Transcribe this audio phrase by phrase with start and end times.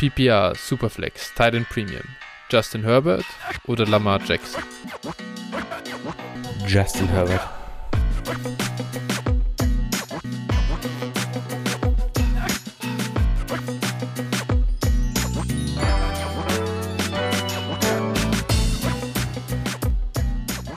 [0.00, 2.04] PPR, Superflex, Titan Premium,
[2.50, 3.26] Justin Herbert
[3.66, 4.62] oder Lamar Jackson?
[6.66, 7.46] Justin Herbert.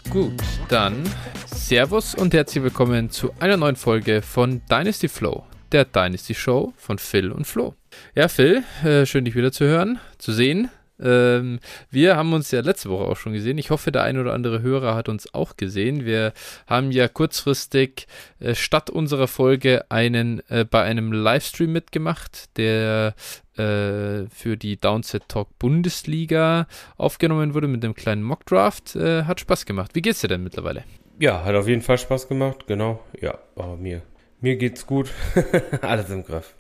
[0.09, 0.33] Gut,
[0.67, 1.01] dann
[1.45, 6.97] Servus und herzlich willkommen zu einer neuen Folge von Dynasty Flow, der Dynasty Show von
[6.97, 7.73] Phil und Flo.
[8.15, 10.69] Ja, Phil, äh, schön dich wieder zu hören, zu sehen.
[11.01, 11.59] Ähm,
[11.89, 13.57] wir haben uns ja letzte Woche auch schon gesehen.
[13.57, 16.05] Ich hoffe, der ein oder andere Hörer hat uns auch gesehen.
[16.05, 16.33] Wir
[16.67, 18.07] haben ja kurzfristig
[18.39, 23.15] äh, statt unserer Folge einen äh, bei einem Livestream mitgemacht, der
[23.57, 28.95] äh, für die Downset Talk Bundesliga aufgenommen wurde mit einem kleinen Mockdraft.
[28.95, 29.91] Äh, hat Spaß gemacht.
[29.95, 30.83] Wie geht's dir denn mittlerweile?
[31.19, 33.03] Ja, hat auf jeden Fall Spaß gemacht, genau.
[33.19, 34.01] Ja, aber mir,
[34.43, 35.09] mir geht's gut.
[35.81, 36.53] Alles im Griff.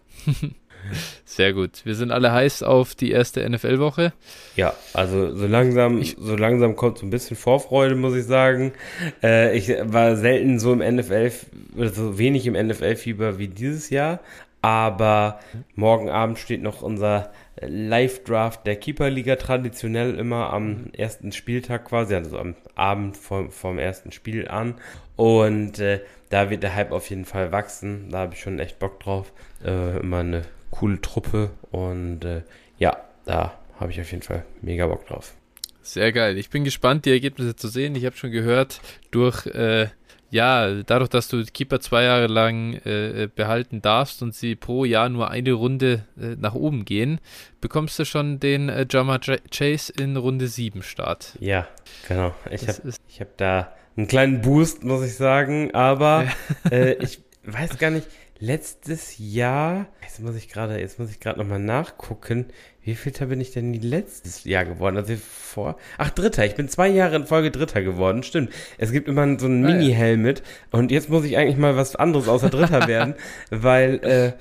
[1.25, 1.85] Sehr gut.
[1.85, 4.11] Wir sind alle heiß auf die erste NFL-Woche.
[4.55, 8.73] Ja, also so langsam, ich, so langsam kommt so ein bisschen Vorfreude, muss ich sagen.
[9.21, 11.31] Äh, ich war selten so im NFL,
[11.75, 14.19] so wenig im NFL-Fieber wie dieses Jahr.
[14.61, 15.39] Aber
[15.75, 22.37] morgen Abend steht noch unser Live-Draft der Keeper-Liga traditionell immer am ersten Spieltag quasi, also
[22.37, 24.75] am Abend vom, vom ersten Spiel an.
[25.15, 26.01] Und äh,
[26.33, 28.09] da wird der Hype auf jeden Fall wachsen.
[28.09, 29.31] Da habe ich schon echt Bock drauf.
[29.63, 31.51] Äh, immer eine coole Truppe.
[31.69, 32.41] Und äh,
[32.79, 35.35] ja, da habe ich auf jeden Fall mega Bock drauf.
[35.83, 36.39] Sehr geil.
[36.39, 37.95] Ich bin gespannt, die Ergebnisse zu sehen.
[37.95, 38.81] Ich habe schon gehört,
[39.11, 39.89] durch äh,
[40.31, 45.09] ja, dadurch, dass du Keeper zwei Jahre lang äh, behalten darfst und sie pro Jahr
[45.09, 47.19] nur eine Runde äh, nach oben gehen,
[47.61, 51.37] bekommst du schon den äh, Jama Chase in Runde 7 Start.
[51.39, 51.67] Ja,
[52.07, 52.33] genau.
[52.49, 56.25] Ich habe hab da einen kleinen Boost, muss ich sagen, aber
[56.71, 58.07] äh, ich weiß gar nicht,
[58.39, 62.47] letztes Jahr, jetzt muss ich gerade, jetzt muss ich gerade nochmal nachgucken,
[62.83, 64.97] wie viel bin ich denn letztes Jahr geworden?
[64.97, 68.51] Also vor, ach Dritter, ich bin zwei Jahre in Folge Dritter geworden, stimmt.
[68.77, 72.27] Es gibt immer so ein ah, Mini-Helmet und jetzt muss ich eigentlich mal was anderes
[72.27, 73.15] außer Dritter werden,
[73.49, 74.33] weil äh,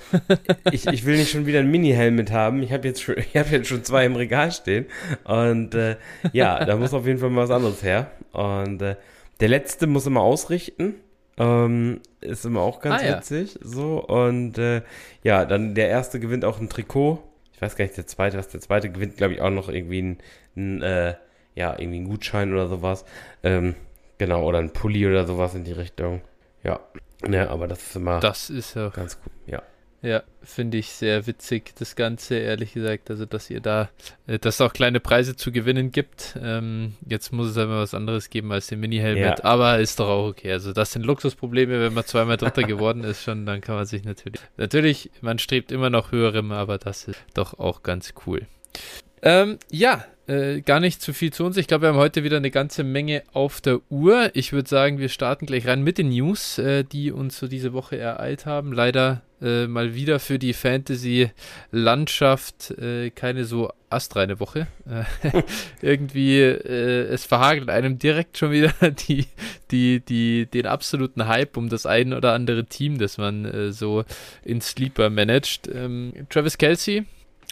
[0.72, 2.60] ich, ich will nicht schon wieder ein Mini-Helmet haben.
[2.64, 4.86] Ich habe jetzt, schon, ich hab jetzt schon zwei im Regal stehen
[5.22, 5.94] und äh,
[6.32, 8.10] ja, da muss auf jeden Fall mal was anderes her.
[8.32, 8.96] Und äh,
[9.42, 10.94] der letzte muss immer ausrichten.
[11.36, 13.54] Ähm, ist immer auch ganz ah, witzig.
[13.54, 13.60] Ja.
[13.64, 14.82] So, und äh,
[15.24, 17.18] ja, dann der erste gewinnt auch ein Trikot.
[17.52, 20.00] Ich weiß gar nicht, der zweite, was der zweite gewinnt, glaube ich, auch noch irgendwie
[20.00, 20.18] ein,
[20.56, 21.14] ein äh,
[21.56, 23.04] ja, irgendwie ein Gutschein oder sowas.
[23.42, 23.74] Ähm,
[24.18, 26.20] genau, oder ein Pulli oder sowas in die Richtung.
[26.62, 26.78] Ja.
[27.28, 29.32] Ja, aber das ist immer das ist ja ganz gut.
[29.46, 29.62] Ja.
[30.02, 33.08] Ja, finde ich sehr witzig, das Ganze, ehrlich gesagt.
[33.08, 33.88] Also, dass ihr da,
[34.26, 36.36] äh, dass es auch kleine Preise zu gewinnen gibt.
[36.42, 39.44] Ähm, jetzt muss es aber was anderes geben als den Mini-Helmet, ja.
[39.44, 40.50] aber ist doch auch okay.
[40.52, 44.02] Also, das sind Luxusprobleme, wenn man zweimal Dritter geworden ist schon, dann kann man sich
[44.02, 48.48] natürlich, natürlich, man strebt immer noch höherem, aber das ist doch auch ganz cool.
[49.22, 51.56] Ähm, ja, äh, gar nicht zu viel zu uns.
[51.56, 54.30] Ich glaube, wir haben heute wieder eine ganze Menge auf der Uhr.
[54.34, 57.72] Ich würde sagen, wir starten gleich rein mit den News, äh, die uns so diese
[57.72, 58.72] Woche ereilt haben.
[58.72, 64.66] Leider äh, mal wieder für die Fantasy-Landschaft äh, keine so astreine Woche.
[64.88, 65.04] Äh,
[65.82, 68.72] irgendwie, es verhagelt einem direkt schon wieder
[69.08, 69.26] die,
[69.70, 74.04] die, die, den absoluten Hype um das ein oder andere Team, das man so
[74.44, 75.68] in Sleeper managt.
[75.68, 77.04] Ähm, Travis Kelsey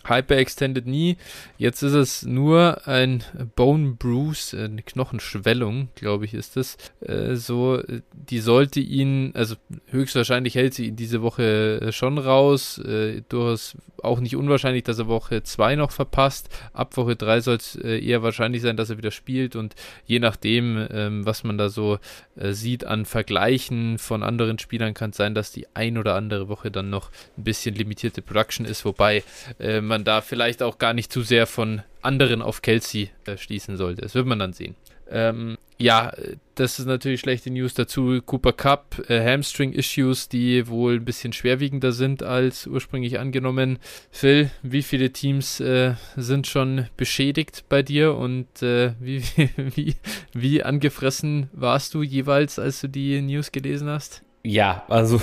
[0.04, 1.16] Hyperextended Knee.
[1.58, 3.22] Jetzt ist es nur ein
[3.56, 6.76] Bone Bruise, eine Knochenschwellung, glaube ich, ist es.
[7.00, 9.56] Äh, so, die sollte ihn, also
[9.88, 12.78] höchstwahrscheinlich hält sie ihn diese Woche äh, schon raus.
[12.78, 16.48] Äh, durchaus auch nicht unwahrscheinlich, dass er Woche 2 noch verpasst.
[16.72, 19.74] Ab Woche 3 soll es äh, eher wahrscheinlich sein, dass er wieder spielt und
[20.06, 21.98] je nachdem, ähm, was man da so
[22.36, 26.48] äh, sieht an Vergleichen von anderen Spielern, kann es sein, dass die ein oder andere
[26.48, 29.22] Woche dann noch ein bisschen limitierte Production ist, wobei
[29.58, 33.76] ähm, man da vielleicht auch gar nicht zu sehr von anderen auf Kelsey äh, schließen
[33.76, 34.00] sollte.
[34.00, 34.74] Das wird man dann sehen.
[35.10, 36.12] Ähm, ja,
[36.54, 38.20] das ist natürlich schlechte News dazu.
[38.24, 43.78] Cooper Cup, äh, Hamstring-Issues, die wohl ein bisschen schwerwiegender sind als ursprünglich angenommen.
[44.10, 49.22] Phil, wie viele Teams äh, sind schon beschädigt bei dir und äh, wie,
[49.56, 49.96] wie,
[50.32, 54.22] wie angefressen warst du jeweils, als du die News gelesen hast?
[54.42, 55.20] Ja, also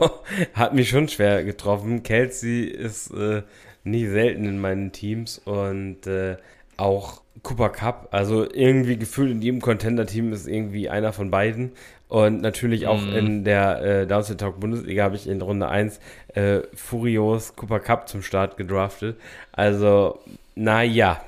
[0.54, 2.02] hat mich schon schwer getroffen.
[2.02, 3.42] Kelsey ist äh,
[3.84, 6.36] nie selten in meinen Teams und äh,
[6.76, 11.72] auch Cooper Cup, also irgendwie gefühlt in jedem Contender-Team ist irgendwie einer von beiden.
[12.08, 13.16] Und natürlich auch mm.
[13.16, 16.00] in der äh, Downset Talk Bundesliga habe ich in Runde 1
[16.34, 19.18] äh, Furios Cooper Cup zum Start gedraftet.
[19.52, 20.18] Also,
[20.54, 21.20] naja,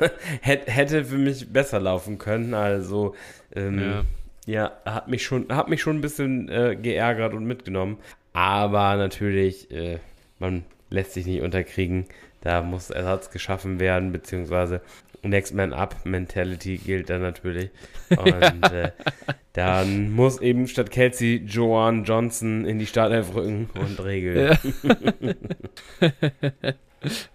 [0.40, 2.52] hätte für mich besser laufen können.
[2.52, 3.14] Also,
[3.54, 4.04] ähm,
[4.46, 4.72] ja.
[4.84, 4.92] ja.
[4.92, 7.98] hat mich schon, hat mich schon ein bisschen äh, geärgert und mitgenommen.
[8.32, 9.98] Aber natürlich, äh,
[10.40, 12.06] man lässt sich nicht unterkriegen.
[12.40, 14.82] Da muss Ersatz geschaffen werden, beziehungsweise
[15.22, 17.70] Next Man Up Mentality gilt dann natürlich.
[18.10, 18.92] Und äh,
[19.54, 24.58] dann muss eben statt Kelsey Joanne Johnson in die Startelf rücken und regeln.
[26.00, 26.10] Ja,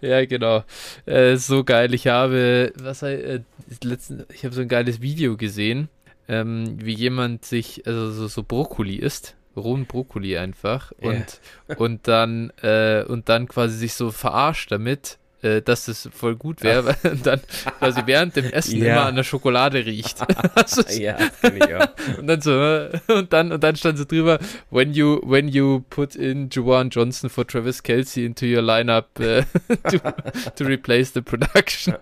[0.00, 0.64] ja genau.
[1.06, 1.94] Äh, so geil.
[1.94, 3.40] Ich habe, was äh,
[3.82, 5.88] letzten, ich habe so ein geiles Video gesehen,
[6.28, 11.78] ähm, wie jemand sich, also so, so Brokkoli isst rohen Brokkoli einfach und, yeah.
[11.78, 16.62] und dann äh, und dann quasi sich so verarscht damit, äh, dass das voll gut
[16.62, 17.40] wäre, und dann
[17.78, 18.92] quasi während dem Essen yeah.
[18.92, 20.18] immer an der Schokolade riecht.
[20.98, 22.18] ja, ich auch.
[22.18, 24.38] Und dann so, und dann, und dann stand so drüber,
[24.70, 29.42] when you, when you put in Juwan Johnson for Travis Kelsey into your lineup uh,
[29.90, 29.98] to,
[30.56, 31.96] to replace the production.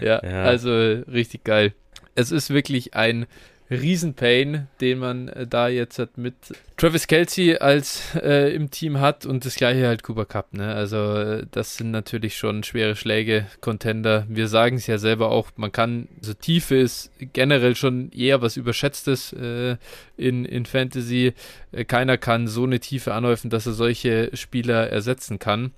[0.00, 1.72] ja, ja, also richtig geil.
[2.14, 3.26] Es ist wirklich ein
[3.72, 6.34] Riesenpain, den man äh, da jetzt hat mit
[6.76, 10.52] Travis Kelsey als äh, im Team hat und das gleiche halt Cooper Cup.
[10.52, 10.74] Ne?
[10.74, 14.26] Also äh, das sind natürlich schon schwere Schläge, Contender.
[14.28, 18.56] Wir sagen es ja selber auch, man kann, so Tiefe ist generell schon eher was
[18.56, 19.76] Überschätztes äh,
[20.16, 21.34] in, in Fantasy.
[21.72, 25.72] Äh, keiner kann so eine Tiefe anhäufen, dass er solche Spieler ersetzen kann.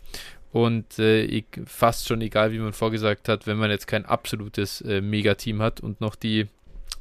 [0.52, 5.00] Und äh, fast schon egal, wie man vorgesagt hat, wenn man jetzt kein absolutes äh,
[5.00, 6.46] Megateam hat und noch die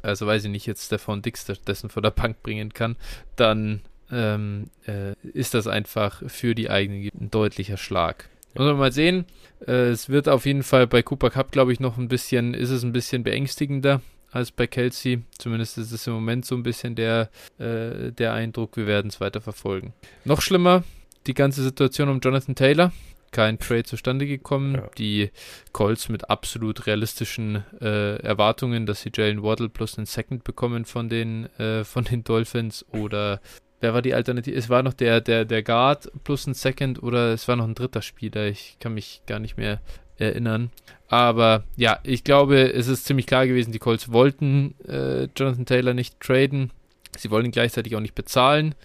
[0.03, 2.95] also weiß ich nicht, jetzt Stefan Dix dessen vor der Bank bringen kann,
[3.35, 8.29] dann ähm, äh, ist das einfach für die eigenen ein deutlicher Schlag.
[8.55, 9.25] Muss man mal sehen.
[9.65, 12.69] Äh, es wird auf jeden Fall bei Cooper Cup, glaube ich, noch ein bisschen, ist
[12.69, 14.01] es ein bisschen beängstigender
[14.31, 15.23] als bei Kelsey.
[15.37, 18.77] Zumindest ist es im Moment so ein bisschen der, äh, der Eindruck.
[18.77, 19.93] Wir werden es weiter verfolgen.
[20.25, 20.83] Noch schlimmer,
[21.25, 22.91] die ganze Situation um Jonathan Taylor
[23.33, 24.75] kein Trade zustande gekommen.
[24.75, 24.89] Ja.
[24.97, 25.31] Die
[25.73, 31.09] Colts mit absolut realistischen äh, Erwartungen, dass sie Jalen Waddle plus einen Second bekommen von
[31.09, 33.41] den, äh, von den Dolphins oder
[33.81, 34.55] wer war die Alternative?
[34.55, 37.75] Es war noch der, der, der Guard plus ein Second oder es war noch ein
[37.75, 38.47] dritter Spieler.
[38.47, 39.81] Ich kann mich gar nicht mehr
[40.17, 40.71] erinnern.
[41.07, 45.93] Aber ja, ich glaube, es ist ziemlich klar gewesen, die Colts wollten äh, Jonathan Taylor
[45.93, 46.71] nicht traden.
[47.17, 48.75] Sie wollen ihn gleichzeitig auch nicht bezahlen,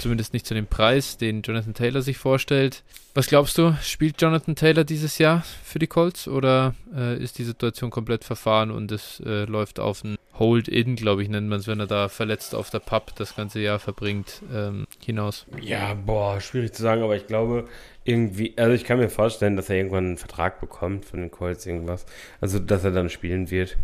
[0.00, 2.82] zumindest nicht zu dem Preis, den Jonathan Taylor sich vorstellt.
[3.14, 7.44] Was glaubst du, spielt Jonathan Taylor dieses Jahr für die Colts oder äh, ist die
[7.44, 11.66] Situation komplett verfahren und es äh, läuft auf ein Hold-In, glaube ich, nennt man es,
[11.66, 15.46] wenn er da verletzt auf der Pub das ganze Jahr verbringt, ähm, hinaus?
[15.60, 17.68] Ja, boah, schwierig zu sagen, aber ich glaube,
[18.04, 21.66] irgendwie, also ich kann mir vorstellen, dass er irgendwann einen Vertrag bekommt von den Colts,
[21.66, 22.06] irgendwas.
[22.40, 23.76] Also, dass er dann spielen wird.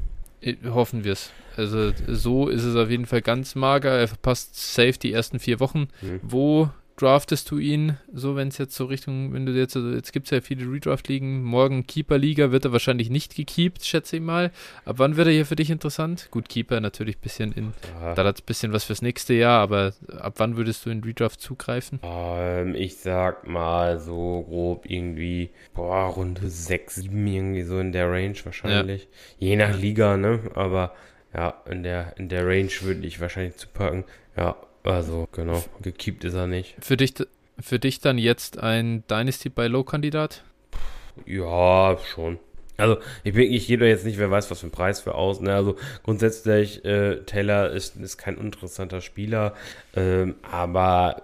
[0.64, 1.30] Hoffen wir es.
[1.56, 3.90] Also so ist es auf jeden Fall ganz mager.
[3.90, 5.88] Er verpasst safe die ersten vier Wochen.
[6.00, 6.20] Mhm.
[6.22, 6.70] Wo
[7.00, 10.26] draftest du ihn, so wenn es jetzt so Richtung, wenn du jetzt, also jetzt gibt
[10.26, 14.50] es ja viele Redraft-Ligen, morgen Keeper-Liga wird er wahrscheinlich nicht gekeept, schätze ich mal.
[14.84, 16.28] Ab wann wird er hier für dich interessant?
[16.30, 18.14] Gut, Keeper natürlich ein bisschen in, ja.
[18.14, 21.02] da hat es ein bisschen was fürs nächste Jahr, aber ab wann würdest du in
[21.02, 22.00] Redraft zugreifen?
[22.02, 28.10] Ähm, ich sag mal so grob irgendwie, boah, Runde 6, 7 irgendwie so in der
[28.10, 29.02] Range wahrscheinlich.
[29.38, 29.48] Ja.
[29.48, 30.94] Je nach Liga, ne, aber
[31.32, 34.04] ja, in der, in der Range würde ich wahrscheinlich zu packen.
[34.36, 36.76] Ja, also, genau, gekippt ist er nicht.
[36.80, 37.14] Für dich,
[37.58, 40.44] für dich dann jetzt ein Dynasty by Low-Kandidat?
[41.26, 42.38] Ja, schon.
[42.76, 45.16] Also, ich, bin, ich gehe da jetzt nicht, wer weiß, was für ein Preis für
[45.16, 45.40] aus.
[45.40, 45.52] Ne?
[45.52, 49.54] Also, grundsätzlich, äh, Taylor ist, ist kein uninteressanter Spieler,
[49.96, 51.20] ähm, aber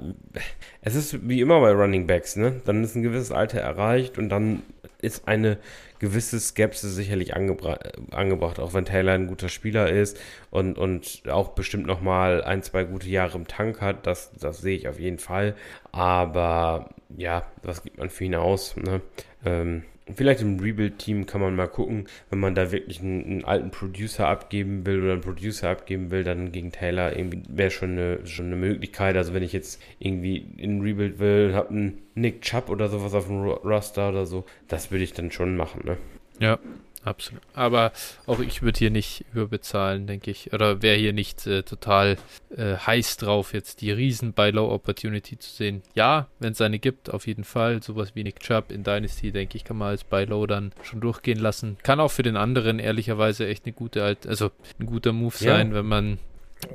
[0.80, 2.60] es ist wie immer bei Running Backs, ne?
[2.64, 4.62] Dann ist ein gewisses Alter erreicht und dann
[5.04, 5.58] ist eine
[5.98, 7.78] gewisse Skepsis sicherlich angebra
[8.10, 10.18] angebracht, auch wenn Taylor ein guter Spieler ist
[10.50, 14.06] und, und auch bestimmt nochmal ein, zwei gute Jahre im Tank hat.
[14.06, 15.54] Das, das sehe ich auf jeden Fall.
[15.92, 18.76] Aber ja, was gibt man für ihn aus?
[18.76, 19.00] Ne?
[19.44, 23.70] Ähm, Vielleicht im Rebuild-Team kann man mal gucken, wenn man da wirklich einen, einen, alten
[23.70, 27.12] Producer abgeben will oder einen Producer abgeben will, dann gegen Taylor
[27.48, 29.16] wäre schon eine, schon eine Möglichkeit.
[29.16, 33.28] Also wenn ich jetzt irgendwie in Rebuild will, habe einen Nick Chubb oder sowas auf
[33.28, 35.96] dem Roster oder so, das würde ich dann schon machen, ne?
[36.38, 36.58] Ja,
[37.04, 37.42] absolut.
[37.54, 37.92] Aber
[38.26, 40.52] auch ich würde hier nicht überbezahlen, denke ich.
[40.52, 42.16] Oder wäre hier nicht äh, total
[42.56, 45.82] äh, heiß drauf, jetzt die riesen Buy Low Opportunity zu sehen.
[45.94, 47.82] Ja, wenn es eine gibt, auf jeden Fall.
[47.82, 51.00] Sowas wie Nick Chubb in Dynasty, denke ich, kann man als Buy Low dann schon
[51.00, 51.76] durchgehen lassen.
[51.82, 55.74] Kann auch für den anderen ehrlicherweise echt eine gute, also ein guter Move sein, ja.
[55.74, 56.18] wenn man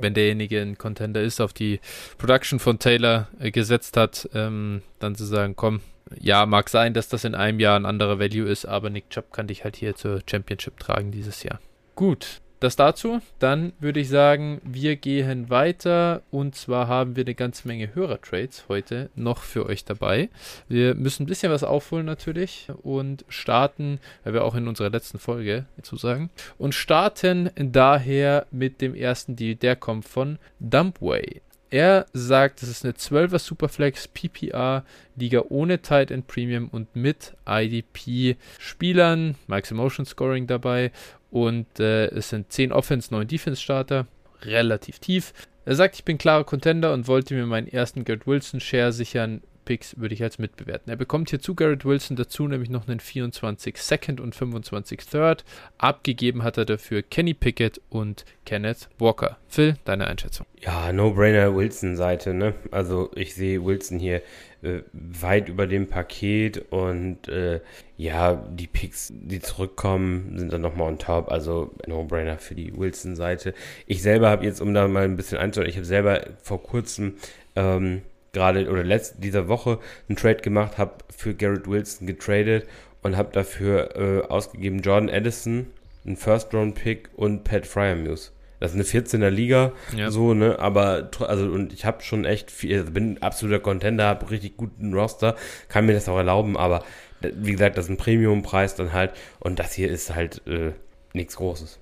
[0.00, 1.80] wenn derjenige ein Contender ist, auf die
[2.18, 5.80] Production von Taylor äh, gesetzt hat, ähm, dann zu sagen, komm,
[6.18, 9.32] ja, mag sein, dass das in einem Jahr ein anderer Value ist, aber Nick Chubb
[9.32, 11.60] kann dich halt hier zur Championship tragen dieses Jahr.
[11.94, 13.20] Gut, das dazu.
[13.38, 18.66] Dann würde ich sagen, wir gehen weiter und zwar haben wir eine ganze Menge Hörertrades
[18.68, 20.28] heute noch für euch dabei.
[20.68, 25.18] Wir müssen ein bisschen was aufholen natürlich und starten, weil wir auch in unserer letzten
[25.18, 31.40] Folge dazu sagen, und starten daher mit dem ersten Deal, der kommt von Dumpway.
[31.70, 37.34] Er sagt, es ist eine 12er Superflex PPR Liga ohne Tight End Premium und mit
[37.46, 40.90] IDP Spielern, Max Emotion Scoring dabei
[41.30, 44.06] und äh, es sind 10 Offense, 9 Defense Starter,
[44.42, 45.32] relativ tief.
[45.64, 49.42] Er sagt, ich bin klarer Contender und wollte mir meinen ersten Garrett Wilson Share sichern.
[49.70, 50.90] Picks würde ich als mitbewerten.
[50.90, 55.44] Er bekommt hier zu Garrett Wilson dazu nämlich noch einen 24 Second und 25 Third.
[55.78, 59.38] Abgegeben hat er dafür Kenny Pickett und Kenneth Walker.
[59.46, 60.44] Phil, deine Einschätzung?
[60.58, 62.54] Ja, No-Brainer Wilson-Seite, ne?
[62.72, 64.22] Also ich sehe Wilson hier
[64.62, 67.60] äh, weit über dem Paket und äh,
[67.96, 71.30] ja, die Picks, die zurückkommen, sind dann nochmal on top.
[71.30, 73.54] Also No-Brainer für die Wilson-Seite.
[73.86, 77.14] Ich selber habe jetzt, um da mal ein bisschen einzuhalten, ich habe selber vor kurzem
[77.54, 82.66] ähm, gerade oder letzte dieser Woche einen Trade gemacht, habe für Garrett Wilson getradet
[83.02, 85.66] und habe dafür äh, ausgegeben Jordan Edison,
[86.04, 88.30] einen First-Round-Pick und Pat Fryermuse.
[88.58, 90.10] Das ist eine 14er Liga, ja.
[90.10, 94.30] so, ne, aber, also, und ich habe schon echt viel, also bin absoluter Contender, habe
[94.30, 95.34] richtig guten Roster,
[95.68, 96.84] kann mir das auch erlauben, aber,
[97.20, 100.72] wie gesagt, das ist ein Premium-Preis dann halt, und das hier ist halt, äh,
[101.14, 101.78] nichts Großes.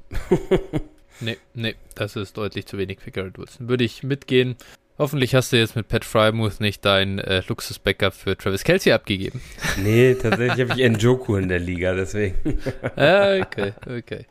[1.20, 3.68] nee, nee, das ist deutlich zu wenig für Garrett Wilson.
[3.68, 4.56] Würde ich mitgehen.
[4.98, 9.40] Hoffentlich hast du jetzt mit Pat Frymouth nicht dein äh, Luxus-Backup für Travis Kelsey abgegeben.
[9.80, 12.34] Nee, tatsächlich habe ich Njoku in der Liga, deswegen.
[12.96, 14.26] ah, okay, okay.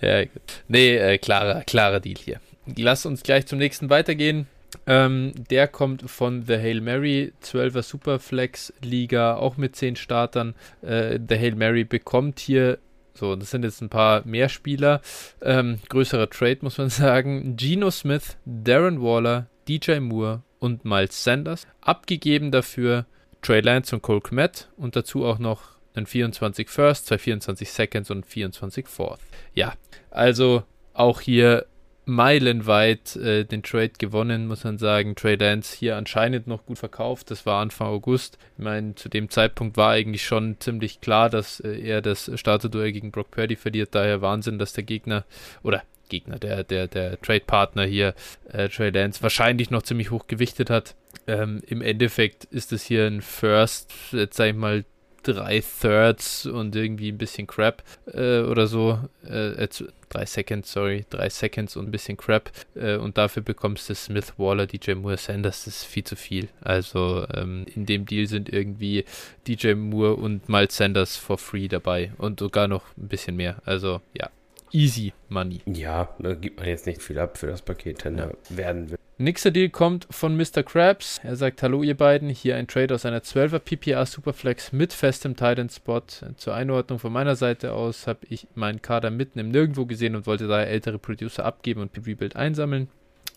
[0.00, 0.62] Ja, gut.
[0.68, 2.40] Nee, äh, klarer, klarer Deal hier.
[2.76, 4.46] Lass uns gleich zum nächsten weitergehen.
[4.86, 10.54] Ähm, der kommt von The Hail Mary, 12er Superflex Liga, auch mit 10 Startern.
[10.80, 12.78] Äh, The Hail Mary bekommt hier
[13.20, 15.02] so, das sind jetzt ein paar mehr Spieler.
[15.42, 17.54] Ähm, größerer Trade, muss man sagen.
[17.56, 21.66] Geno Smith, Darren Waller, DJ Moore und Miles Sanders.
[21.80, 23.06] Abgegeben dafür
[23.42, 25.62] Trey Lance und Cole Kmet und dazu auch noch
[25.94, 29.20] einen 24 First, zwei 24 Seconds und 24 Fourth.
[29.54, 29.74] Ja,
[30.10, 30.62] also
[30.92, 31.66] auch hier
[32.04, 35.14] meilenweit äh, den Trade gewonnen, muss man sagen.
[35.14, 37.30] Trey Lance hier anscheinend noch gut verkauft.
[37.30, 38.36] Das war Anfang August.
[38.58, 42.92] Ich meine, zu dem Zeitpunkt war eigentlich schon ziemlich klar, dass äh, er das Starterduell
[42.92, 43.94] gegen Brock Purdy verliert.
[43.94, 45.24] Daher Wahnsinn, dass der Gegner
[45.62, 48.14] oder Gegner, der, der, der Trade-Partner hier,
[48.52, 50.94] äh, Trey Lance, wahrscheinlich noch ziemlich hoch gewichtet hat.
[51.26, 54.84] Ähm, Im Endeffekt ist es hier ein First, jetzt sag ich mal,
[55.22, 58.98] drei Thirds und irgendwie ein bisschen Crap äh, oder so.
[59.24, 59.68] Äh,
[60.08, 62.50] drei Seconds, sorry, drei Seconds und ein bisschen Crap.
[62.74, 65.64] Äh, und dafür bekommst du Smith, Waller, DJ Moore, Sanders.
[65.64, 66.48] Das ist viel zu viel.
[66.60, 69.04] Also ähm, in dem Deal sind irgendwie
[69.46, 73.62] DJ Moore und Miles Sanders for free dabei und sogar noch ein bisschen mehr.
[73.64, 74.30] Also ja,
[74.72, 75.60] easy money.
[75.66, 78.30] Ja, da gibt man jetzt nicht viel ab für das Paket, wenn ja.
[78.48, 78.98] werden will.
[79.18, 80.62] Nächster Deal kommt von Mr.
[80.62, 81.20] Krabs.
[81.22, 82.30] Er sagt: Hallo, ihr beiden.
[82.30, 86.00] Hier ein Trade aus einer 12er PPR Superflex mit festem Titan Spot.
[86.36, 90.26] Zur Einordnung von meiner Seite aus habe ich meinen Kader mitten im Nirgendwo gesehen und
[90.26, 92.88] wollte daher ältere Producer abgeben und Rebuild einsammeln.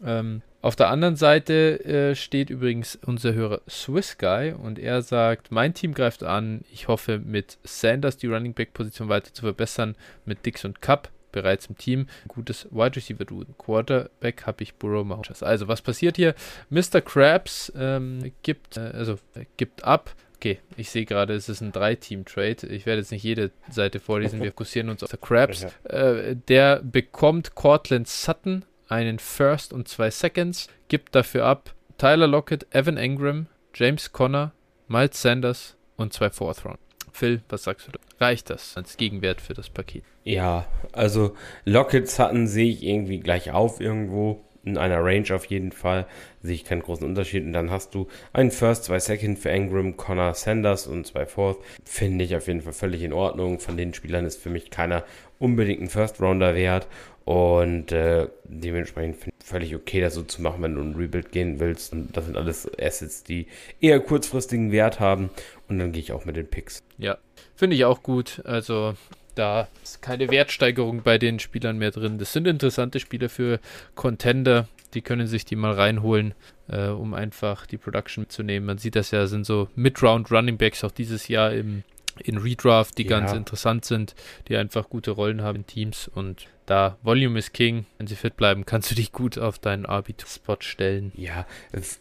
[0.06, 5.52] Ähm, auf der anderen Seite äh, steht übrigens unser Hörer Swiss Guy und er sagt,
[5.52, 6.62] mein Team greift an.
[6.72, 11.12] Ich hoffe mit Sanders die Running Back Position weiter zu verbessern, mit Dix und Cup
[11.34, 12.08] bereits im Team.
[12.24, 13.44] Ein gutes Wide Receiver Duo.
[13.58, 15.44] Quarterback habe ich Burrow Mahomes.
[15.44, 16.34] Also was passiert hier?
[16.70, 17.02] Mr.
[17.02, 20.16] Krabs ähm, gibt, äh, also äh, gibt ab.
[20.38, 22.68] Okay, ich sehe gerade, es ist ein Drei-Team-Trade.
[22.68, 24.42] Ich werde jetzt nicht jede Seite vorlesen.
[24.42, 25.66] Wir fokussieren uns auf der Krabs.
[25.84, 32.68] Äh, der bekommt Cortland Sutton, einen First und zwei Seconds, gibt dafür ab Tyler Lockett,
[32.72, 34.52] Evan Engram, James Conner,
[34.90, 36.80] Miles Sanders und zwei Fourth Round.
[37.14, 37.92] Phil, was sagst du?
[38.20, 40.04] Reicht das als Gegenwert für das Paket?
[40.24, 44.44] Ja, also Lockett Sutton sehe ich irgendwie gleich auf irgendwo.
[44.66, 46.08] In einer Range auf jeden Fall
[46.42, 47.44] sehe ich keinen großen Unterschied.
[47.46, 51.58] Und dann hast du einen First, zwei Second für Engram, Connor Sanders und zwei Fourth.
[51.84, 53.60] Finde ich auf jeden Fall völlig in Ordnung.
[53.60, 55.04] Von den Spielern ist für mich keiner
[55.38, 56.88] unbedingt ein First Rounder wert.
[57.26, 61.32] Und äh, dementsprechend finde ich völlig okay, das so zu machen, wenn du ein Rebuild
[61.32, 61.94] gehen willst.
[61.94, 63.48] Und das sind alles Assets, die
[63.80, 65.30] eher kurzfristigen Wert haben.
[65.70, 66.84] Und dann gehe ich auch mit den Picks.
[66.98, 67.18] Ja,
[67.56, 68.42] finde ich auch gut.
[68.44, 68.96] Also
[69.36, 72.18] da ist keine Wertsteigerung bei den Spielern mehr drin.
[72.18, 73.60] Das sind interessante Spieler für
[73.96, 74.68] Contender.
[74.94, 76.36] Die können sich die mal reinholen,
[76.68, 78.68] äh, um einfach die Production mitzunehmen.
[78.68, 81.84] Man sieht das ja, sind so Mid-Round Running Backs auch dieses Jahr im,
[82.24, 83.10] in Redraft, die ja.
[83.10, 84.14] ganz interessant sind,
[84.50, 88.38] die einfach gute Rollen haben in Teams und da Volume is King, wenn sie fit
[88.38, 91.12] bleiben, kannst du dich gut auf deinen RB2-Spot stellen.
[91.16, 91.46] Ja,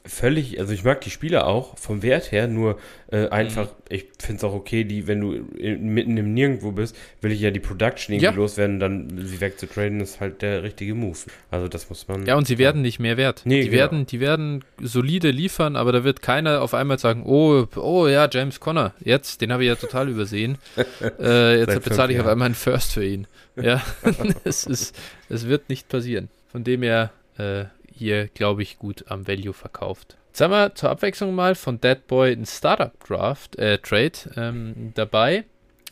[0.04, 2.78] völlig, also ich mag die Spieler auch vom Wert her, nur
[3.10, 3.70] äh, einfach, mhm.
[3.88, 5.44] ich finde es auch okay, die, wenn du
[5.78, 8.32] mitten im Nirgendwo bist, will ich ja die Production irgendwie ja.
[8.32, 11.18] loswerden, dann sie wegzutraden, ist halt der richtige Move.
[11.50, 12.26] Also das muss man.
[12.26, 13.42] Ja, und sie werden nicht mehr wert.
[13.44, 13.78] Nee, die, genau.
[13.78, 18.28] werden, die werden solide liefern, aber da wird keiner auf einmal sagen, oh, oh ja,
[18.30, 20.58] James Conner, jetzt, den habe ich ja total übersehen.
[21.20, 23.26] äh, jetzt bezahle ich auf einmal einen First für ihn.
[23.56, 23.82] Ja,
[24.52, 26.28] es, ist, es wird nicht passieren.
[26.48, 30.16] Von dem her, äh, hier, glaube ich, gut am Value verkauft.
[30.28, 34.92] Jetzt haben wir zur Abwechslung mal von Dead Boy ein Startup Draft, äh, Trade ähm,
[34.94, 35.44] dabei.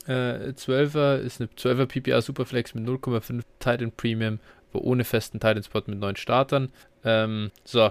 [0.07, 4.39] Äh, 12er ist eine 12er PPR Superflex mit 0,5 Titan Premium,
[4.73, 6.73] aber ohne festen Titan Spot mit neun Startern.
[7.05, 7.91] Ähm, so,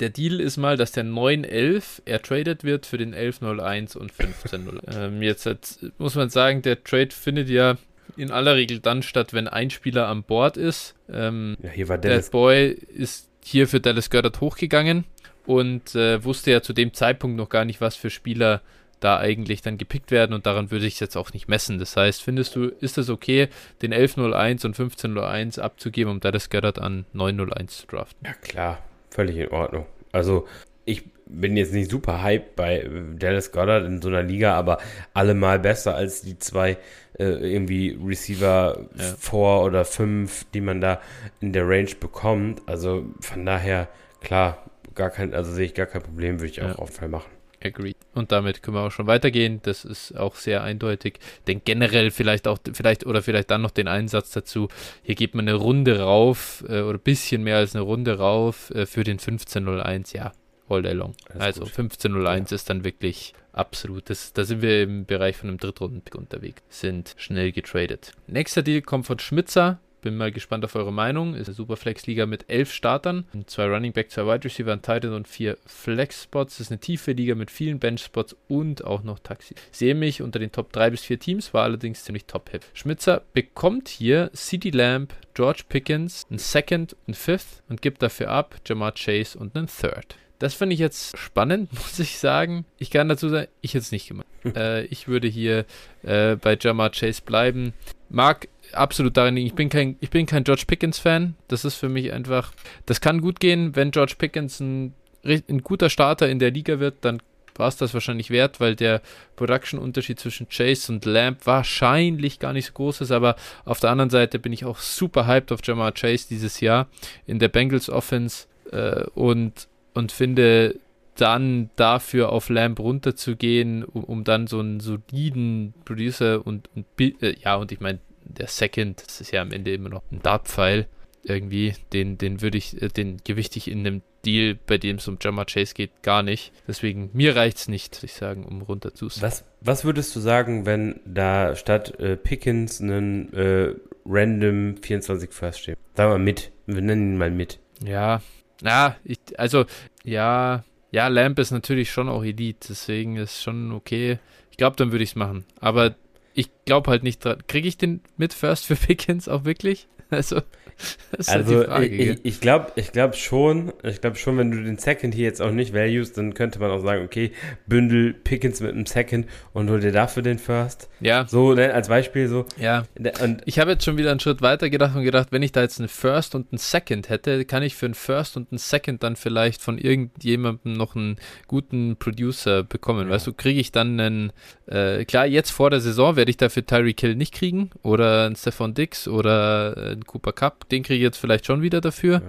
[0.00, 4.96] der Deal ist mal, dass der 911 ertradet wird für den 1101 und 1501.
[4.96, 7.76] ähm, jetzt, jetzt muss man sagen, der Trade findet ja
[8.16, 10.94] in aller Regel dann statt, wenn ein Spieler an Bord ist.
[11.10, 12.26] Ähm, ja, hier war Dallas.
[12.26, 15.04] Dead Boy ist hier für Dallas Goddard hochgegangen
[15.46, 18.60] und äh, wusste ja zu dem Zeitpunkt noch gar nicht, was für Spieler
[19.00, 21.78] da eigentlich dann gepickt werden und daran würde ich es jetzt auch nicht messen.
[21.78, 23.48] Das heißt, findest du, ist es okay,
[23.82, 28.26] den 1101 und 1501 abzugeben, um Dallas Goddard an 901 zu draften?
[28.26, 29.86] Ja, klar, völlig in Ordnung.
[30.12, 30.46] Also,
[30.86, 34.78] ich bin jetzt nicht super hyped bei Dallas Goddard in so einer Liga, aber
[35.12, 36.78] allemal besser als die zwei
[37.18, 39.04] äh, irgendwie Receiver ja.
[39.18, 41.00] 4 oder 5, die man da
[41.40, 42.62] in der Range bekommt.
[42.66, 43.88] Also von daher,
[44.20, 46.74] klar, gar kein, also sehe ich gar kein Problem, würde ich auch ja.
[46.76, 47.30] auf Fall machen.
[47.62, 47.96] Agreed.
[48.14, 49.60] Und damit können wir auch schon weitergehen.
[49.62, 51.18] Das ist auch sehr eindeutig.
[51.46, 54.68] Denn generell vielleicht auch, vielleicht oder vielleicht dann noch den Einsatz dazu.
[55.02, 58.70] Hier geht man eine Runde rauf äh, oder ein bisschen mehr als eine Runde rauf
[58.70, 60.12] äh, für den 1501.
[60.12, 60.32] Ja,
[60.68, 61.14] all day long.
[61.38, 62.54] also 1501 ja.
[62.54, 64.10] ist dann wirklich absolut.
[64.10, 66.62] Das, da sind wir im Bereich von einem Drittrunden-Pick unterwegs.
[66.68, 68.12] Sind schnell getradet.
[68.26, 69.78] Nächster Deal kommt von Schmitzer.
[70.02, 71.34] Bin mal gespannt auf eure Meinung.
[71.34, 75.26] Ist eine Superflex-Liga mit elf Startern, zwei Running Back, zwei Wide Receiver, ein Titan und
[75.26, 76.60] vier Flex-Spots.
[76.60, 79.56] Ist eine tiefe Liga mit vielen Bench-Spots und auch noch Taxi.
[79.72, 82.62] Sehe mich unter den Top 3 bis 4 Teams, war allerdings ziemlich top-hip.
[82.74, 88.56] Schmitzer bekommt hier CD Lamb, George Pickens, ein Second, ein Fifth und gibt dafür ab
[88.64, 90.16] Jamar Chase und einen Third.
[90.38, 92.64] Das finde ich jetzt spannend, muss ich sagen.
[92.78, 94.26] Ich kann dazu sagen, ich hätte es nicht gemacht.
[94.56, 95.64] äh, ich würde hier
[96.02, 97.72] äh, bei Jamar Chase bleiben.
[98.08, 99.46] Mag absolut darin liegen.
[99.46, 101.34] Ich bin kein, ich bin kein George Pickens-Fan.
[101.48, 102.52] Das ist für mich einfach.
[102.84, 106.96] Das kann gut gehen, wenn George Pickens ein, ein guter Starter in der Liga wird,
[107.00, 107.20] dann
[107.58, 109.00] war es das wahrscheinlich wert, weil der
[109.36, 114.10] Production-Unterschied zwischen Chase und Lamb wahrscheinlich gar nicht so groß ist, aber auf der anderen
[114.10, 116.86] Seite bin ich auch super hyped auf Jamar Chase dieses Jahr
[117.26, 120.78] in der Bengals Offense äh, und, und finde
[121.16, 127.34] dann dafür auf Lamb runterzugehen, um, um dann so einen soliden Producer und, und äh,
[127.42, 130.86] ja, und ich meine, der Second, das ist ja am Ende immer noch ein Dart-Pfeil
[131.22, 135.08] irgendwie, den, den würde ich, äh, den gewichte ich in einem Deal, bei dem es
[135.08, 136.52] um Jammer Chase geht, gar nicht.
[136.68, 140.20] Deswegen, mir reicht es nicht, würde ich sagen, um runter zu was, was würdest du
[140.20, 145.78] sagen, wenn da statt äh, Pickens einen äh, random 24 First steht?
[145.94, 146.52] Sagen wir mit.
[146.66, 147.58] Wir nennen ihn mal mit.
[147.84, 148.20] Ja,
[148.62, 149.64] ja, ich, also,
[150.04, 154.18] ja, ja, Lamp ist natürlich schon auch Elite, deswegen ist schon okay.
[154.50, 155.44] Ich glaube, dann würde ich es machen.
[155.60, 155.94] Aber
[156.34, 157.42] ich glaube halt nicht dran.
[157.48, 159.88] Kriege ich den mit First für Pickens auch wirklich?
[160.08, 160.40] Also,
[161.26, 164.78] also halt Frage, ich, ich glaube ich glaub schon, ich glaube schon, wenn du den
[164.78, 167.32] Second hier jetzt auch nicht values, dann könnte man auch sagen, okay,
[167.66, 170.88] bündel Pickens mit einem Second und hol dir dafür den First.
[171.00, 171.26] Ja.
[171.28, 172.46] So, ne, als Beispiel so.
[172.58, 172.84] Ja.
[173.22, 175.62] Und ich habe jetzt schon wieder einen Schritt weiter gedacht und gedacht, wenn ich da
[175.62, 179.02] jetzt einen First und einen Second hätte, kann ich für einen First und einen Second
[179.02, 183.08] dann vielleicht von irgendjemandem noch einen guten Producer bekommen.
[183.08, 183.14] Ja.
[183.14, 184.32] Weißt du, kriege ich dann einen,
[184.66, 188.36] äh, klar, jetzt vor der Saison werde ich dafür Tyreek Hill nicht kriegen oder einen
[188.36, 192.22] Stefan Dix oder äh, einen Cooper Cup, den kriege ich jetzt vielleicht schon wieder dafür.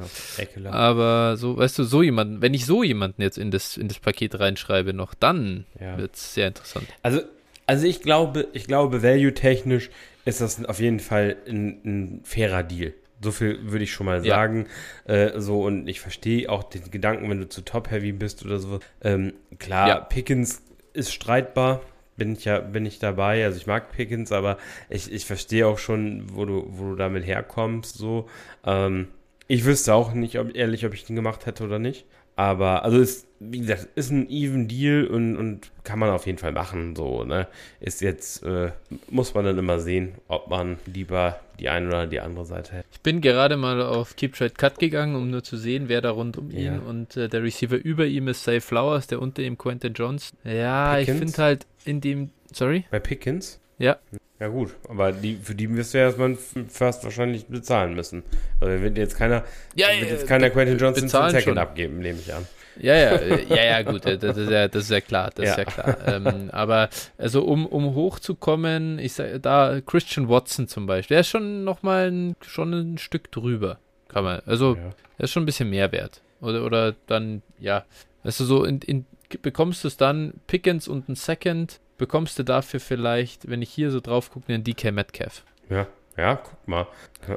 [0.63, 3.88] Ja, aber so, weißt du, so jemanden, wenn ich so jemanden jetzt in das, in
[3.88, 5.97] das Paket reinschreibe noch, dann ja.
[5.97, 6.88] wird es sehr interessant.
[7.04, 7.21] Also,
[7.65, 9.89] also ich glaube, ich glaube, value-technisch
[10.26, 12.93] ist das auf jeden Fall ein, ein fairer Deal.
[13.21, 14.67] So viel würde ich schon mal sagen.
[15.08, 15.13] Ja.
[15.13, 18.80] Äh, so, und ich verstehe auch den Gedanken, wenn du zu top-heavy bist oder so.
[19.02, 20.00] Ähm, klar, ja.
[20.00, 20.62] Pickens
[20.93, 21.82] ist streitbar
[22.18, 23.46] bin ich ja, bin ich dabei.
[23.46, 24.58] Also ich mag Pickens, aber
[24.90, 27.98] ich, ich verstehe auch schon, wo du, wo du damit herkommst.
[27.98, 28.28] So.
[28.66, 29.08] Ähm,
[29.48, 32.06] ich wüsste auch nicht, ob, ehrlich, ob ich den gemacht hätte oder nicht.
[32.38, 36.38] Aber, also ist, wie gesagt, ist ein even Deal und, und kann man auf jeden
[36.38, 36.95] Fall machen.
[36.95, 37.47] So, ne?
[37.80, 38.71] Ist jetzt, äh,
[39.10, 42.88] muss man dann immer sehen, ob man lieber die eine oder die andere Seite hätte.
[42.91, 46.12] Ich bin gerade mal auf Keep Trade Cut gegangen, um nur zu sehen, wer da
[46.12, 46.80] rund um ihn ja.
[46.80, 50.34] und äh, der Receiver über ihm ist Say Flowers, der unter ihm Quentin Jones.
[50.43, 51.10] Ja, Pickens?
[51.10, 52.86] ich finde halt in dem, sorry?
[52.91, 53.60] Bei Pickens?
[53.80, 53.97] Ja.
[54.39, 58.23] Ja gut, aber die, für die wirst du ja erstmal First wahrscheinlich bezahlen müssen.
[58.62, 61.58] Also wird jetzt keiner, ja, wird jetzt keiner Quentin Johnson zum Second schon.
[61.58, 62.45] abgeben, nehme ich an.
[62.80, 65.52] Ja, ja, äh, ja, ja, gut, das ist ja, das ist ja klar, das ja.
[65.52, 65.97] ist ja klar.
[66.06, 71.30] Ähm, aber also um, um hochzukommen, ich sage da Christian Watson zum Beispiel, der ist
[71.30, 74.41] schon nochmal ein, schon ein Stück drüber, kann man.
[74.45, 74.82] Also ja.
[75.17, 76.21] der ist schon ein bisschen mehr wert.
[76.41, 77.86] Oder, oder dann, ja,
[78.23, 79.06] also so in, in
[79.41, 83.92] bekommst du es dann Pickens und ein Second bekommst du dafür vielleicht, wenn ich hier
[83.92, 85.44] so drauf gucke, einen DK Metcalf.
[85.70, 86.88] Ja, ja, guck mal.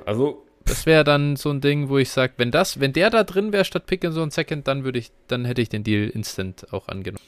[0.07, 3.25] Also, Das wäre dann so ein Ding, wo ich sage, wenn das, wenn der da
[3.25, 5.85] drin wäre statt Pick in so ein Second, dann würde ich, dann hätte ich den
[5.85, 7.25] Deal instant auch angenommen.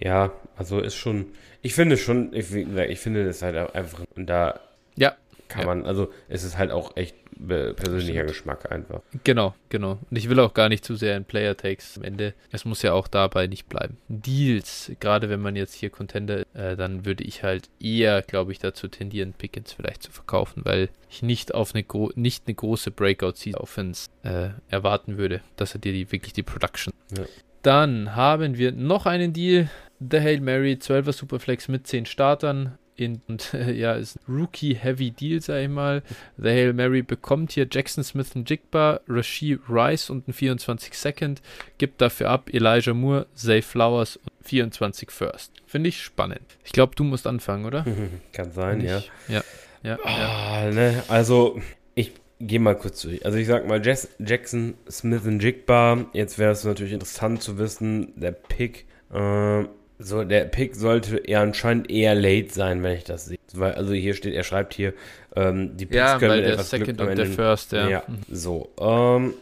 [0.00, 0.26] Ja.
[0.26, 1.26] ja, also ist schon,
[1.62, 4.60] ich finde schon, ich, ich finde das halt einfach, und da
[4.96, 5.14] ja,
[5.48, 5.66] kann ja.
[5.66, 8.28] man, also es ist halt auch echt persönlicher Stimmt.
[8.28, 9.02] Geschmack einfach.
[9.24, 9.98] Genau, genau.
[10.10, 12.34] Und ich will auch gar nicht zu sehr in Player Takes am Ende.
[12.50, 13.98] Es muss ja auch dabei nicht bleiben.
[14.08, 18.58] Deals, gerade wenn man jetzt hier Contender, äh, dann würde ich halt eher, glaube ich,
[18.58, 23.34] dazu tendieren, Pickens vielleicht zu verkaufen, weil ich nicht auf eine nicht eine große Breakout
[23.54, 26.92] Offense äh, erwarten würde, dass er dir die wirklich die Production.
[27.16, 27.24] Ja.
[27.62, 29.68] Dann haben wir noch einen Deal.
[29.98, 35.10] The Hail Mary 12er Superflex mit 10 Startern in, und äh, ja, ist ein Rookie-Heavy
[35.10, 36.02] Deal, sag ich mal.
[36.36, 41.42] The Hail Mary bekommt hier Jackson Smith und Jigba, Rasheed Rice und ein 24 Second,
[41.78, 45.52] gibt dafür ab Elijah Moore, Zay Flowers und 24 First.
[45.66, 46.56] Finde ich spannend.
[46.64, 47.84] Ich glaube, du musst anfangen, oder?
[48.32, 49.02] Kann sein, ja.
[49.28, 49.42] Ja.
[49.82, 50.70] ja, oh, ja.
[50.70, 51.60] Ne, also,
[51.94, 53.24] ich gehe mal kurz durch.
[53.24, 56.06] Also, ich sag mal, Jess, Jackson Smith und Jigba.
[56.12, 58.86] Jetzt wäre es natürlich interessant zu wissen, der Pick.
[59.12, 59.64] Äh,
[59.98, 63.38] so, der Pick sollte eher anscheinend eher late sein, wenn ich das sehe.
[63.54, 64.92] Weil, also hier steht, er schreibt hier,
[65.34, 67.88] ähm, die Picks ja, können weil der Second und der First, ja.
[67.88, 69.34] ja so, ähm,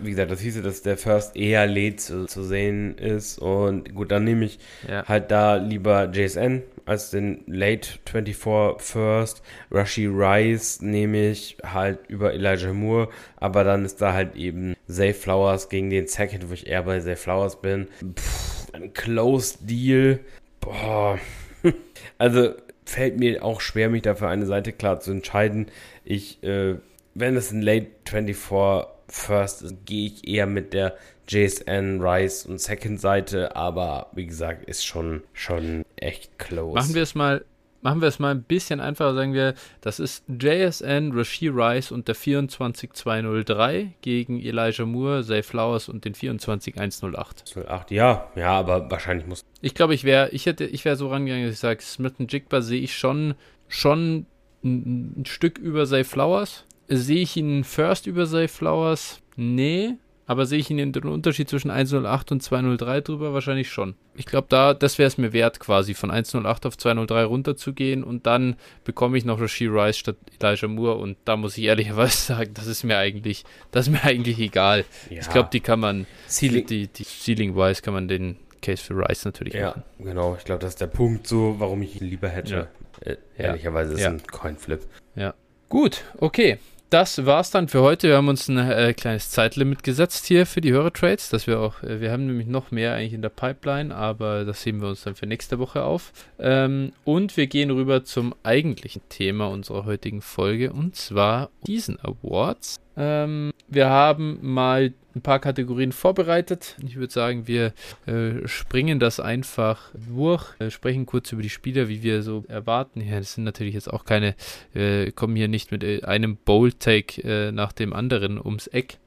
[0.00, 3.38] wie gesagt, das hieße, dass der First eher late zu, zu sehen ist.
[3.38, 4.58] Und gut, dann nehme ich
[4.88, 5.06] ja.
[5.06, 8.36] halt da lieber JSN als den Late 24
[8.78, 9.42] First.
[9.70, 13.08] Rashi Rice nehme ich halt über Elijah Moore.
[13.36, 16.98] Aber dann ist da halt eben Zay Flowers gegen den Second, wo ich eher bei
[16.98, 17.86] Zay Flowers bin.
[18.14, 18.47] Puh
[18.82, 20.20] ein Closed Deal.
[20.60, 21.18] Boah.
[22.16, 25.66] Also fällt mir auch schwer, mich dafür eine Seite klar zu entscheiden.
[26.04, 26.76] Ich, äh,
[27.14, 30.96] wenn es ein Late 24 First ist, gehe ich eher mit der
[31.28, 36.74] JSN, Rice und Second Seite, aber wie gesagt, ist schon, schon echt close.
[36.74, 37.44] Machen wir es mal
[37.80, 42.08] Machen wir es mal ein bisschen einfacher, sagen wir, das ist JSN, Rashid Rice und
[42.08, 47.56] der 24203 gegen Elijah Moore, Zay Flowers und den 24108.
[47.68, 49.44] 08, ja, ja, aber wahrscheinlich muss.
[49.60, 52.32] Ich glaube, ich wäre, ich hätte, ich wäre so rangegangen, dass ich sage, Smith und
[52.32, 53.34] Jigba sehe ich schon,
[53.68, 54.26] schon
[54.64, 56.64] ein, ein Stück über Zay Flowers.
[56.88, 59.20] Sehe ich ihn First über Zay Flowers?
[59.36, 59.94] Nee.
[60.28, 63.32] Aber sehe ich Ihnen den Unterschied zwischen 108 und 203 drüber?
[63.32, 63.94] Wahrscheinlich schon.
[64.14, 68.26] Ich glaube, da, das wäre es mir wert, quasi von 108 auf 203 runterzugehen und
[68.26, 72.52] dann bekomme ich noch Rasheed Rice statt Elijah Moore und da muss ich ehrlicherweise sagen,
[72.52, 74.84] das ist mir eigentlich, das ist mir eigentlich egal.
[75.08, 75.20] Ja.
[75.20, 76.66] Ich glaube, die kann man, Ceiling.
[76.66, 79.84] die, die Ceiling-wise kann man den Case für Rice natürlich ja, machen.
[79.98, 80.36] Ja, genau.
[80.38, 82.68] Ich glaube, das ist der Punkt so, warum ich ihn lieber hätte.
[83.02, 83.12] Ja.
[83.12, 84.10] Äh, ehrlicherweise ist ja.
[84.10, 84.82] ein Coin-Flip.
[85.14, 85.32] Ja.
[85.70, 86.58] Gut, okay
[86.90, 88.08] das war's dann für heute.
[88.08, 91.82] Wir haben uns ein äh, kleines Zeitlimit gesetzt hier für die Hörertrades, dass wir auch,
[91.82, 95.02] äh, wir haben nämlich noch mehr eigentlich in der Pipeline, aber das heben wir uns
[95.02, 96.12] dann für nächste Woche auf.
[96.38, 102.80] Ähm, und wir gehen rüber zum eigentlichen Thema unserer heutigen Folge und zwar diesen Awards.
[102.96, 106.76] Ähm, wir haben mal ein paar Kategorien vorbereitet.
[106.84, 107.72] Ich würde sagen, wir
[108.06, 113.00] äh, springen das einfach durch, äh, sprechen kurz über die Spieler, wie wir so erwarten.
[113.00, 114.34] Ja, das sind natürlich jetzt auch keine,
[114.74, 118.98] äh, kommen hier nicht mit äh, einem Bold-Take äh, nach dem anderen ums Eck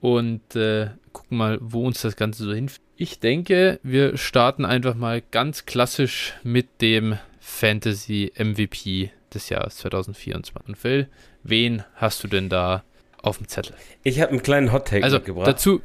[0.00, 2.80] und äh, gucken mal, wo uns das Ganze so hinführt.
[2.96, 10.76] Ich denke, wir starten einfach mal ganz klassisch mit dem Fantasy MVP des Jahres 2024.
[10.76, 11.08] Phil,
[11.42, 12.84] wen hast du denn da
[13.22, 13.74] auf dem Zettel.
[14.02, 15.48] Ich habe einen kleinen Hot-Take also mitgebracht.
[15.48, 15.80] Dazu,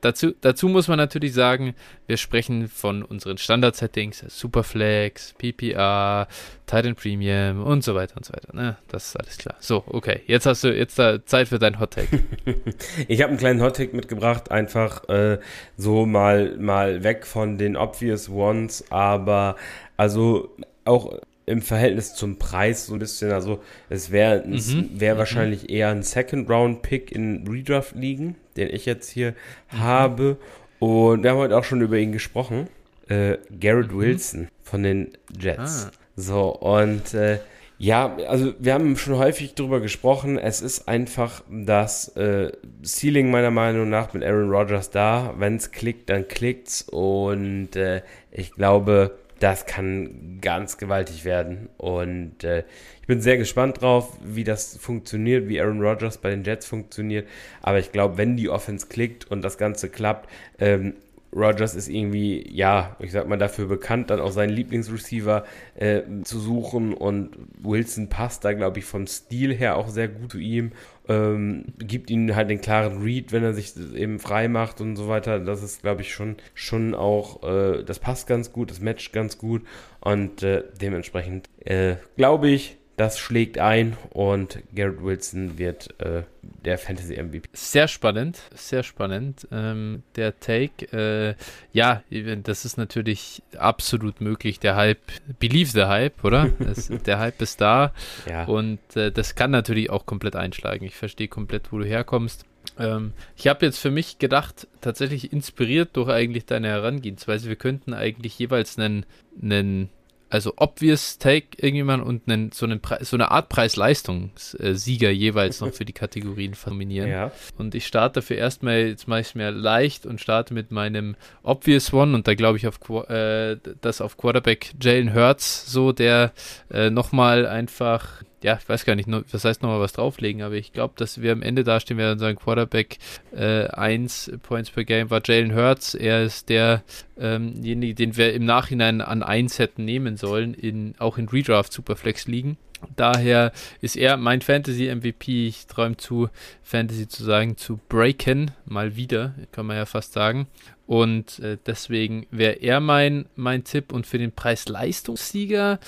[0.00, 1.74] dazu, dazu muss man natürlich sagen,
[2.06, 6.28] wir sprechen von unseren Standard-Settings, Superflex, PPR,
[6.66, 8.54] Titan Premium und so weiter und so weiter.
[8.54, 8.76] Ne?
[8.88, 9.56] Das ist alles klar.
[9.60, 12.20] So, okay, jetzt hast du jetzt da Zeit für deinen Hot-Take.
[13.08, 15.38] ich habe einen kleinen Hot-Take mitgebracht, einfach äh,
[15.76, 19.56] so mal, mal weg von den Obvious Ones, aber
[19.96, 24.90] also auch im Verhältnis zum Preis so ein bisschen, also es wäre mhm.
[24.94, 25.18] wär mhm.
[25.18, 29.34] wahrscheinlich eher ein Second-Round-Pick in Redraft liegen, den ich jetzt hier
[29.72, 29.78] mhm.
[29.78, 30.36] habe.
[30.78, 32.68] Und wir haben heute auch schon über ihn gesprochen.
[33.08, 33.98] Äh, Garrett mhm.
[33.98, 35.86] Wilson von den Jets.
[35.86, 35.90] Ah.
[36.16, 37.38] So, und äh,
[37.80, 40.36] ja, also wir haben schon häufig darüber gesprochen.
[40.36, 42.50] Es ist einfach das äh,
[42.82, 45.34] Ceiling meiner Meinung nach mit Aaron Rodgers da.
[45.38, 46.82] Wenn es klickt, dann klickt's.
[46.82, 51.68] Und äh, ich glaube, das kann ganz gewaltig werden.
[51.76, 52.64] Und äh,
[53.00, 57.28] ich bin sehr gespannt drauf, wie das funktioniert, wie Aaron Rodgers bei den Jets funktioniert.
[57.62, 60.94] Aber ich glaube, wenn die Offense klickt und das Ganze klappt, ähm,
[61.34, 66.38] Rodgers ist irgendwie, ja, ich sag mal, dafür bekannt, dann auch seinen Lieblingsreceiver äh, zu
[66.38, 67.30] suchen und
[67.62, 70.72] Wilson passt da, glaube ich, vom Stil her auch sehr gut zu ihm.
[71.08, 75.08] Ähm, gibt ihm halt den klaren Read, wenn er sich eben frei macht und so
[75.08, 75.40] weiter.
[75.40, 79.38] Das ist, glaube ich, schon, schon auch, äh, das passt ganz gut, das matcht ganz
[79.38, 79.62] gut
[80.00, 86.78] und äh, dementsprechend äh, glaube ich, das schlägt ein und Garrett Wilson wird äh, der
[86.78, 87.48] Fantasy MVP.
[87.52, 89.46] Sehr spannend, sehr spannend.
[89.52, 91.34] Ähm, der Take, äh,
[91.72, 92.02] ja,
[92.42, 94.58] das ist natürlich absolut möglich.
[94.58, 94.98] Der Hype,
[95.38, 96.50] believe the Hype, oder?
[96.58, 97.92] Das, der Hype ist da.
[98.28, 98.44] Ja.
[98.44, 100.84] Und äh, das kann natürlich auch komplett einschlagen.
[100.84, 102.44] Ich verstehe komplett, wo du herkommst.
[102.78, 107.94] Ähm, ich habe jetzt für mich gedacht, tatsächlich inspiriert durch eigentlich deine Herangehensweise, wir könnten
[107.94, 109.06] eigentlich jeweils einen,
[109.40, 109.88] einen
[110.30, 115.84] also obvious Take irgendjemand und einen, so, einen so eine Art Preis-Leistungssieger jeweils noch für
[115.84, 117.10] die Kategorien nominieren.
[117.10, 117.32] Ja.
[117.56, 121.16] Und ich starte dafür erstmal, jetzt mache ich es mir leicht und starte mit meinem
[121.42, 126.32] obvious One und da glaube ich auf äh, dass auf Quarterback Jalen Hurts so, der
[126.70, 130.72] äh, nochmal einfach ja, ich weiß gar nicht, was heißt nochmal was drauflegen, aber ich
[130.72, 132.98] glaube, dass wir am Ende dastehen werden und sagen, Quarterback
[133.32, 135.94] äh, 1 Points per Game war Jalen Hurts.
[135.94, 141.18] Er ist derjenige, ähm den wir im Nachhinein an 1 hätten nehmen sollen, in, auch
[141.18, 142.58] in Redraft Superflex liegen.
[142.96, 145.48] Daher ist er mein Fantasy-MVP.
[145.48, 146.28] Ich träume zu,
[146.62, 148.52] Fantasy zu sagen, zu breaken.
[148.66, 150.46] Mal wieder, kann man ja fast sagen.
[150.86, 153.92] Und äh, deswegen wäre er mein, mein Tipp.
[153.92, 155.80] Und für den Preis-Leistungssieger,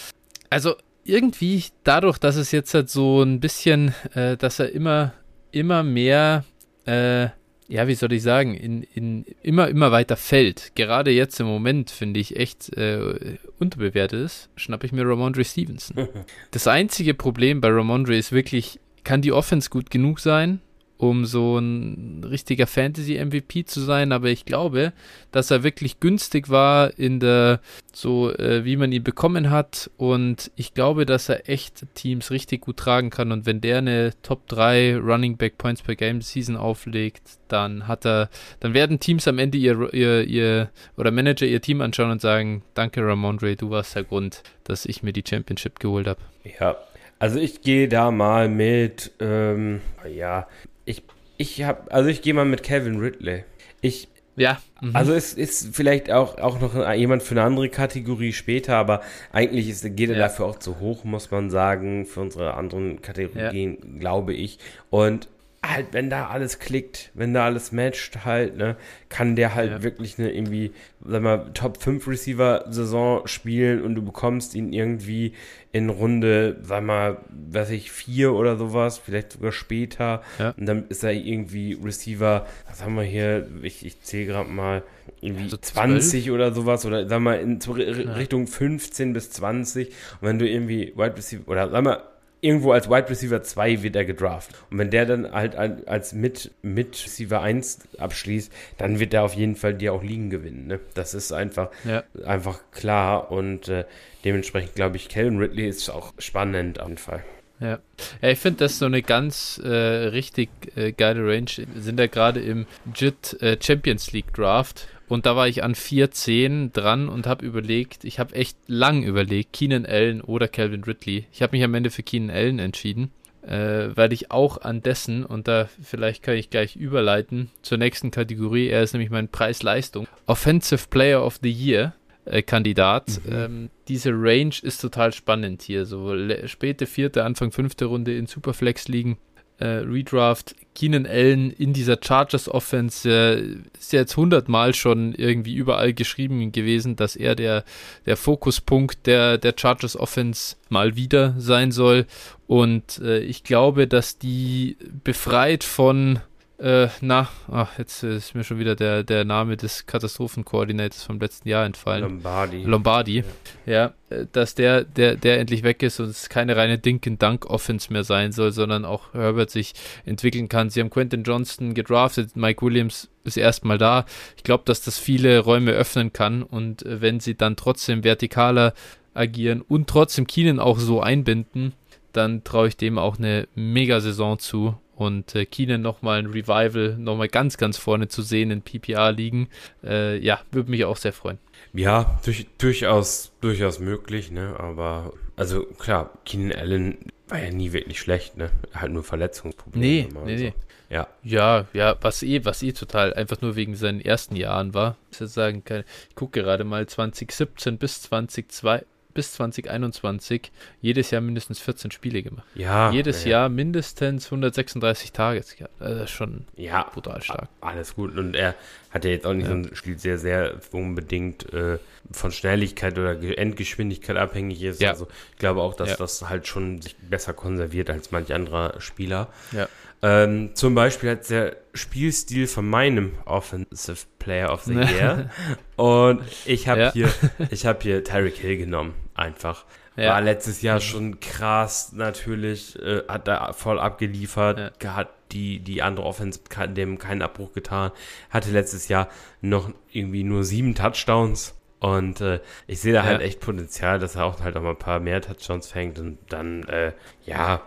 [0.50, 5.12] also irgendwie dadurch, dass es jetzt halt so ein bisschen, äh, dass er immer,
[5.50, 6.44] immer mehr,
[6.86, 7.28] äh,
[7.68, 10.72] ja, wie soll ich sagen, in, in immer, immer weiter fällt.
[10.74, 16.08] Gerade jetzt im Moment finde ich echt äh, unterbewertet ist, schnappe ich mir Ramondre Stevenson.
[16.50, 20.60] das einzige Problem bei Ramondre ist wirklich, kann die Offense gut genug sein?
[21.00, 24.92] Um so ein richtiger Fantasy-MVP zu sein, aber ich glaube,
[25.32, 27.60] dass er wirklich günstig war in der,
[27.90, 32.60] so äh, wie man ihn bekommen hat und ich glaube, dass er echt Teams richtig
[32.60, 36.54] gut tragen kann und wenn der eine Top 3 Running Back Points per Game Season
[36.54, 38.28] auflegt, dann hat er,
[38.60, 42.62] dann werden Teams am Ende ihr, ihr, ihr oder Manager ihr Team anschauen und sagen,
[42.74, 46.20] danke Ramondre, du warst der Grund, dass ich mir die Championship geholt habe.
[46.60, 46.76] Ja,
[47.18, 50.46] also ich gehe da mal mit, ähm, ja,
[50.90, 51.02] ich,
[51.36, 53.44] ich habe, also ich gehe mal mit Kevin Ridley.
[53.80, 54.60] Ich, ja.
[54.80, 54.94] Mhm.
[54.94, 59.00] Also es ist vielleicht auch, auch noch jemand für eine andere Kategorie später, aber
[59.32, 60.22] eigentlich ist, geht er ja.
[60.22, 63.98] dafür auch zu hoch, muss man sagen, für unsere anderen Kategorien, ja.
[63.98, 64.58] glaube ich.
[64.90, 65.28] Und
[65.64, 68.76] halt, wenn da alles klickt, wenn da alles matcht, halt, ne,
[69.08, 69.82] kann der halt ja.
[69.82, 70.72] wirklich eine irgendwie,
[71.04, 75.34] sag mal, Top 5 Receiver Saison spielen und du bekommst ihn irgendwie
[75.72, 80.22] in Runde, sag mal, weiß ich, vier oder sowas, vielleicht sogar später.
[80.38, 80.54] Ja.
[80.56, 84.82] Und dann ist er irgendwie Receiver, was haben wir hier, ich, ich zähle gerade mal,
[85.20, 86.34] irgendwie also 20 12?
[86.34, 89.88] oder sowas, oder sag mal, in Richtung 15 bis 20.
[89.88, 92.02] Und wenn du irgendwie Wide Receiver, oder sag mal,
[92.40, 94.50] irgendwo als Wide Receiver 2 wird er gedraft.
[94.70, 99.34] Und wenn der dann halt als mit, mit Receiver 1 abschließt, dann wird er auf
[99.34, 100.66] jeden Fall dir auch liegen gewinnen.
[100.66, 100.80] Ne?
[100.94, 102.02] Das ist einfach, ja.
[102.24, 103.30] einfach klar.
[103.30, 103.84] Und äh,
[104.24, 107.24] dementsprechend glaube ich, Calvin Ridley ist auch spannend auf jeden Fall.
[107.60, 107.78] Ja.
[108.22, 111.50] ja, ich finde das so eine ganz äh, richtig äh, geile Range.
[111.56, 115.74] Wir sind ja gerade im JIT äh, Champions League Draft und da war ich an
[115.74, 121.26] 4-10 dran und habe überlegt, ich habe echt lang überlegt, Keenan Allen oder Calvin Ridley.
[121.32, 123.10] Ich habe mich am Ende für Keenan Allen entschieden,
[123.42, 128.12] äh, weil ich auch an dessen, und da vielleicht kann ich gleich überleiten zur nächsten
[128.12, 131.94] Kategorie, er ist nämlich mein Preis-Leistung, Offensive Player of the Year.
[132.26, 133.08] Äh, Kandidat.
[133.24, 133.32] Mhm.
[133.32, 135.86] Ähm, diese Range ist total spannend hier.
[135.86, 136.14] So
[136.46, 139.16] späte vierte, Anfang fünfte Runde in Superflex liegen
[139.60, 145.54] äh, Redraft Keenan Allen in dieser Chargers Offense äh, ist ja jetzt hundertmal schon irgendwie
[145.54, 147.64] überall geschrieben gewesen, dass er der,
[148.06, 152.06] der Fokuspunkt der, der Chargers Offense mal wieder sein soll.
[152.46, 156.20] Und äh, ich glaube, dass die befreit von
[156.60, 161.48] äh, na, ach, jetzt ist mir schon wieder der, der Name des Katastrophenkoordinators vom letzten
[161.48, 162.02] Jahr entfallen.
[162.02, 162.62] Lombardi.
[162.64, 163.24] Lombardi.
[163.64, 167.90] Ja, ja äh, dass der, der, der endlich weg ist und es keine reine Dink-and-Dunk-Offense
[167.92, 169.72] mehr sein soll, sondern auch Herbert sich
[170.04, 170.68] entwickeln kann.
[170.68, 174.04] Sie haben Quentin Johnston gedraftet, Mike Williams ist erstmal da.
[174.36, 178.74] Ich glaube, dass das viele Räume öffnen kann und äh, wenn sie dann trotzdem vertikaler
[179.14, 181.72] agieren und trotzdem Keenan auch so einbinden,
[182.12, 187.28] dann traue ich dem auch eine Mega-Saison zu und äh, Keenan nochmal ein Revival, nochmal
[187.28, 189.48] ganz, ganz vorne zu sehen in PPR liegen.
[189.82, 191.38] Äh, ja, würde mich auch sehr freuen.
[191.72, 194.56] Ja, durch, durchaus, durchaus möglich, ne?
[194.58, 198.50] Aber, also klar, Keenan Allen war ja nie wirklich schlecht, ne?
[198.74, 199.82] Halt nur Verletzungsprobleme.
[199.82, 200.44] Nee, nee, so.
[200.44, 200.54] nee.
[200.90, 201.06] Ja.
[201.22, 204.96] Ja, ja, was eh, was eh total einfach nur wegen seinen ersten Jahren war.
[205.12, 205.62] Ich sagen,
[206.08, 208.84] ich gucke gerade mal 2017 bis 2002,
[209.14, 212.46] bis 2021 jedes Jahr mindestens 14 Spiele gemacht.
[212.54, 212.90] Ja.
[212.90, 213.30] Jedes ja.
[213.30, 215.74] Jahr mindestens 136 Targets gehabt.
[215.80, 217.48] Also das ist schon ja, brutal stark.
[217.60, 218.16] Alles gut.
[218.16, 218.54] Und er
[218.90, 219.50] hat er jetzt auch nicht ja.
[219.50, 221.78] so ein Spiel sehr, sehr unbedingt äh,
[222.10, 224.80] von Schnelligkeit oder Endgeschwindigkeit abhängig ist.
[224.80, 224.90] Ja.
[224.90, 225.96] Also ich glaube auch, dass ja.
[225.96, 229.28] das halt schon sich besser konserviert als manch anderer Spieler.
[229.52, 229.68] Ja.
[230.02, 235.30] Ähm, zum Beispiel hat der Spielstil von meinem Offensive Player of the Year.
[235.76, 236.92] und ich habe ja.
[236.92, 237.12] hier,
[237.50, 239.64] ich habe hier Tyreek Hill genommen, einfach.
[239.96, 240.14] Ja.
[240.14, 244.96] War letztes Jahr schon krass, natürlich, äh, hat da voll abgeliefert, ja.
[244.96, 247.90] hat die, die andere Offense dem keinen Abbruch getan,
[248.30, 249.08] hatte letztes Jahr
[249.42, 251.54] noch irgendwie nur sieben Touchdowns.
[251.80, 254.78] Und äh, ich sehe da halt echt Potenzial, dass er auch halt auch mal ein
[254.78, 256.92] paar mehr Touchdowns fängt und dann, äh,
[257.24, 257.62] ja,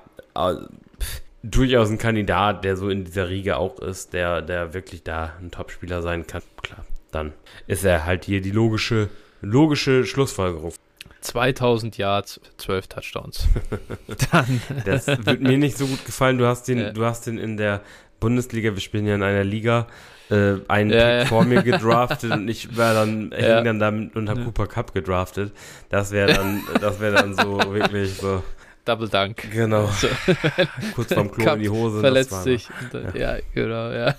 [1.44, 5.52] durchaus ein Kandidat, der so in dieser Riege auch ist, der, der wirklich da ein
[5.52, 6.42] Topspieler sein kann.
[6.62, 7.34] Klar, dann
[7.68, 9.10] ist er halt hier die logische,
[9.42, 10.74] logische Schlussfolgerung.
[11.22, 13.48] 2000 Yards, 12 Touchdowns.
[14.32, 14.62] dann.
[14.86, 16.38] Das wird mir nicht so gut gefallen.
[16.38, 16.92] Du hast den, ja.
[16.92, 17.82] du hast den in der
[18.20, 19.88] Bundesliga, wir spielen ja in einer Liga,
[20.30, 23.56] äh, einen ja, Pick vor mir gedraftet und ich war dann, ja.
[23.56, 25.52] hing dann damit unter Cooper Cup gedraftet.
[25.90, 28.44] Das wäre dann, das wäre dann so wirklich so.
[28.86, 29.50] Double Dunk.
[29.52, 29.88] Genau.
[29.88, 30.08] So.
[30.96, 32.00] Kurz vorm Klo in die Hose.
[32.00, 32.68] Verletzt sich.
[32.92, 33.36] Dann, ja.
[33.36, 33.42] ja.
[33.54, 34.16] genau, ja.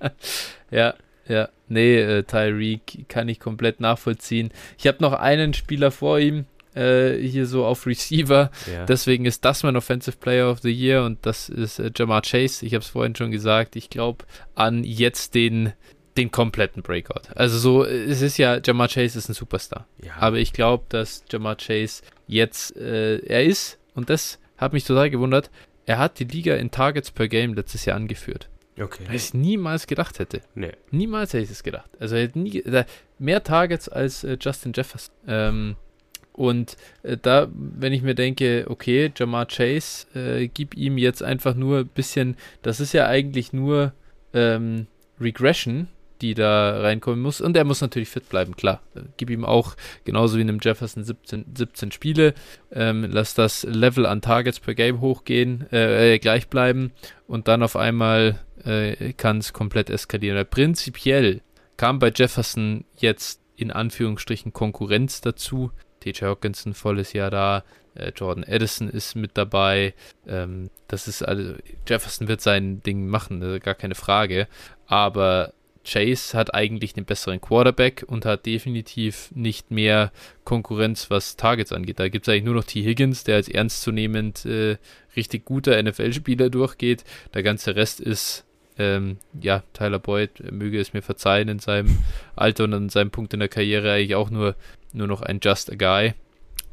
[0.70, 0.94] ja,
[1.28, 1.48] ja.
[1.68, 4.50] Nee, äh, Tyreek kann ich komplett nachvollziehen.
[4.78, 6.46] Ich habe noch einen Spieler vor ihm,
[6.76, 8.50] äh, hier so auf Receiver.
[8.72, 8.84] Ja.
[8.86, 12.64] Deswegen ist das mein Offensive Player of the Year und das ist äh, Jamar Chase.
[12.66, 13.76] Ich habe es vorhin schon gesagt.
[13.76, 15.72] Ich glaube an jetzt den
[16.16, 17.30] den kompletten Breakout.
[17.34, 19.86] Also so, es ist ja, Jamar Chase ist ein Superstar.
[20.02, 20.12] Ja.
[20.18, 25.10] Aber ich glaube, dass Jamar Chase jetzt, äh, er ist, und das hat mich total
[25.10, 25.50] gewundert,
[25.84, 28.48] er hat die Liga in Targets per Game letztes Jahr angeführt.
[28.78, 29.04] Okay.
[29.06, 30.42] Was ich niemals gedacht hätte.
[30.54, 30.72] Nee.
[30.90, 31.90] Niemals hätte ich es gedacht.
[31.98, 32.62] Also er hat nie,
[33.18, 35.14] mehr Targets als äh, Justin Jefferson.
[35.26, 35.76] Ähm,
[36.32, 41.54] und äh, da, wenn ich mir denke, okay, Jamar Chase, äh, gib ihm jetzt einfach
[41.54, 43.94] nur ein bisschen, das ist ja eigentlich nur
[44.34, 44.86] ähm,
[45.18, 45.88] Regression,
[46.20, 47.40] die da reinkommen muss.
[47.40, 48.80] Und er muss natürlich fit bleiben, klar.
[49.16, 52.34] Gib ihm auch, genauso wie einem Jefferson, 17, 17 Spiele.
[52.72, 56.92] Ähm, lass das Level an Targets per Game hochgehen, äh, äh gleich bleiben.
[57.26, 60.44] Und dann auf einmal äh, kann es komplett eskalieren.
[60.48, 61.42] prinzipiell
[61.76, 65.70] kam bei Jefferson jetzt in Anführungsstrichen Konkurrenz dazu.
[66.00, 67.64] TJ Hawkinson volles Jahr da.
[67.94, 69.94] Äh, Jordan Edison ist mit dabei.
[70.26, 71.54] Ähm, das ist also,
[71.86, 74.48] Jefferson wird sein Ding machen, gar keine Frage.
[74.86, 75.52] Aber
[75.86, 80.12] Chase hat eigentlich den besseren Quarterback und hat definitiv nicht mehr
[80.44, 82.00] Konkurrenz, was Targets angeht.
[82.00, 82.82] Da gibt es eigentlich nur noch T.
[82.82, 84.76] Higgins, der als ernstzunehmend äh,
[85.14, 87.04] richtig guter NFL-Spieler durchgeht.
[87.34, 88.44] Der ganze Rest ist,
[88.78, 91.98] ähm, ja, Tyler Boyd möge es mir verzeihen in seinem
[92.34, 94.56] Alter und an seinem Punkt in der Karriere eigentlich auch nur,
[94.92, 96.14] nur noch ein Just a Guy.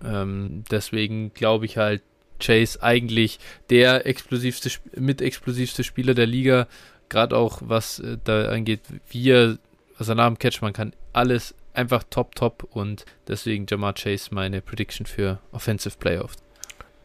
[0.04, 2.02] Ähm, deswegen glaube ich halt,
[2.40, 6.68] Chase eigentlich der explosivste, mit explosivste Spieler der Liga
[7.14, 9.58] gerade auch was äh, da angeht, wie er,
[10.00, 14.62] er nach dem Catch, man kann alles einfach top, top und deswegen Jamar Chase meine
[14.62, 16.38] Prediction für Offensive Playoffs.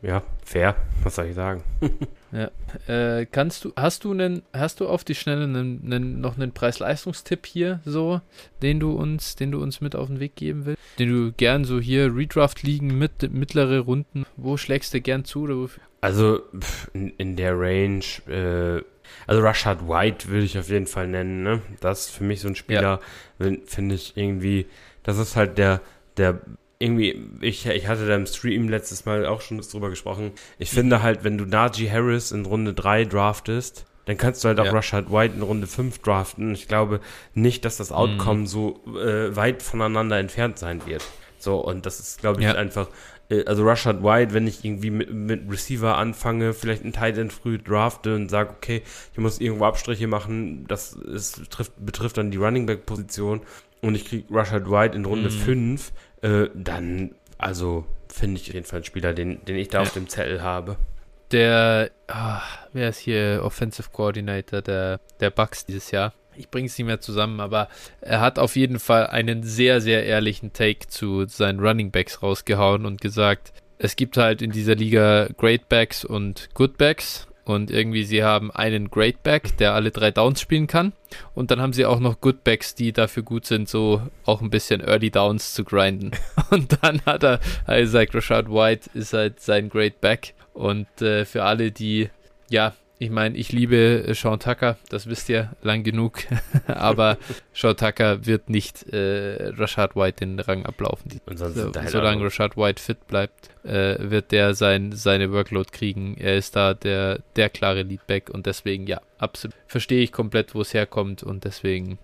[0.00, 1.64] Ja, fair, was soll ich sagen?
[2.32, 2.50] ja,
[2.86, 6.52] äh, kannst du, hast du einen, hast du auf die Schnelle einen, einen, noch einen
[6.52, 8.20] Preis-Leistungstipp hier so,
[8.62, 10.80] den du uns, den du uns mit auf den Weg geben willst?
[11.00, 15.42] Den du gern so hier Redraft liegen mit mittlere Runden, wo schlägst du gern zu
[15.42, 15.68] oder
[16.00, 16.42] Also
[16.94, 18.84] in, in der Range äh,
[19.26, 21.42] also Rashad White würde ich auf jeden Fall nennen.
[21.42, 21.62] Ne?
[21.80, 23.00] Das ist für mich so ein Spieler,
[23.38, 23.50] ja.
[23.66, 24.66] finde ich irgendwie,
[25.02, 25.80] das ist halt der,
[26.16, 26.40] der
[26.78, 30.32] irgendwie, ich, ich hatte da im Stream letztes Mal auch schon drüber gesprochen.
[30.58, 34.60] Ich finde halt, wenn du Najee Harris in Runde 3 draftest, dann kannst du halt
[34.60, 34.72] auch ja.
[34.72, 36.54] Rashad White in Runde 5 draften.
[36.54, 37.00] Ich glaube
[37.34, 38.46] nicht, dass das Outcome mhm.
[38.46, 41.04] so äh, weit voneinander entfernt sein wird.
[41.38, 42.54] So, und das ist, glaube ich, ja.
[42.54, 42.88] einfach
[43.46, 47.58] also Rashad White, wenn ich irgendwie mit, mit Receiver anfange, vielleicht einen Tight End früh
[47.58, 52.38] drafte und sage, okay, ich muss irgendwo Abstriche machen, das ist, trifft, betrifft dann die
[52.38, 53.42] Running Back Position
[53.82, 56.28] und ich kriege Rashad White in Runde 5, mhm.
[56.28, 59.82] äh, dann, also finde ich auf jeden Fall einen Spieler, den, den ich da ja.
[59.82, 60.76] auf dem Zettel habe.
[61.30, 66.14] Der, oh, wer ist hier Offensive Coordinator der, der Bucks dieses Jahr?
[66.38, 67.68] Ich bringe es nicht mehr zusammen, aber
[68.00, 72.86] er hat auf jeden Fall einen sehr, sehr ehrlichen Take zu seinen Running Backs rausgehauen
[72.86, 78.04] und gesagt, es gibt halt in dieser Liga Great Backs und Good Backs und irgendwie
[78.04, 80.92] sie haben einen Great Back, der alle drei Downs spielen kann
[81.34, 84.50] und dann haben sie auch noch Good Backs, die dafür gut sind, so auch ein
[84.50, 86.10] bisschen Early Downs zu grinden.
[86.50, 91.44] Und dann hat er gesagt, Rashad White ist halt sein Great Back und äh, für
[91.44, 92.08] alle, die
[92.50, 96.18] ja ich meine, ich liebe äh, Sean Tucker, das wisst ihr lang genug,
[96.66, 97.16] aber
[97.54, 101.20] Sean Tucker wird nicht äh, Rashad White den Rang ablaufen.
[101.34, 101.48] So,
[101.86, 106.16] solange Rashad White fit bleibt, äh, wird der sein, seine Workload kriegen.
[106.18, 110.60] Er ist da der, der klare Leadback und deswegen, ja, absolut verstehe ich komplett, wo
[110.62, 111.98] es herkommt und deswegen,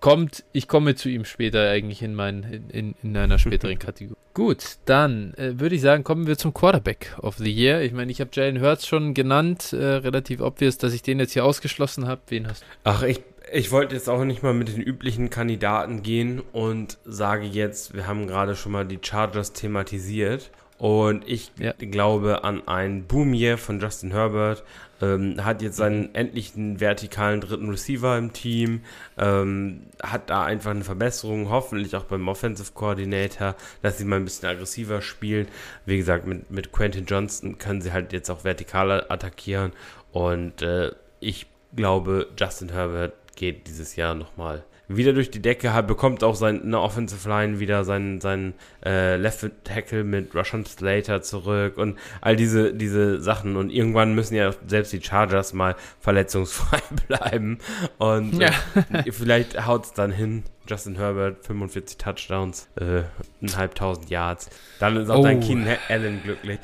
[0.00, 4.16] kommt, ich komme zu ihm später eigentlich in, mein, in, in, in einer späteren Kategorie.
[4.32, 7.82] Gut, dann äh, würde ich sagen, kommen wir zum Quarterback of the Year.
[7.82, 11.32] Ich meine, ich habe Jalen Hurts schon genannt, äh, relativ obvious, dass ich den jetzt
[11.32, 12.20] hier ausgeschlossen habe.
[12.28, 12.66] Wen hast du?
[12.84, 13.20] Ach, ich,
[13.52, 18.06] ich wollte jetzt auch nicht mal mit den üblichen Kandidaten gehen und sage jetzt, wir
[18.06, 20.50] haben gerade schon mal die Chargers thematisiert.
[20.80, 21.74] Und ich ja.
[21.78, 24.64] glaube an ein Boom Year von Justin Herbert.
[25.02, 28.80] Ähm, hat jetzt seinen endlichen vertikalen dritten Receiver im Team.
[29.18, 34.24] Ähm, hat da einfach eine Verbesserung, hoffentlich auch beim Offensive Coordinator, dass sie mal ein
[34.24, 35.48] bisschen aggressiver spielen.
[35.84, 39.72] Wie gesagt, mit, mit Quentin Johnston können sie halt jetzt auch vertikal attackieren.
[40.12, 44.64] Und äh, ich glaube, Justin Herbert geht dieses Jahr nochmal
[44.96, 49.48] wieder durch die Decke, hat, bekommt auch seine Offensive Line wieder seinen, seinen äh, Left
[49.64, 53.56] Tackle mit Russian Slater zurück und all diese, diese Sachen.
[53.56, 57.58] Und irgendwann müssen ja selbst die Chargers mal verletzungsfrei bleiben.
[57.98, 58.50] Und ja.
[58.92, 60.42] äh, vielleicht haut es dann hin.
[60.68, 63.02] Justin Herbert, 45 Touchdowns, äh,
[63.40, 64.50] eineinhalbtausend Yards.
[64.78, 65.22] Dann ist auch oh.
[65.24, 66.60] dein Keenan Allen glücklich.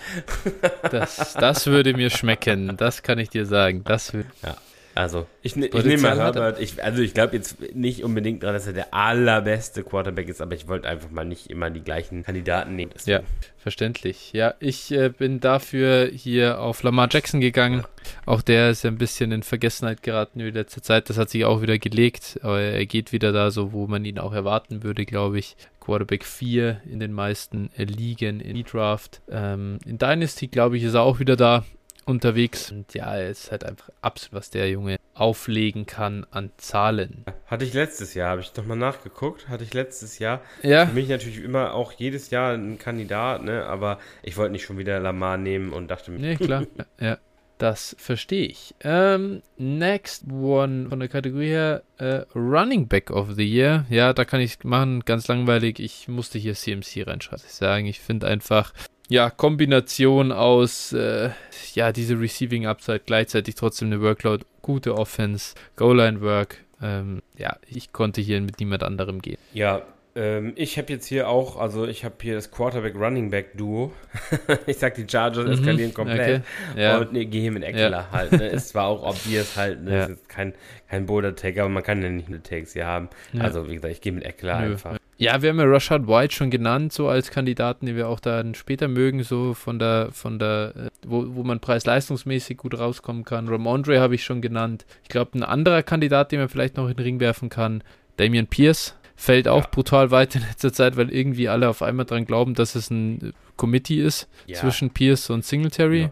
[0.92, 3.82] Das, das würde mir schmecken, das kann ich dir sagen.
[3.82, 4.12] Das.
[4.12, 4.56] Ja.
[4.96, 6.58] Also, ich, ne, ich nehme mal Herbert.
[6.58, 10.54] Ich, also, ich glaube jetzt nicht unbedingt dran, dass er der allerbeste Quarterback ist, aber
[10.54, 12.92] ich wollte einfach mal nicht immer die gleichen Kandidaten nehmen.
[13.04, 13.20] Ja,
[13.58, 14.32] verständlich.
[14.32, 17.84] Ja, ich äh, bin dafür hier auf Lamar Jackson gegangen.
[18.24, 21.10] Auch der ist ja ein bisschen in Vergessenheit geraten in letzter Zeit.
[21.10, 24.18] Das hat sich auch wieder gelegt, aber er geht wieder da so, wo man ihn
[24.18, 25.56] auch erwarten würde, glaube ich.
[25.78, 29.20] Quarterback 4 in den meisten Ligen in E-Draft.
[29.30, 31.64] Ähm, in Dynasty, glaube ich, ist er auch wieder da
[32.06, 32.70] unterwegs.
[32.72, 37.24] Und ja, er ist halt einfach absolut, was der Junge auflegen kann an Zahlen.
[37.46, 40.40] Hatte ich letztes Jahr, habe ich nochmal nachgeguckt, hatte ich letztes Jahr.
[40.62, 40.86] Ja.
[40.86, 43.66] Für mich natürlich immer auch jedes Jahr ein Kandidat, ne?
[43.66, 46.18] aber ich wollte nicht schon wieder Lamar nehmen und dachte mir.
[46.18, 46.64] Nee, klar.
[47.00, 47.18] ja.
[47.58, 48.74] Das verstehe ich.
[48.80, 53.86] Ähm, next one von der Kategorie her, äh, Running Back of the Year.
[53.88, 55.80] Ja, da kann ich machen, ganz langweilig.
[55.80, 57.42] Ich musste hier CMC reinschreiben.
[57.46, 58.74] Ich sagen, ich finde einfach,
[59.08, 61.30] ja, Kombination aus, äh,
[61.74, 66.58] ja, diese Receiving Upside, gleichzeitig trotzdem eine Workload, gute Offense, Goal-Line-Work.
[66.82, 69.38] Ähm, ja, ich konnte hier mit niemand anderem gehen.
[69.54, 69.82] Ja,
[70.16, 73.92] ähm, ich habe jetzt hier auch, also ich habe hier das Quarterback-Running-Back-Duo.
[74.66, 76.42] ich sag, die Chargers mhm, eskalieren komplett.
[76.72, 76.98] Okay, ja.
[76.98, 78.08] Und ne, gehe hier mit Eckler ja.
[78.10, 78.32] halt.
[78.32, 78.48] Ne.
[78.48, 80.04] Ist zwar auch obvious halt, ne, ja.
[80.06, 80.54] ist kein,
[80.88, 83.10] kein Boulder-Tag, aber man kann ja nicht eine Tags hier haben.
[83.38, 84.98] Also wie gesagt, ich gehe mit Eckler einfach.
[85.18, 88.54] Ja, wir haben ja Rashad White schon genannt, so als Kandidaten, den wir auch dann
[88.54, 93.48] später mögen, so von der, von der, äh, wo, wo man preis-leistungsmäßig gut rauskommen kann.
[93.48, 94.84] Ramondre habe ich schon genannt.
[95.02, 97.82] Ich glaube, ein anderer Kandidat, den man vielleicht noch in den Ring werfen kann,
[98.18, 99.70] Damian Pierce, fällt auch ja.
[99.70, 103.32] brutal weit in letzter Zeit, weil irgendwie alle auf einmal dran glauben, dass es ein
[103.56, 104.56] Committee ist ja.
[104.56, 106.10] zwischen Pierce und Singletary.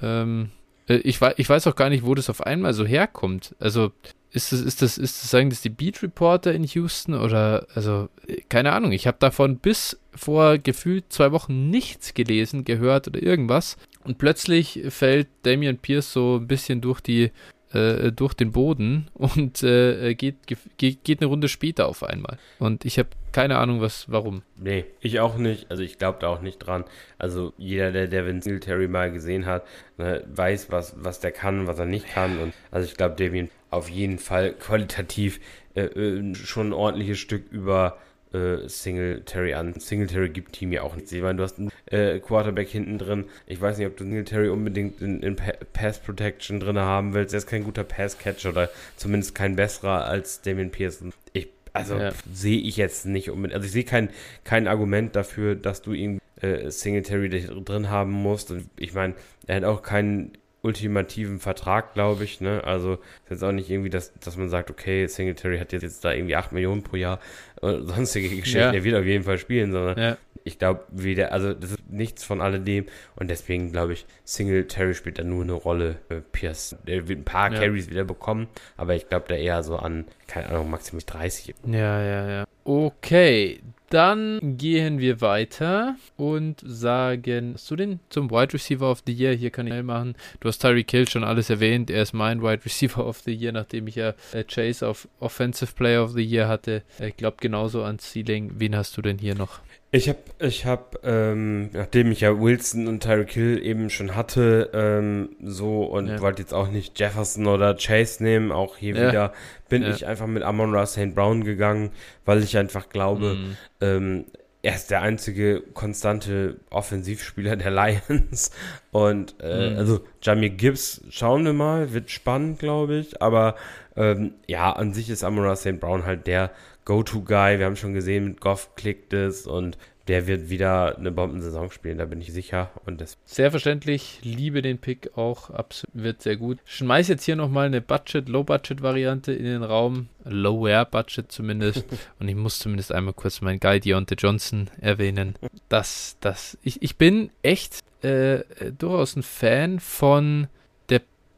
[0.00, 0.50] Ähm,
[0.88, 3.54] äh, ich, ich weiß auch gar nicht, wo das auf einmal so herkommt.
[3.60, 3.92] Also
[4.32, 8.08] ist das, ist das, ist das, sagen das die Beat Reporter in Houston oder, also,
[8.48, 8.92] keine Ahnung.
[8.92, 13.76] Ich habe davon bis vor gefühlt zwei Wochen nichts gelesen, gehört oder irgendwas.
[14.04, 17.32] Und plötzlich fällt Damian Pierce so ein bisschen durch die,
[17.72, 20.36] äh, durch den Boden und äh, geht,
[20.76, 22.38] geht, geht eine Runde später auf einmal.
[22.58, 24.42] Und ich habe keine Ahnung, was, warum.
[24.56, 25.70] Nee, ich auch nicht.
[25.70, 26.84] Also ich glaube da auch nicht dran.
[27.18, 29.64] Also jeder, der Devin Singletary mal gesehen hat,
[29.98, 32.38] ne, weiß, was, was der kann, was er nicht kann.
[32.38, 35.40] Und also ich glaube, Devin auf jeden Fall qualitativ
[35.74, 37.98] äh, äh, schon ein ordentliches Stück über
[38.32, 39.74] äh, Singletary an.
[39.78, 41.12] Singletary gibt Team ja auch nichts.
[41.12, 43.24] Ich meine, du hast einen äh, Quarterback hinten drin.
[43.46, 47.34] Ich weiß nicht, ob du Singletary unbedingt in, in pa Pass Protection drin haben willst.
[47.34, 51.12] Er ist kein guter Pass Catcher oder zumindest kein besserer als Damien Pearson.
[51.32, 52.12] Ich, also ja.
[52.32, 53.54] sehe ich jetzt nicht unbedingt.
[53.54, 54.10] Also ich sehe kein,
[54.44, 57.28] kein Argument dafür, dass du ihn äh, Singletary
[57.64, 58.50] drin haben musst.
[58.50, 59.14] Und ich meine,
[59.46, 60.32] er hat auch keinen
[60.62, 62.40] ultimativen Vertrag, glaube ich.
[62.40, 62.62] Ne?
[62.64, 66.04] Also ist jetzt auch nicht irgendwie, dass, dass man sagt, okay, Singletary hat jetzt, jetzt
[66.04, 67.20] da irgendwie 8 Millionen pro Jahr
[67.60, 68.58] und sonstige Geschichten.
[68.58, 68.72] Ja.
[68.72, 70.16] Er wird auf jeden Fall spielen, sondern ja.
[70.44, 72.86] ich glaube, wieder, also das ist nichts von alledem
[73.16, 75.96] und deswegen glaube ich, Singletary spielt da nur eine Rolle.
[76.32, 77.60] Pierce, der wird ein paar ja.
[77.60, 81.54] Carries wieder bekommen, aber ich glaube da eher so an, keine Ahnung, maximal 30.
[81.66, 82.44] Ja, ja, ja.
[82.64, 89.12] Okay, dann gehen wir weiter und sagen, hast du den zum Wide Receiver of the
[89.12, 89.34] Year?
[89.34, 90.14] Hier kann ich schnell machen.
[90.38, 91.90] Du hast Tyreek Hill schon alles erwähnt.
[91.90, 95.74] Er ist mein Wide Receiver of the Year, nachdem ich ja äh, Chase auf Offensive
[95.74, 96.82] Player of the Year hatte.
[97.00, 98.52] Ich glaube genauso an Ceiling.
[98.54, 99.60] Wen hast du denn hier noch?
[99.92, 104.70] Ich habe, ich hab, ähm, nachdem ich ja Wilson und Tyreek Hill eben schon hatte,
[104.72, 106.20] ähm, so und ja.
[106.20, 109.08] wollte jetzt auch nicht Jefferson oder Chase nehmen, auch hier ja.
[109.08, 109.32] wieder
[109.68, 109.90] bin ja.
[109.90, 111.14] ich einfach mit Amon Ra St.
[111.14, 111.90] Brown gegangen,
[112.24, 113.56] weil ich einfach glaube, mhm.
[113.80, 114.24] ähm,
[114.62, 117.70] er ist der einzige konstante Offensivspieler der
[118.10, 118.52] Lions.
[118.92, 119.78] Und äh, mhm.
[119.78, 123.22] also Jamie Gibbs, schauen wir mal, wird spannend, glaube ich.
[123.22, 123.56] Aber
[123.96, 125.80] Ähm, ja, an sich ist Amara St.
[125.80, 126.50] Brown halt der
[126.84, 127.58] Go-To-Guy.
[127.58, 129.78] Wir haben schon gesehen, mit Goff klickt es und
[130.10, 132.70] der wird wieder eine Bombensaison spielen, da bin ich sicher.
[132.84, 135.50] Und das sehr verständlich, liebe den Pick auch,
[135.92, 136.58] wird sehr gut.
[136.64, 141.84] Schmeiß jetzt hier nochmal eine Budget, Low-Budget-Variante in den Raum, Lower-Budget zumindest.
[142.18, 145.36] und ich muss zumindest einmal kurz meinen Guy Deontay Johnson erwähnen.
[145.68, 148.40] Das, das, ich, ich bin echt äh,
[148.76, 150.48] durchaus ein Fan von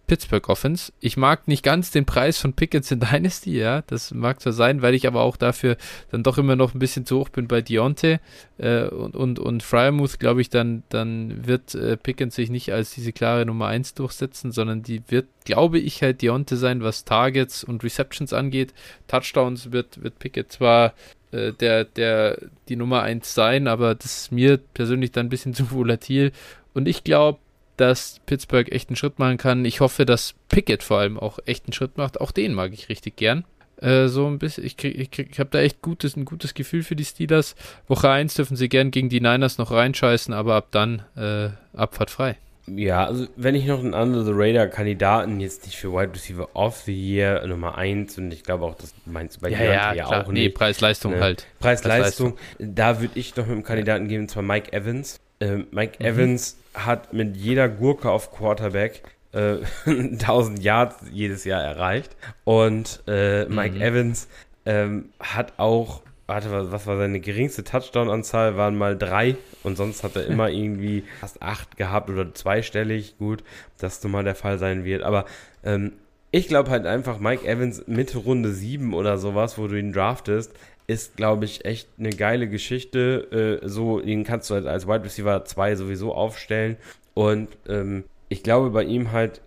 [0.06, 0.92] Pittsburgh Offense.
[1.00, 4.82] Ich mag nicht ganz den Preis von Pickens in Dynasty, ja, das mag zwar sein,
[4.82, 5.76] weil ich aber auch dafür
[6.10, 8.18] dann doch immer noch ein bisschen zu hoch bin bei Deontay
[8.58, 12.92] äh, und, und, und Fryermuth, glaube ich, dann, dann wird äh, Pickens sich nicht als
[12.92, 17.64] diese klare Nummer 1 durchsetzen, sondern die wird, glaube ich, halt Deontay sein, was Targets
[17.64, 18.74] und Receptions angeht.
[19.08, 20.94] Touchdowns wird, wird Pickett zwar
[21.32, 22.38] äh, der, der
[22.68, 26.32] die Nummer 1 sein, aber das ist mir persönlich dann ein bisschen zu volatil.
[26.74, 27.38] Und ich glaube,
[27.82, 29.64] dass Pittsburgh echt einen Schritt machen kann.
[29.64, 32.20] Ich hoffe, dass Pickett vor allem auch echt einen Schritt macht.
[32.20, 33.44] Auch den mag ich richtig gern.
[33.80, 36.54] Äh, so ein bisschen, ich, krieg, ich, krieg, ich habe da echt gutes, ein gutes
[36.54, 37.56] Gefühl für die Steelers.
[37.88, 42.10] Woche 1 dürfen sie gern gegen die Niners noch reinscheißen, aber ab dann äh, Abfahrt
[42.10, 42.36] frei.
[42.68, 46.54] Ja, also wenn ich noch einen Under the Radar Kandidaten jetzt nicht für Wide Receiver
[46.54, 49.94] of the Year Nummer 1 und ich glaube auch, das meinst du bei ja, ja,
[49.94, 50.44] ja auch nicht.
[50.44, 51.20] Nee, Preis-Leistung ne?
[51.20, 51.48] halt.
[51.58, 52.34] Preis-Leistung.
[52.34, 55.18] Preis da würde ich noch mit einem Kandidaten geben, und zwar Mike Evans.
[55.42, 56.06] Äh, Mike mhm.
[56.06, 62.16] Evans hat mit jeder Gurke auf Quarterback äh, 1000 Yards jedes Jahr erreicht.
[62.44, 63.82] Und äh, Mike mhm.
[63.82, 64.28] Evans
[64.64, 68.56] ähm, hat auch, warte, was war seine geringste Touchdown-Anzahl?
[68.56, 73.16] Waren mal drei und sonst hat er immer irgendwie fast acht gehabt oder zweistellig.
[73.18, 73.42] Gut,
[73.78, 75.02] dass das mal der Fall sein wird.
[75.02, 75.24] Aber
[75.64, 75.92] ähm,
[76.30, 80.54] ich glaube halt einfach, Mike Evans Mitte Runde 7 oder sowas, wo du ihn draftest,
[80.86, 83.60] ist, glaube ich, echt eine geile Geschichte.
[83.62, 86.76] Äh, so, den kannst du halt als Wide Receiver 2 sowieso aufstellen.
[87.14, 89.42] Und ähm, ich glaube bei ihm halt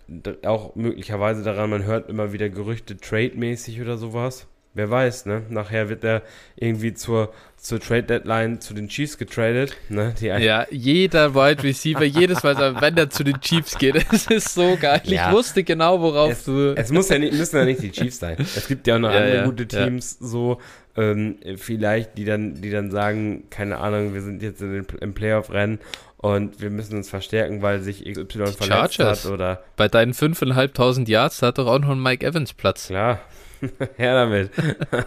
[0.46, 4.48] auch möglicherweise daran, man hört immer wieder Gerüchte trade-mäßig oder sowas.
[4.76, 5.44] Wer weiß, ne?
[5.50, 6.22] Nachher wird er
[6.58, 9.76] irgendwie zur, zur Trade Deadline zu den Chiefs getradet.
[9.88, 10.14] Ne?
[10.20, 14.78] ja, jeder Wide Receiver, jedes Mal, wenn er zu den Chiefs geht, das ist so
[14.80, 15.02] geil.
[15.06, 15.30] Ja.
[15.30, 16.74] Ich wusste genau, worauf es, du.
[16.76, 18.36] Es muss ja nicht, müssen ja nicht die Chiefs sein.
[18.38, 20.60] Es gibt ja auch noch ja, andere ja, gute Teams, so
[20.98, 25.80] ähm, vielleicht, die dann, die dann sagen, keine Ahnung, wir sind jetzt in, im Playoff-Rennen
[26.18, 29.26] und wir müssen uns verstärken, weil sich XY die verletzt Chargers.
[29.26, 29.64] hat oder.
[29.76, 32.88] Bei deinen 5.500 Yards hat doch auch noch ein Mike Evans Platz.
[32.88, 33.20] Klar.
[33.98, 34.52] Her damit.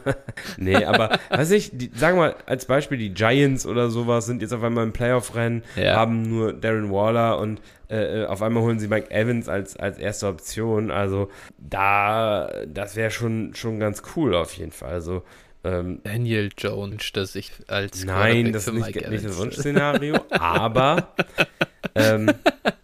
[0.57, 4.43] nee, aber was ich, die, sagen wir mal als Beispiel, die Giants oder sowas sind
[4.43, 5.97] jetzt auf einmal im Playoff-Rennen, ja.
[5.97, 7.61] haben nur Darren Waller und
[7.91, 10.91] äh, äh, auf einmal holen sie Mike Evans als, als erste Option.
[10.91, 14.93] Also da, das wäre schon, schon ganz cool auf jeden Fall.
[14.93, 15.23] Also
[15.65, 21.15] ähm, Daniel Jones, das ich als Nein, das ist nicht, nicht das Wunschszenario, aber
[21.95, 22.33] ähm,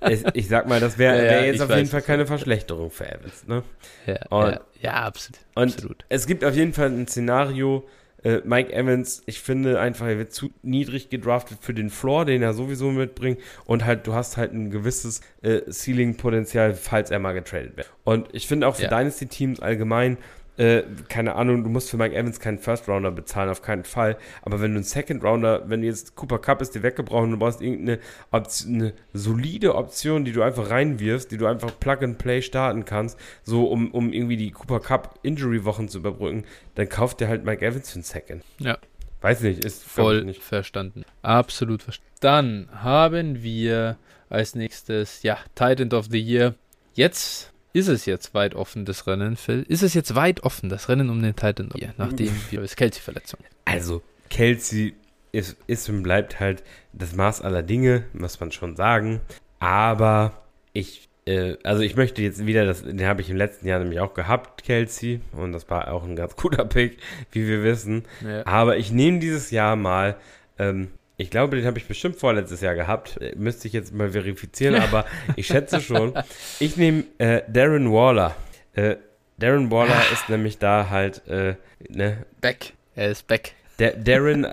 [0.08, 3.06] ich, ich, sag mal, das wäre wär ja, jetzt auf jeden Fall keine Verschlechterung für
[3.06, 3.46] Evans.
[3.46, 3.62] Ne?
[4.06, 5.38] Ja, und, ja, ja, absolut.
[5.54, 6.04] Absolut.
[6.08, 7.86] es gibt auf jeden Fall ein Szenario,
[8.24, 12.42] äh, Mike Evans, ich finde einfach, er wird zu niedrig gedraftet für den Floor, den
[12.42, 13.38] er sowieso mitbringt.
[13.66, 17.90] Und halt, du hast halt ein gewisses äh, Ceiling-Potenzial, falls er mal getradet wird.
[18.02, 18.88] Und ich finde auch für ja.
[18.88, 20.16] Dynasty-Teams allgemein,
[20.57, 24.16] äh, keine Ahnung, du musst für Mike Evans keinen First Rounder bezahlen, auf keinen Fall.
[24.42, 27.30] Aber wenn du einen Second Rounder, wenn du jetzt Cooper Cup ist dir weggebrochen und
[27.32, 27.98] du brauchst irgendeine
[28.30, 32.84] Option, eine solide Option, die du einfach reinwirfst, die du einfach Plug and Play starten
[32.84, 36.44] kannst, so um, um irgendwie die Cooper Cup Injury Wochen zu überbrücken,
[36.76, 38.44] dann kauft dir halt Mike Evans für einen Second.
[38.59, 38.78] Ja.
[39.22, 40.42] Weiß nicht, ist voll nicht.
[40.42, 41.02] verstanden.
[41.22, 42.12] Absolut verstanden.
[42.20, 43.96] Dann haben wir
[44.28, 46.55] als nächstes, ja, Titan of the Year.
[46.92, 49.66] Jetzt ist es jetzt weit offen, das Rennen, Phil?
[49.68, 53.40] Ist es jetzt weit offen, das Rennen um den Titan nachdem wir das Kelsey-Verletzung?
[53.64, 54.00] Also,
[54.30, 54.94] Kelsey
[55.32, 56.62] ist, ist und bleibt halt
[56.92, 59.20] das Maß aller Dinge, muss man schon sagen.
[59.58, 63.80] Aber ich, äh, also ich möchte jetzt wieder, das, den habe ich im letzten Jahr
[63.80, 65.20] nämlich auch gehabt, Kelsey.
[65.32, 66.98] Und das war auch ein ganz guter Pick,
[67.32, 68.04] wie wir wissen.
[68.24, 68.46] Ja.
[68.46, 70.16] Aber ich nehme dieses Jahr mal
[70.60, 73.20] ähm, ich glaube, den habe ich bestimmt vorletztes Jahr gehabt.
[73.20, 75.06] Äh, müsste ich jetzt mal verifizieren, aber
[75.36, 76.14] ich schätze schon.
[76.60, 78.34] Ich nehme äh, Darren Waller.
[78.74, 78.96] Äh,
[79.38, 80.12] Darren Waller ah.
[80.12, 81.56] ist nämlich da halt, äh,
[81.88, 82.24] ne?
[82.40, 82.72] Back.
[82.96, 83.52] Er ist back.
[83.78, 84.46] Der, Darren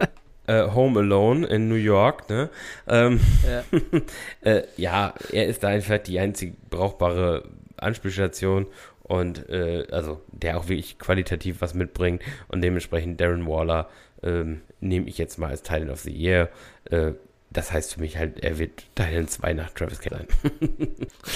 [0.47, 2.49] äh, Home Alone in New York, ne?
[2.88, 3.64] Ähm, ja.
[4.51, 7.43] äh, ja, er ist da einfach die einzig brauchbare
[7.78, 8.68] Anspielstation
[9.03, 13.89] und äh, also der auch wirklich qualitativ was mitbringt und dementsprechend Darren Waller
[14.24, 16.49] ähm, nehme ich jetzt mal als Titan of the Year.
[16.86, 17.13] Äh,
[17.53, 20.89] das heißt für mich halt, er wird Titan 2 nach Travis Kelce sein.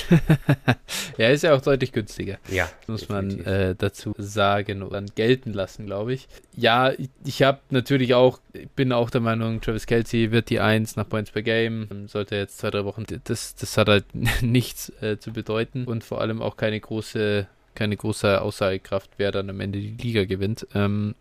[1.18, 2.38] ja, ist ja auch deutlich günstiger.
[2.50, 2.70] Ja.
[2.88, 6.30] Muss man äh, dazu sagen dann gelten lassen, glaube ich.
[6.56, 8.40] Ja, ich, ich habe natürlich auch,
[8.78, 12.08] bin auch der Meinung, Travis Kelsey wird die 1 nach Points per Game.
[12.08, 14.06] Sollte jetzt zwei, drei Wochen, das, das hat halt
[14.42, 19.50] nichts äh, zu bedeuten und vor allem auch keine große keine große Aussagekraft, wer dann
[19.50, 20.66] am Ende die Liga gewinnt.
[20.74, 21.14] Ähm,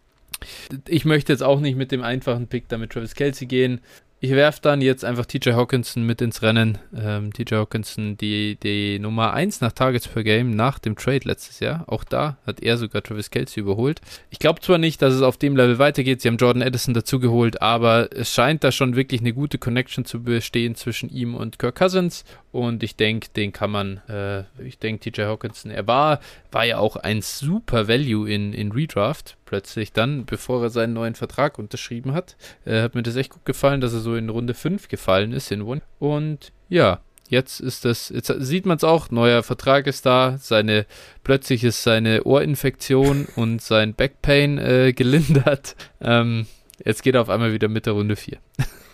[0.89, 3.81] ich möchte jetzt auch nicht mit dem einfachen Pick da mit Travis Kelsey gehen.
[4.25, 6.79] Ich werfe dann jetzt einfach TJ Hawkinson mit ins Rennen.
[6.97, 11.61] Ähm, TJ Hawkinson, die, die Nummer 1 nach Targets per Game nach dem Trade letztes
[11.61, 11.85] Jahr.
[11.89, 14.01] Auch da hat er sogar Travis Kelsey überholt.
[14.31, 16.23] Ich glaube zwar nicht, dass es auf dem Level weitergeht.
[16.23, 20.23] Sie haben Jordan Addison dazugeholt, aber es scheint da schon wirklich eine gute Connection zu
[20.23, 22.25] bestehen zwischen ihm und Kirk Cousins.
[22.51, 26.21] Und ich denke, den kann man, äh, ich denke, TJ Hawkinson, er war,
[26.51, 31.15] war ja auch ein super Value in, in Redraft plötzlich dann, bevor er seinen neuen
[31.15, 32.35] Vertrag unterschrieben hat.
[32.65, 35.53] Äh, hat mir das echt gut gefallen, dass er so in Runde 5 gefallen ist
[35.53, 35.81] in One.
[36.01, 40.87] Und ja, jetzt ist das, jetzt sieht man es auch, neuer Vertrag ist da, seine,
[41.23, 45.77] plötzlich ist seine Ohrinfektion und sein Backpain äh, gelindert.
[46.01, 46.49] Ähm,
[46.85, 48.39] jetzt geht er auf einmal wieder mit der Runde 4.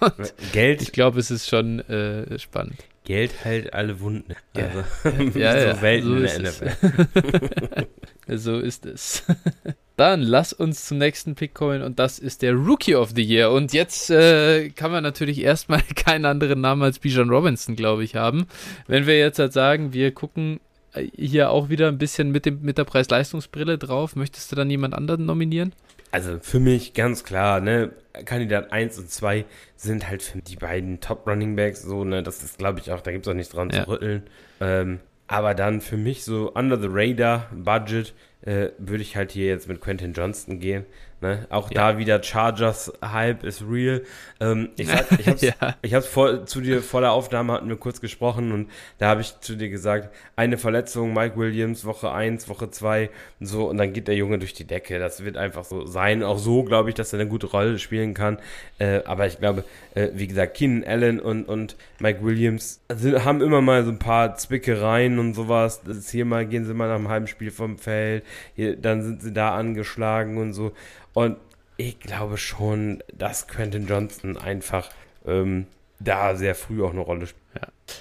[0.52, 0.82] Geld.
[0.82, 2.76] Ich glaube, es ist schon äh, spannend.
[3.04, 4.34] Geld heilt alle Wunden.
[4.54, 4.84] Also,
[5.38, 7.86] ja, ja, so Welten so in der NFL.
[8.36, 9.24] so ist es.
[10.00, 13.50] Dann lass uns zum nächsten Pick kommen und das ist der Rookie of the Year.
[13.50, 18.16] Und jetzt äh, kann man natürlich erstmal keinen anderen Namen als Bijan Robinson, glaube ich,
[18.16, 18.46] haben.
[18.86, 20.58] Wenn wir jetzt halt sagen, wir gucken
[20.94, 24.70] äh, hier auch wieder ein bisschen mit, dem, mit der Preis-Leistungsbrille drauf, möchtest du dann
[24.70, 25.74] jemand anderen nominieren?
[26.12, 27.90] Also für mich ganz klar, ne,
[28.24, 29.44] Kandidat 1 und 2
[29.76, 33.02] sind halt für die beiden Top Running Backs, so, ne, das ist glaube ich auch,
[33.02, 33.84] da gibt es auch nichts dran ja.
[33.84, 34.22] zu rütteln.
[34.62, 35.00] Ähm,
[35.30, 39.68] aber dann für mich so under the radar Budget äh, würde ich halt hier jetzt
[39.68, 40.86] mit Quentin Johnston gehen.
[41.22, 41.46] Ne?
[41.50, 41.92] Auch ja.
[41.92, 44.02] da wieder Chargers Hype ist real.
[44.40, 45.52] Ähm, ich, sag, ich hab's, ja.
[45.82, 49.20] ich hab's vor, zu dir vor der Aufnahme hatten wir kurz gesprochen und da habe
[49.20, 53.76] ich zu dir gesagt, eine Verletzung, Mike Williams, Woche 1, Woche 2 und so und
[53.76, 54.98] dann geht der Junge durch die Decke.
[54.98, 56.22] Das wird einfach so sein.
[56.22, 58.38] Auch so glaube ich, dass er eine gute Rolle spielen kann.
[58.78, 59.64] Äh, aber ich glaube,
[59.94, 63.98] äh, wie gesagt, Keenan Allen und, und Mike Williams sind, haben immer mal so ein
[63.98, 65.82] paar Zwickereien und sowas.
[65.84, 68.24] Das ist hier mal gehen sie mal nach einem halben Spiel vom Feld,
[68.56, 70.72] hier, dann sind sie da angeschlagen und so.
[71.12, 71.36] Und
[71.76, 74.90] ich glaube schon, dass Quentin Johnson einfach
[75.26, 75.66] ähm,
[75.98, 77.44] da sehr früh auch eine Rolle spielt.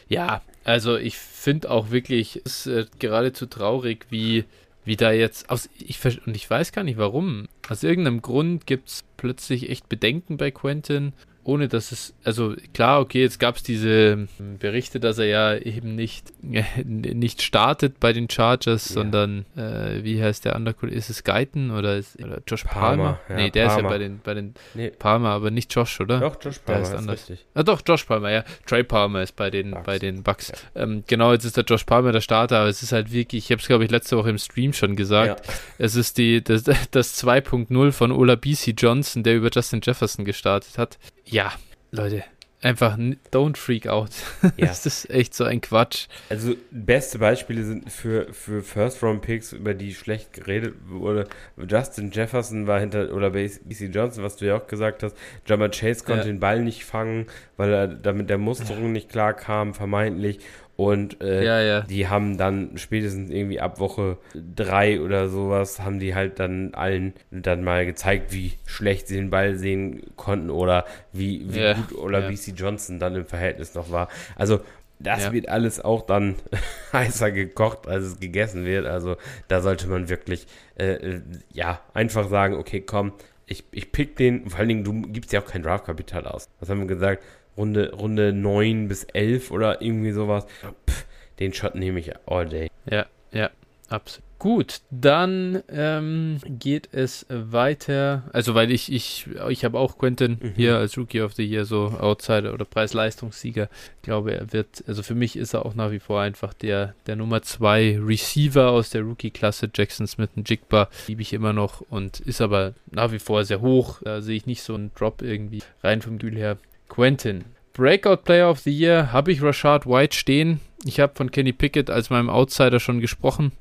[0.09, 4.45] Ja, ja also ich finde auch wirklich, es ist äh, geradezu traurig, wie,
[4.85, 5.69] wie da jetzt aus.
[5.79, 7.47] Ich, und ich weiß gar nicht warum.
[7.69, 11.13] Aus irgendeinem Grund gibt es plötzlich echt Bedenken bei Quentin
[11.43, 15.55] ohne dass es, also klar, okay, jetzt gab es diese hm, Berichte, dass er ja
[15.55, 16.27] eben nicht,
[16.83, 18.93] nicht startet bei den Chargers, ja.
[18.95, 20.87] sondern äh, wie heißt der andere?
[20.89, 22.79] Ist es Guyton oder, ist, oder Josh Palmer?
[22.89, 23.19] Palmer?
[23.29, 23.77] Ja, nee, der Palmer.
[23.77, 24.89] ist ja bei den, bei den nee.
[24.89, 26.19] Palmer, aber nicht Josh, oder?
[26.19, 27.21] Doch, Josh Palmer der ist anders.
[27.21, 27.47] Ist richtig.
[27.53, 28.43] Ah, doch, Josh Palmer, ja.
[28.65, 29.85] Trey Palmer ist bei den Bucks.
[29.85, 30.51] Bei den Bucks.
[30.75, 30.83] Ja.
[30.83, 33.51] Ähm, genau, jetzt ist der Josh Palmer der Starter, aber es ist halt wirklich, ich
[33.51, 37.23] habe es glaube ich letzte Woche im Stream schon gesagt, es ist die, das, das
[37.23, 40.99] 2.0 von Ola BC Johnson, der über Justin Jefferson gestartet hat
[41.29, 41.53] ja,
[41.91, 42.23] Leute,
[42.61, 42.97] einfach
[43.31, 44.11] don't freak out.
[44.57, 44.67] Ja.
[44.67, 46.07] das ist echt so ein Quatsch.
[46.29, 51.27] Also beste Beispiele sind für, für First-Round-Picks, über die schlecht geredet wurde.
[51.57, 55.15] Justin Jefferson war hinter, oder BC Johnson, was du ja auch gesagt hast.
[55.45, 56.33] Jammer Chase konnte ja.
[56.33, 57.27] den Ball nicht fangen,
[57.57, 58.89] weil er damit der Musterung ja.
[58.89, 60.39] nicht klar kam, vermeintlich.
[60.79, 61.81] Und äh, ja, ja.
[61.81, 67.13] die haben dann spätestens irgendwie ab Woche drei oder sowas, haben die halt dann allen
[67.31, 71.97] dann mal gezeigt, wie schlecht sie den Ball sehen konnten oder wie, wie ja, gut
[71.97, 74.07] oder wie sie Johnson dann im Verhältnis noch war.
[74.37, 74.61] Also
[74.99, 76.35] das wird alles auch dann
[76.93, 78.85] heißer gekocht, als es gegessen wird.
[78.85, 79.17] Also
[79.49, 81.21] da sollte man wirklich äh, äh,
[81.51, 83.11] ja einfach sagen, okay, komm,
[83.47, 86.47] ich, ich pick den, vor allen Dingen, du gibst ja auch kein Draftkapital aus.
[86.61, 87.21] Was haben wir gesagt?
[87.59, 90.45] Runde, Runde 9 bis 11 oder irgendwie sowas.
[90.89, 91.05] Pff,
[91.39, 92.69] den Shot nehme ich all day.
[92.89, 93.49] Ja, ja,
[93.89, 94.23] absolut.
[94.39, 98.23] Gut, dann ähm, geht es weiter.
[98.31, 100.53] Also, weil ich, ich, ich habe auch Quentin mhm.
[100.55, 103.67] hier als Rookie of the Year, so Outsider oder Preis-Leistungssieger.
[103.97, 106.95] Ich glaube, er wird, also für mich ist er auch nach wie vor einfach der,
[107.05, 109.69] der Nummer 2 Receiver aus der Rookie-Klasse.
[109.75, 113.59] Jackson Smith und Jigba liebe ich immer noch und ist aber nach wie vor sehr
[113.59, 113.99] hoch.
[114.05, 116.57] Da sehe ich nicht so einen Drop irgendwie rein vom Gefühl her.
[116.89, 117.45] Quentin.
[117.73, 120.59] Breakout Player of the Year habe ich Rashad White stehen.
[120.83, 123.53] Ich habe von Kenny Pickett als meinem Outsider schon gesprochen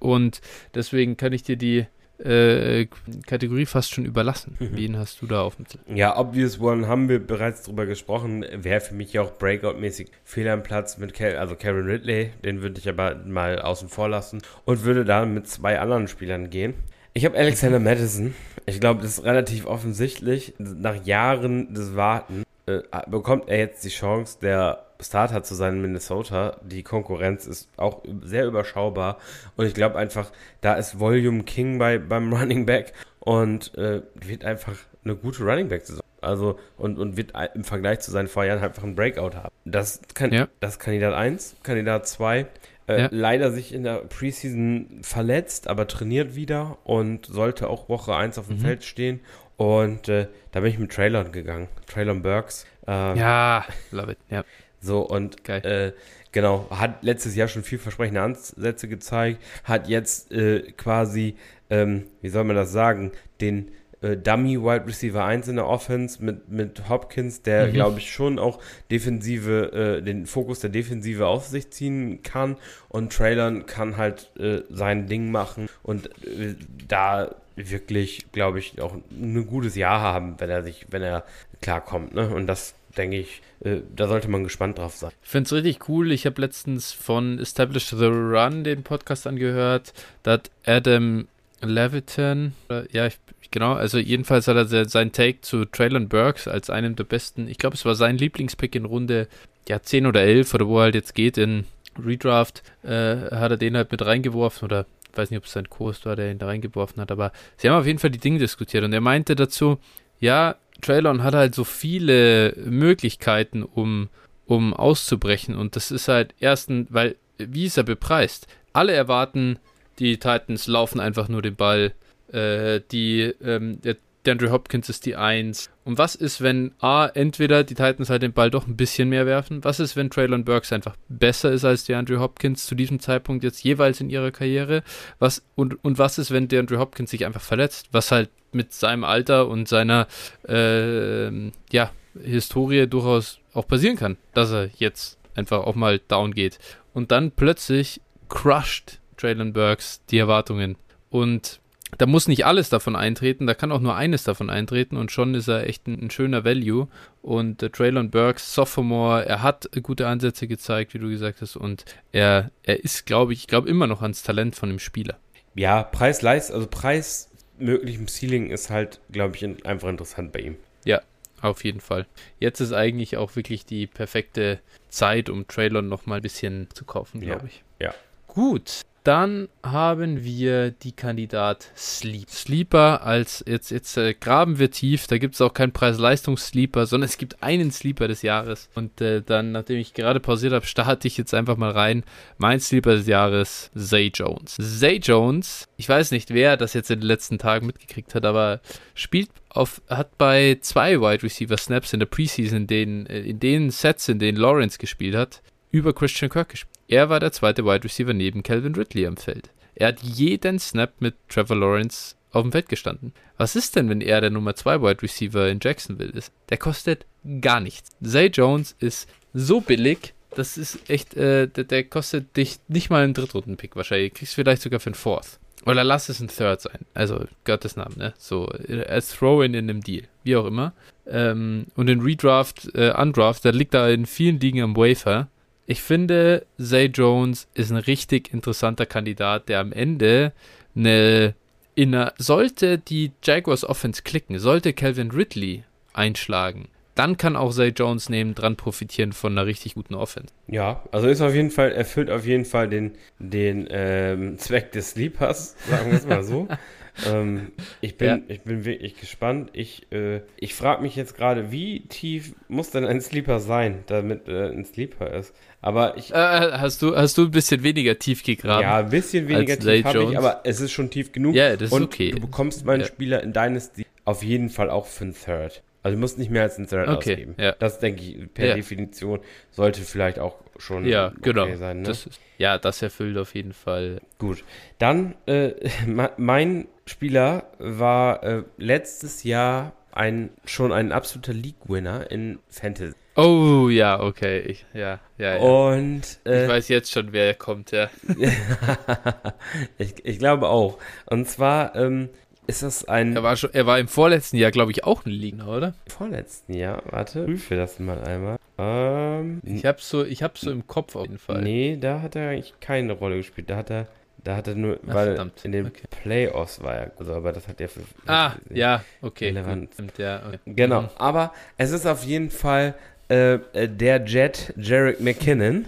[0.00, 0.40] und
[0.74, 1.86] deswegen kann ich dir die
[2.18, 2.86] äh,
[3.26, 4.56] Kategorie fast schon überlassen.
[4.58, 4.70] Mhm.
[4.72, 5.96] Wen hast du da auf dem Zettel?
[5.96, 8.44] Ja, Obvious One haben wir bereits drüber gesprochen.
[8.52, 12.30] Wäre für mich auch Breakout-mäßig fehl am Platz mit Cal also Karen Ridley.
[12.44, 16.50] Den würde ich aber mal außen vor lassen und würde dann mit zwei anderen Spielern
[16.50, 16.74] gehen.
[17.14, 18.34] Ich habe Alexander Madison.
[18.66, 20.54] Ich glaube, das ist relativ offensichtlich.
[20.58, 25.82] Nach Jahren des Warten äh, bekommt er jetzt die Chance, der Starter zu sein in
[25.82, 26.56] Minnesota.
[26.62, 29.18] Die Konkurrenz ist auch sehr überschaubar.
[29.56, 34.44] Und ich glaube einfach, da ist Volume King bei, beim Running Back und äh, wird
[34.44, 36.02] einfach eine gute Running Back-Saison.
[36.20, 39.54] Also, und, und wird im Vergleich zu seinen Vorjahren einfach einen Breakout haben.
[39.64, 40.48] Das kann, ja.
[40.58, 41.56] das Kandidat 1.
[41.62, 42.46] Kandidat 2,
[42.88, 43.08] äh, ja.
[43.12, 48.48] leider sich in der Preseason verletzt, aber trainiert wieder und sollte auch Woche 1 auf
[48.48, 48.62] dem mhm.
[48.62, 49.20] Feld stehen.
[49.58, 51.68] Und äh, da bin ich mit Traylon gegangen.
[51.86, 52.64] Traylon Burks.
[52.86, 54.44] Ähm, ja, love it, ja.
[54.80, 55.92] So, und äh,
[56.30, 61.34] genau, hat letztes Jahr schon vielversprechende Ansätze gezeigt, hat jetzt äh, quasi,
[61.70, 66.22] ähm, wie soll man das sagen, den äh, Dummy Wide Receiver 1 in der Offense
[66.22, 67.72] mit, mit Hopkins, der, mhm.
[67.72, 68.60] glaube ich, schon auch
[68.92, 72.56] defensive, äh, den Fokus der Defensive auf sich ziehen kann.
[72.88, 76.54] Und Traylon kann halt äh, sein Ding machen und äh,
[76.86, 81.24] da wirklich, glaube ich, auch ein gutes Jahr haben, wenn er sich, wenn er
[81.60, 82.14] klarkommt.
[82.14, 82.28] Ne?
[82.28, 85.12] Und das denke ich, äh, da sollte man gespannt drauf sein.
[85.22, 86.12] Ich finde es richtig cool.
[86.12, 89.92] Ich habe letztens von Establish the Run den Podcast angehört.
[90.22, 91.26] Da hat Adam
[91.60, 92.52] Leviton,
[92.92, 93.18] ja, ich,
[93.50, 97.58] genau, also jedenfalls hat er sein Take zu Traylon Burks als einem der besten, ich
[97.58, 99.26] glaube, es war sein Lieblingspick in Runde
[99.68, 101.64] ja, 10 oder 11 oder wo er halt jetzt geht in
[101.98, 106.04] Redraft, äh, hat er den halt mit reingeworfen oder weiß nicht, ob es sein Kurs
[106.04, 108.84] war, der ihn da reingeworfen hat, aber sie haben auf jeden Fall die Dinge diskutiert
[108.84, 109.78] und er meinte dazu,
[110.20, 114.08] ja, Traylon hat halt so viele Möglichkeiten, um,
[114.46, 118.46] um auszubrechen und das ist halt erstens, weil, wie ist er bepreist?
[118.72, 119.58] Alle erwarten,
[119.98, 121.92] die Titans laufen einfach nur den Ball.
[122.32, 123.96] Äh, die, ähm, der
[124.26, 125.70] DeAndre Hopkins ist die Eins.
[125.84, 129.26] Und was ist, wenn A, entweder die Titans halt den Ball doch ein bisschen mehr
[129.26, 129.64] werfen?
[129.64, 133.62] Was ist, wenn Traylon Burks einfach besser ist als DeAndre Hopkins zu diesem Zeitpunkt jetzt
[133.62, 134.82] jeweils in ihrer Karriere?
[135.18, 137.88] Was, und, und was ist, wenn DeAndre Hopkins sich einfach verletzt?
[137.92, 140.08] Was halt mit seinem Alter und seiner
[140.46, 141.30] äh,
[141.70, 141.90] ja,
[142.22, 146.58] Historie durchaus auch passieren kann, dass er jetzt einfach auch mal down geht.
[146.92, 150.76] Und dann plötzlich crushed Traylon Burks die Erwartungen.
[151.10, 151.60] Und
[151.96, 155.34] da muss nicht alles davon eintreten, da kann auch nur eines davon eintreten und schon
[155.34, 156.88] ist er echt ein, ein schöner Value.
[157.22, 161.84] Und äh, Traylon Burks, Sophomore, er hat gute Ansätze gezeigt, wie du gesagt hast, und
[162.12, 165.16] er, er ist, glaube ich, ich glaube immer noch ans Talent von dem Spieler.
[165.54, 170.56] Ja, Preis-Leist, also Preis möglichem Ceiling ist halt, glaube ich, einfach interessant bei ihm.
[170.84, 171.00] Ja,
[171.40, 172.06] auf jeden Fall.
[172.38, 176.84] Jetzt ist eigentlich auch wirklich die perfekte Zeit, um Traylon noch mal ein bisschen zu
[176.84, 177.48] kaufen, glaube ja.
[177.48, 177.64] ich.
[177.80, 177.94] Ja.
[178.26, 182.28] Gut, dann haben wir die Kandidat Sleep.
[182.28, 185.06] Sleeper als jetzt, jetzt äh, graben wir tief.
[185.06, 188.68] Da gibt es auch keinen Preis-Leistungs-Sleeper, sondern es gibt einen Sleeper des Jahres.
[188.74, 192.04] Und äh, dann, nachdem ich gerade pausiert habe, starte ich jetzt einfach mal rein.
[192.36, 194.58] Mein Sleeper des Jahres, Zay Jones.
[194.60, 198.60] Zay Jones, ich weiß nicht, wer das jetzt in den letzten Tagen mitgekriegt hat, aber
[198.92, 203.70] spielt auf, hat bei zwei Wide Receiver Snaps in der Preseason, den, äh, in den
[203.70, 205.40] Sets, in denen Lawrence gespielt hat,
[205.70, 206.77] über Christian Kirk gespielt.
[206.88, 209.50] Er war der zweite Wide Receiver neben Calvin Ridley am Feld.
[209.74, 213.12] Er hat jeden Snap mit Trevor Lawrence auf dem Feld gestanden.
[213.36, 216.32] Was ist denn, wenn er der Nummer 2 Wide Receiver in Jacksonville ist?
[216.48, 217.04] Der kostet
[217.40, 217.90] gar nichts.
[218.02, 223.04] Zay Jones ist so billig, das ist echt, äh, der, der, kostet dich nicht mal
[223.04, 224.14] einen Drittrunden-Pick wahrscheinlich.
[224.14, 225.38] Kriegst vielleicht sogar für einen Fourth.
[225.66, 226.80] Oder lass es ein Third sein.
[226.94, 228.14] Also Gottes Namen, ne?
[228.18, 230.04] So, äh, als Throw-in in einem Deal.
[230.24, 230.72] Wie auch immer.
[231.06, 235.28] Ähm, und in Redraft, äh, Undraft, da liegt da in vielen Ligen am Wafer.
[235.70, 240.32] Ich finde, Zay Jones ist ein richtig interessanter Kandidat, der am Ende
[240.74, 241.34] eine
[241.74, 248.08] in sollte die Jaguars Offense klicken, sollte Calvin Ridley einschlagen, dann kann auch Zay Jones
[248.08, 250.32] neben dran profitieren von einer richtig guten Offense.
[250.46, 254.92] Ja, also ist auf jeden Fall, erfüllt auf jeden Fall den, den ähm, Zweck des
[254.92, 256.48] Sleepers, sagen wir es mal so.
[257.06, 258.18] ähm, ich, bin, ja.
[258.28, 259.50] ich bin wirklich gespannt.
[259.52, 264.28] Ich, äh, ich frage mich jetzt gerade, wie tief muss denn ein Sleeper sein, damit
[264.28, 265.34] äh, ein Sleeper ist?
[265.60, 266.12] Aber ich.
[266.12, 268.62] Äh, hast, du, hast du ein bisschen weniger tief gegraben?
[268.62, 271.34] Ja, ein bisschen weniger tief habe ich, aber es ist schon tief genug.
[271.34, 272.10] Ja, das ist Und okay.
[272.10, 272.86] Du bekommst meinen ja.
[272.86, 275.62] Spieler in Dynasty auf jeden Fall auch für einen Third.
[275.82, 277.34] Also du musst nicht mehr als einen Third okay, ausgeben.
[277.38, 277.52] Ja.
[277.52, 278.54] Das denke ich per ja.
[278.54, 279.20] Definition
[279.50, 281.44] sollte vielleicht auch schon ja, genau.
[281.44, 281.78] okay sein.
[281.78, 281.88] Ne?
[281.88, 284.00] Das ist, ja, das erfüllt auf jeden Fall.
[284.18, 284.44] Gut.
[284.78, 285.52] Dann, äh,
[286.16, 292.94] mein Spieler war äh, letztes Jahr ein, schon ein absoluter League-Winner in Fantasy.
[293.16, 294.38] Oh, ja, okay.
[294.40, 295.40] Ich, ja, ja, ja.
[295.40, 297.90] Und äh, ich weiß jetzt schon, wer kommt, ja.
[299.78, 300.78] ich, ich glaube auch.
[301.06, 302.10] Und zwar ähm,
[302.48, 303.14] ist das ein.
[303.14, 305.74] Er war, schon, er war im vorletzten Jahr, glaube ich, auch ein Liegner, oder?
[305.84, 306.82] Im vorletzten Jahr?
[306.90, 308.38] Warte, prüfe das mal einmal.
[308.56, 311.42] Ähm, ich hab's so, ich hab's so im Kopf auf jeden Fall.
[311.42, 313.50] Nee, da hat er eigentlich keine Rolle gespielt.
[313.50, 313.86] Da hat er
[314.24, 315.44] da hat er nur, Ach, weil verdammt.
[315.44, 315.86] in den okay.
[315.90, 317.82] Playoffs war er, also, aber das hat er für.
[318.06, 319.28] Ah, ja, okay.
[319.28, 319.74] Relevant.
[319.74, 320.38] Stimmt, ja, okay.
[320.46, 320.88] Genau, mhm.
[320.96, 322.74] aber es ist auf jeden Fall
[323.10, 325.66] äh, äh der Jet Jarek McKinnon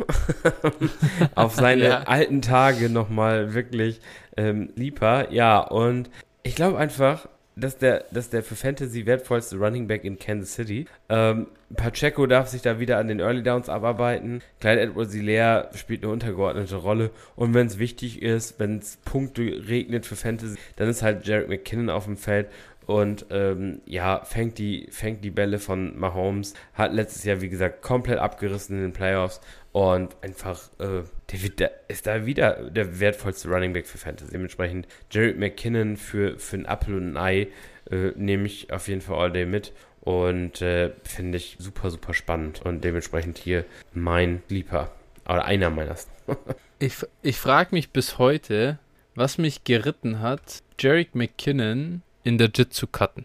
[1.34, 2.02] auf seine ja.
[2.02, 4.00] alten Tage nochmal wirklich
[4.36, 5.30] ähm, lieber.
[5.30, 6.10] Ja, und
[6.42, 10.18] ich glaube einfach, das ist der, das ist der für Fantasy wertvollste Running Back in
[10.18, 10.86] Kansas City.
[11.08, 14.42] Ähm, Pacheco darf sich da wieder an den Early Downs abarbeiten.
[14.60, 17.10] Clyde Edwards Hilaire spielt eine untergeordnete Rolle.
[17.36, 21.48] Und wenn es wichtig ist, wenn es Punkte regnet für Fantasy, dann ist halt Jarek
[21.48, 22.48] McKinnon auf dem Feld
[22.90, 26.54] und ähm, ja, fängt die, fängt die Bälle von Mahomes.
[26.74, 31.70] Hat letztes Jahr, wie gesagt, komplett abgerissen in den Playoffs und einfach, äh, der, der,
[31.86, 34.32] ist da wieder der wertvollste Running Back für Fantasy.
[34.32, 37.46] Dementsprechend Jared McKinnon für, für ein Apple und ein Ei
[37.92, 42.12] äh, nehme ich auf jeden Fall all day mit und äh, finde ich super, super
[42.12, 43.64] spannend und dementsprechend hier
[43.94, 44.90] mein Lieber
[45.26, 45.94] oder einer meiner.
[46.80, 48.80] ich ich frage mich bis heute,
[49.14, 53.24] was mich geritten hat, Jarek McKinnon in der Jit zu cutten.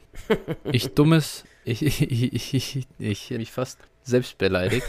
[0.71, 4.87] Ich dummes, ich, ich, ich, ich, ich, mich fast selbst beleidigt.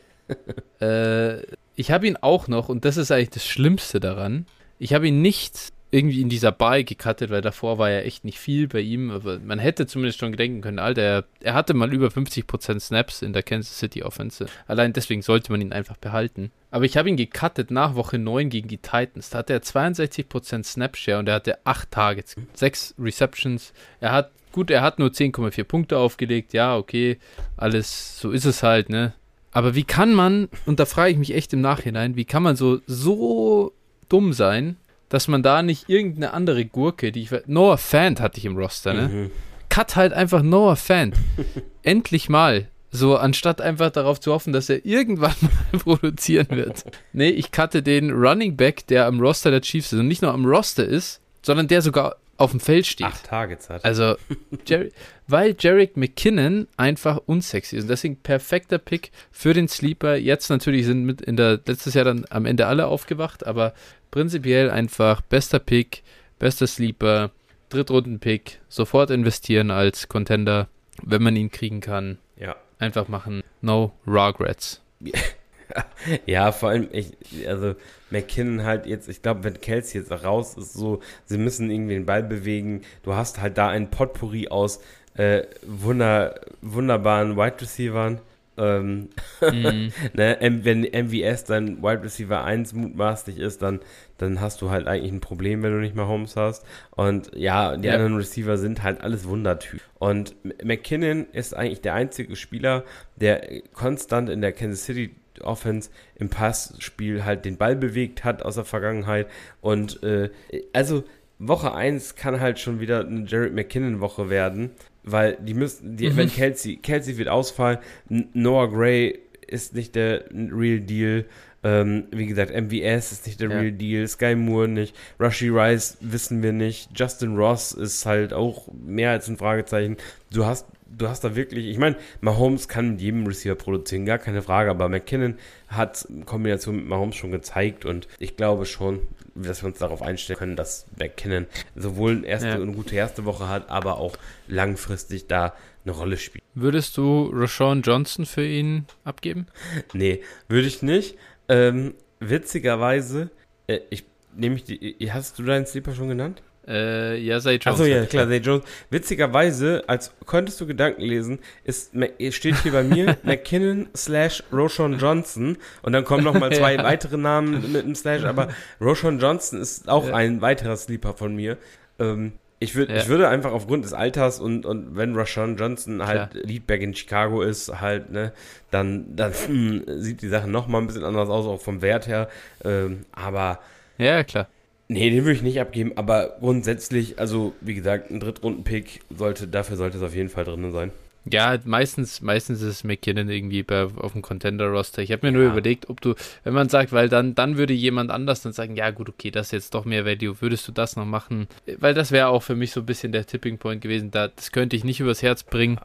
[0.80, 1.42] äh,
[1.76, 4.46] ich habe ihn auch noch, und das ist eigentlich das Schlimmste daran,
[4.78, 8.38] ich habe ihn nicht irgendwie in dieser Bar gecuttet, weil davor war ja echt nicht
[8.38, 11.92] viel bei ihm, aber man hätte zumindest schon gedenken können, Alter, er, er hatte mal
[11.92, 14.46] über 50% Snaps in der Kansas City Offense.
[14.68, 16.52] Allein deswegen sollte man ihn einfach behalten.
[16.70, 19.30] Aber ich habe ihn gecuttet nach Woche 9 gegen die Titans.
[19.30, 23.72] Da hatte er 62% Snapshare und er hatte 8 Targets, 6 Receptions.
[23.98, 26.52] Er hat, gut, er hat nur 10,4 Punkte aufgelegt.
[26.52, 27.18] Ja, okay,
[27.56, 29.14] alles, so ist es halt, ne?
[29.52, 32.54] Aber wie kann man, und da frage ich mich echt im Nachhinein, wie kann man
[32.54, 33.72] so, so
[34.08, 34.76] dumm sein,
[35.10, 37.30] dass man da nicht irgendeine andere Gurke, die ich.
[37.46, 39.08] Noah Fant hatte ich im Roster, ne?
[39.08, 39.30] Mhm.
[39.68, 41.14] Cut halt einfach Noah Fant.
[41.82, 42.68] Endlich mal.
[42.92, 45.34] So, anstatt einfach darauf zu hoffen, dass er irgendwann
[45.72, 46.84] mal produzieren wird.
[47.12, 50.32] Nee, ich cutte den Running Back, der am Roster der Chiefs ist und nicht nur
[50.32, 53.06] am Roster ist, sondern der sogar auf dem Feld steht.
[53.06, 53.84] Acht Targets hat.
[53.84, 54.16] Also,
[54.66, 54.92] Jerry,
[55.26, 57.82] weil Jarek McKinnon einfach unsexy ist.
[57.82, 60.16] Und deswegen perfekter Pick für den Sleeper.
[60.16, 63.74] Jetzt natürlich sind mit in der letztes Jahr dann am Ende alle aufgewacht, aber
[64.10, 66.02] prinzipiell einfach bester Pick,
[66.38, 67.30] bester Sleeper,
[67.68, 70.68] Drittrunden-Pick, sofort investieren als Contender,
[71.02, 72.18] wenn man ihn kriegen kann.
[72.36, 72.56] Ja.
[72.78, 73.42] Einfach machen.
[73.60, 74.80] No regrets.
[76.26, 77.16] ja, vor allem, ich,
[77.46, 77.74] also
[78.10, 82.06] McKinnon halt jetzt, ich glaube, wenn Kelsey jetzt raus ist, so, sie müssen irgendwie den
[82.06, 82.82] Ball bewegen.
[83.02, 84.80] Du hast halt da ein Potpourri aus
[85.14, 88.20] äh, wunder, wunderbaren Wide Receivern.
[88.56, 89.08] Ähm,
[89.40, 89.92] mhm.
[90.12, 93.80] ne, wenn MVS dann Wide Receiver 1 mutmaßlich ist, dann,
[94.18, 96.66] dann hast du halt eigentlich ein Problem, wenn du nicht mal Holmes hast.
[96.90, 97.94] Und ja, die ja.
[97.94, 99.80] anderen Receiver sind halt alles Wundertyp.
[99.98, 102.84] Und McKinnon ist eigentlich der einzige Spieler,
[103.16, 108.56] der konstant in der Kansas City Offense im Passspiel halt den Ball bewegt hat aus
[108.56, 109.28] der Vergangenheit.
[109.60, 110.30] Und äh,
[110.72, 111.04] also
[111.38, 114.70] Woche 1 kann halt schon wieder eine Jared McKinnon-Woche werden,
[115.02, 116.16] weil die müssen, die, mhm.
[116.16, 117.78] wenn Kelsey, Kelsey wird ausfallen,
[118.08, 121.24] Noah Gray ist nicht der Real Deal.
[121.62, 123.58] Ähm, wie gesagt, MVS ist nicht der ja.
[123.58, 128.68] Real Deal, Sky Moore nicht, Rushy Rice wissen wir nicht, Justin Ross ist halt auch
[128.72, 129.98] mehr als ein Fragezeichen.
[130.32, 134.18] Du hast, du hast da wirklich, ich meine, Mahomes kann mit jedem Receiver produzieren, gar
[134.18, 135.36] keine Frage, aber McKinnon
[135.68, 139.00] hat in Kombination mit Mahomes schon gezeigt und ich glaube schon,
[139.34, 141.46] dass wir uns darauf einstellen können, dass McKinnon
[141.76, 142.54] sowohl eine, erste, ja.
[142.54, 144.16] eine gute erste Woche hat, aber auch
[144.48, 145.52] langfristig da
[145.84, 146.44] eine Rolle spielt.
[146.54, 149.46] Würdest du Rashawn Johnson für ihn abgeben?
[149.92, 151.16] Nee, würde ich nicht.
[151.50, 153.30] Ähm, witzigerweise,
[153.66, 154.04] äh, ich
[154.36, 156.42] nehme ich die, hast du deinen Sleeper schon genannt?
[156.68, 157.80] Äh, ja, Zay Jones.
[157.80, 158.64] Achso, ja, klar, Zay Jones.
[158.90, 161.92] Witzigerweise, als könntest du Gedanken lesen, ist,
[162.30, 166.84] steht hier bei mir McKinnon slash Roshan Johnson und dann kommen nochmal zwei ja.
[166.84, 168.48] weitere Namen mit einem Slash, aber
[168.80, 170.14] Roshan Johnson ist auch ja.
[170.14, 171.58] ein weiterer Sleeper von mir.
[171.98, 172.96] Ähm, ich, würd, ja.
[172.96, 176.44] ich würde einfach aufgrund des Alters und, und wenn Rashawn Johnson halt Klar.
[176.44, 178.32] Leadback in Chicago ist, halt, ne,
[178.70, 182.28] dann, dann hm, sieht die Sache nochmal ein bisschen anders aus, auch vom Wert her.
[182.62, 183.60] Ähm, aber.
[183.96, 184.46] Ja, klar.
[184.88, 189.76] Nee, den würde ich nicht abgeben, aber grundsätzlich, also wie gesagt, ein Drittrunden-Pick sollte, dafür
[189.76, 190.90] sollte es auf jeden Fall drin sein.
[191.24, 195.02] Ja, meistens, meistens ist McKinnon irgendwie bei, auf dem Contender-Roster.
[195.02, 195.42] Ich habe mir ja.
[195.42, 196.14] nur überlegt, ob du,
[196.44, 199.48] wenn man sagt, weil dann, dann würde jemand anders dann sagen, ja gut, okay, das
[199.48, 201.46] ist jetzt doch mehr Value, würdest du das noch machen?
[201.78, 204.10] Weil das wäre auch für mich so ein bisschen der Tipping Point gewesen.
[204.10, 205.78] Da, das könnte ich nicht übers Herz bringen.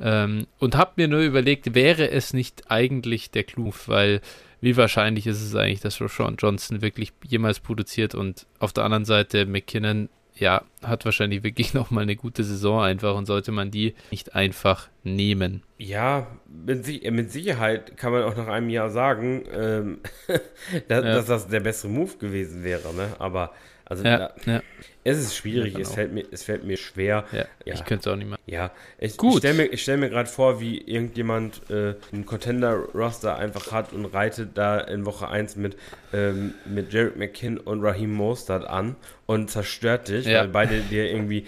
[0.00, 4.20] Ähm, und habe mir nur überlegt, wäre es nicht eigentlich der Clou, weil
[4.60, 9.04] wie wahrscheinlich ist es eigentlich, dass Rashawn Johnson wirklich jemals produziert und auf der anderen
[9.04, 10.08] Seite McKinnon,
[10.40, 14.88] ja, hat wahrscheinlich wirklich nochmal eine gute Saison einfach und sollte man die nicht einfach
[15.02, 15.62] nehmen.
[15.78, 19.98] Ja, mit, mit Sicherheit kann man auch nach einem Jahr sagen, ähm,
[20.88, 21.14] dass, ja.
[21.14, 23.08] dass, das der bessere Move gewesen wäre, ne?
[23.18, 23.52] Aber
[23.84, 24.62] also ja, da, ja.
[25.10, 27.24] Es ist schwierig, es fällt, mir, es fällt mir schwer.
[27.32, 27.74] Ja, ja.
[27.74, 28.38] Ich könnte es auch nicht mehr.
[28.46, 29.32] Ja, ich, Gut.
[29.32, 34.06] ich stelle mir, stell mir gerade vor, wie irgendjemand äh, einen Contender-Roster einfach hat und
[34.06, 35.76] reitet da in Woche 1 mit,
[36.12, 38.96] ähm, mit Jared McKinn und Raheem Mostert an
[39.28, 41.44] und zerstört dich, weil beide dir irgendwie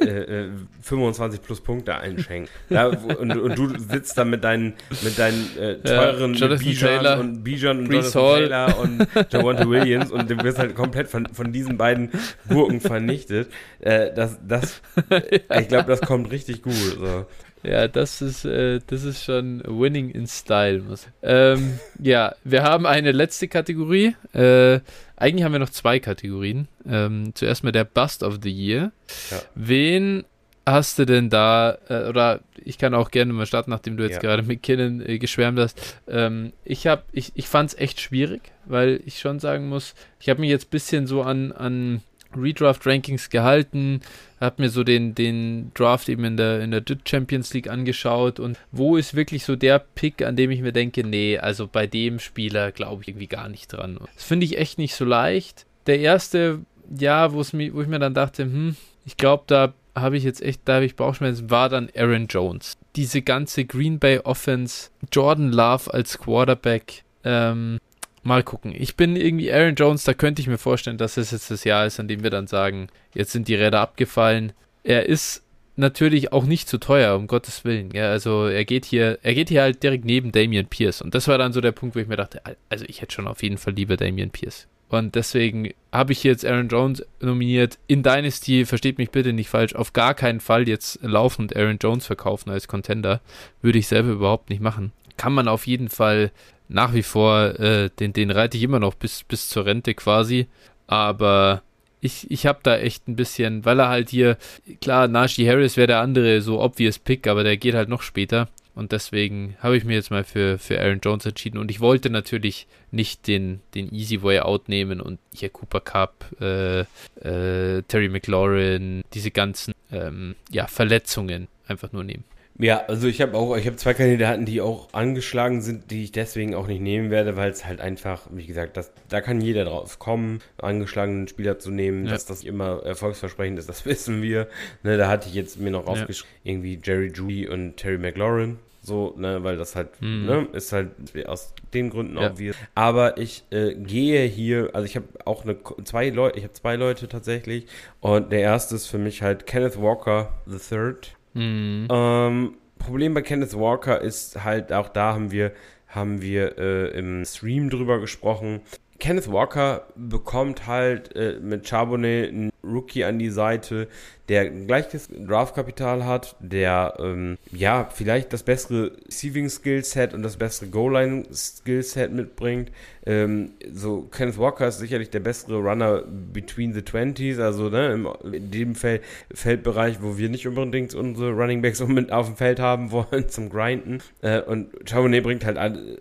[0.00, 0.48] äh,
[0.82, 2.52] 25 äh, plus Punkte einschenken.
[2.68, 7.42] Ja, und, und, du sitzt da mit deinen, mit deinen äh, teuren ja, Bijan und
[7.42, 11.78] Bijan und Jonathan Taylor und Javante Williams und du wirst halt komplett von, von diesen
[11.78, 12.10] beiden
[12.50, 13.50] Gurken vernichtet.
[13.80, 14.82] Äh, das, das,
[15.30, 16.74] ich glaube, das kommt richtig gut.
[16.74, 17.26] So.
[17.62, 20.82] Ja, das ist, äh, das ist schon Winning in Style.
[21.22, 24.16] Ähm, ja, wir haben eine letzte Kategorie.
[24.32, 24.80] Äh,
[25.16, 26.66] eigentlich haben wir noch zwei Kategorien.
[26.88, 28.90] Ähm, zuerst mal der Bust of the Year.
[29.30, 29.42] Ja.
[29.54, 30.24] Wen
[30.66, 34.14] hast du denn da, äh, oder ich kann auch gerne mal starten, nachdem du jetzt
[34.14, 34.20] ja.
[34.20, 35.98] gerade mit Kinnan äh, geschwärmt hast.
[36.08, 40.28] Ähm, ich hab, ich, ich fand es echt schwierig, weil ich schon sagen muss, ich
[40.28, 42.02] habe mich jetzt ein bisschen so an, an
[42.36, 44.00] Redraft-Rankings gehalten,
[44.40, 48.58] habe mir so den, den Draft eben in der, in der Champions League angeschaut und
[48.70, 52.18] wo ist wirklich so der Pick, an dem ich mir denke, nee, also bei dem
[52.18, 53.98] Spieler glaube ich irgendwie gar nicht dran.
[54.14, 55.66] Das finde ich echt nicht so leicht.
[55.86, 56.60] Der erste,
[56.96, 60.76] ja, wo ich mir dann dachte, hm, ich glaube, da habe ich jetzt echt, da
[60.76, 62.78] habe ich Bauchschmerzen, war dann Aaron Jones.
[62.96, 67.78] Diese ganze Green Bay Offense, Jordan Love als Quarterback, ähm,
[68.22, 68.72] Mal gucken.
[68.76, 71.86] Ich bin irgendwie Aaron Jones, da könnte ich mir vorstellen, dass es jetzt das Jahr
[71.86, 74.52] ist, an dem wir dann sagen, jetzt sind die Räder abgefallen.
[74.84, 75.42] Er ist
[75.76, 77.90] natürlich auch nicht zu teuer, um Gottes Willen.
[77.92, 81.02] Ja, also er geht hier, er geht hier halt direkt neben Damian Pierce.
[81.02, 83.26] Und das war dann so der Punkt, wo ich mir dachte, also ich hätte schon
[83.26, 84.68] auf jeden Fall lieber Damian Pierce.
[84.88, 87.78] Und deswegen habe ich jetzt Aaron Jones nominiert.
[87.86, 92.06] In Dynasty, versteht mich bitte nicht falsch, auf gar keinen Fall jetzt laufend Aaron Jones
[92.06, 93.22] verkaufen als Contender.
[93.62, 94.92] Würde ich selber überhaupt nicht machen.
[95.16, 96.30] Kann man auf jeden Fall
[96.68, 100.46] nach wie vor, äh, den, den reite ich immer noch bis, bis zur Rente quasi.
[100.86, 101.62] Aber
[102.00, 104.36] ich, ich habe da echt ein bisschen, weil er halt hier,
[104.80, 108.48] klar, Najee Harris wäre der andere so obvious Pick, aber der geht halt noch später.
[108.74, 111.58] Und deswegen habe ich mir jetzt mal für, für Aaron Jones entschieden.
[111.58, 116.24] Und ich wollte natürlich nicht den, den Easy Way Out nehmen und hier Cooper Cup,
[116.40, 122.24] äh, äh, Terry McLaurin, diese ganzen ähm, ja, Verletzungen einfach nur nehmen.
[122.58, 126.12] Ja, also ich habe auch, ich habe zwei Kandidaten, die auch angeschlagen sind, die ich
[126.12, 129.64] deswegen auch nicht nehmen werde, weil es halt einfach, wie gesagt, das, da kann jeder
[129.64, 132.12] drauf kommen, angeschlagenen Spieler zu nehmen, ja.
[132.12, 134.48] dass das immer erfolgsversprechend ist, das wissen wir.
[134.82, 136.52] Ne, da hatte ich jetzt mir noch aufgeschrieben, ja.
[136.52, 138.58] irgendwie Jerry Judy und Terry McLaurin.
[138.84, 140.26] So, ne, weil das halt, mhm.
[140.26, 140.90] ne, ist halt
[141.26, 142.30] aus den Gründen ja.
[142.30, 142.56] obvious.
[142.74, 146.74] Aber ich äh, gehe hier, also ich habe auch eine, zwei Leute, ich habe zwei
[146.74, 147.66] Leute tatsächlich.
[148.00, 150.94] Und der erste ist für mich halt Kenneth Walker III
[151.34, 151.88] Mhm.
[151.90, 155.52] Ähm, Problem bei Kenneth Walker ist halt, auch da haben wir,
[155.88, 158.60] haben wir äh, im Stream drüber gesprochen.
[158.98, 163.88] Kenneth Walker bekommt halt äh, mit Charbonnet Rookie an die Seite,
[164.28, 170.68] der gleiches Draftkapital hat, der ähm, ja vielleicht das bessere Receiving Skillset und das bessere
[170.68, 172.70] Goal Line Skillset mitbringt.
[173.04, 176.02] Ähm, so Kenneth Walker ist sicherlich der bessere Runner
[176.32, 179.02] between the Twenties, also ne, im, in dem Feld,
[179.34, 183.98] Feldbereich, wo wir nicht unbedingt unsere Running Backs auf dem Feld haben wollen zum Grinden.
[184.22, 185.58] Äh, und Charbonnet bringt halt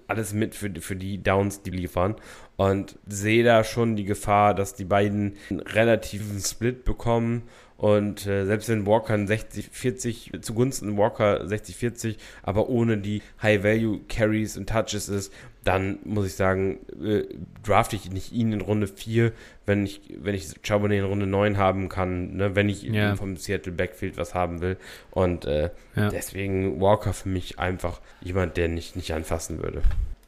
[0.07, 2.15] alles mit für, für die Downs, die liefern.
[2.57, 7.43] Und sehe da schon die Gefahr, dass die beiden relativen Split bekommen.
[7.81, 15.09] Und äh, selbst wenn Walker 60-40 zugunsten Walker 60-40, aber ohne die High-Value-Carries und Touches
[15.09, 15.33] ist,
[15.63, 17.23] dann muss ich sagen, äh,
[17.63, 19.31] drafte ich nicht ihn in Runde 4,
[19.65, 23.15] wenn ich, wenn ich Charbonnet in Runde 9 haben kann, ne, wenn ich ja.
[23.15, 24.77] vom Seattle Backfield was haben will.
[25.09, 26.09] Und äh, ja.
[26.09, 29.81] deswegen Walker für mich einfach jemand, der nicht, nicht anfassen würde.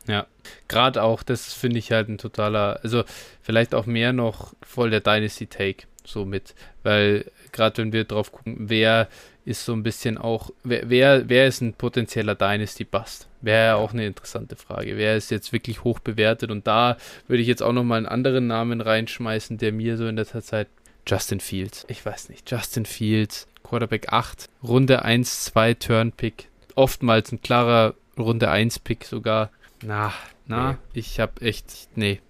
[0.08, 0.26] Ja,
[0.68, 3.04] gerade auch, das finde ich halt ein totaler, also
[3.44, 8.32] vielleicht auch mehr noch voll der Dynasty Take so mit, weil gerade wenn wir drauf
[8.32, 9.08] gucken, wer
[9.46, 13.28] ist so ein bisschen auch, wer, wer, wer ist ein potenzieller Dynasty Bust?
[13.42, 14.96] Wäre ja auch eine interessante Frage.
[14.98, 16.50] Wer ist jetzt wirklich hoch bewertet?
[16.50, 16.98] Und da
[17.28, 20.70] würde ich jetzt auch nochmal einen anderen Namen reinschmeißen, der mir so in der Zeit
[21.06, 21.86] Justin Fields.
[21.90, 26.48] Ich weiß nicht, Justin Fields, Quarterback 8, Runde 1, 2, Turn Pick.
[26.76, 29.52] Oftmals ein klarer Runde 1 Pick sogar.
[29.82, 30.14] Na,
[30.48, 30.78] na, nee.
[30.94, 32.22] ich habe echt, nee.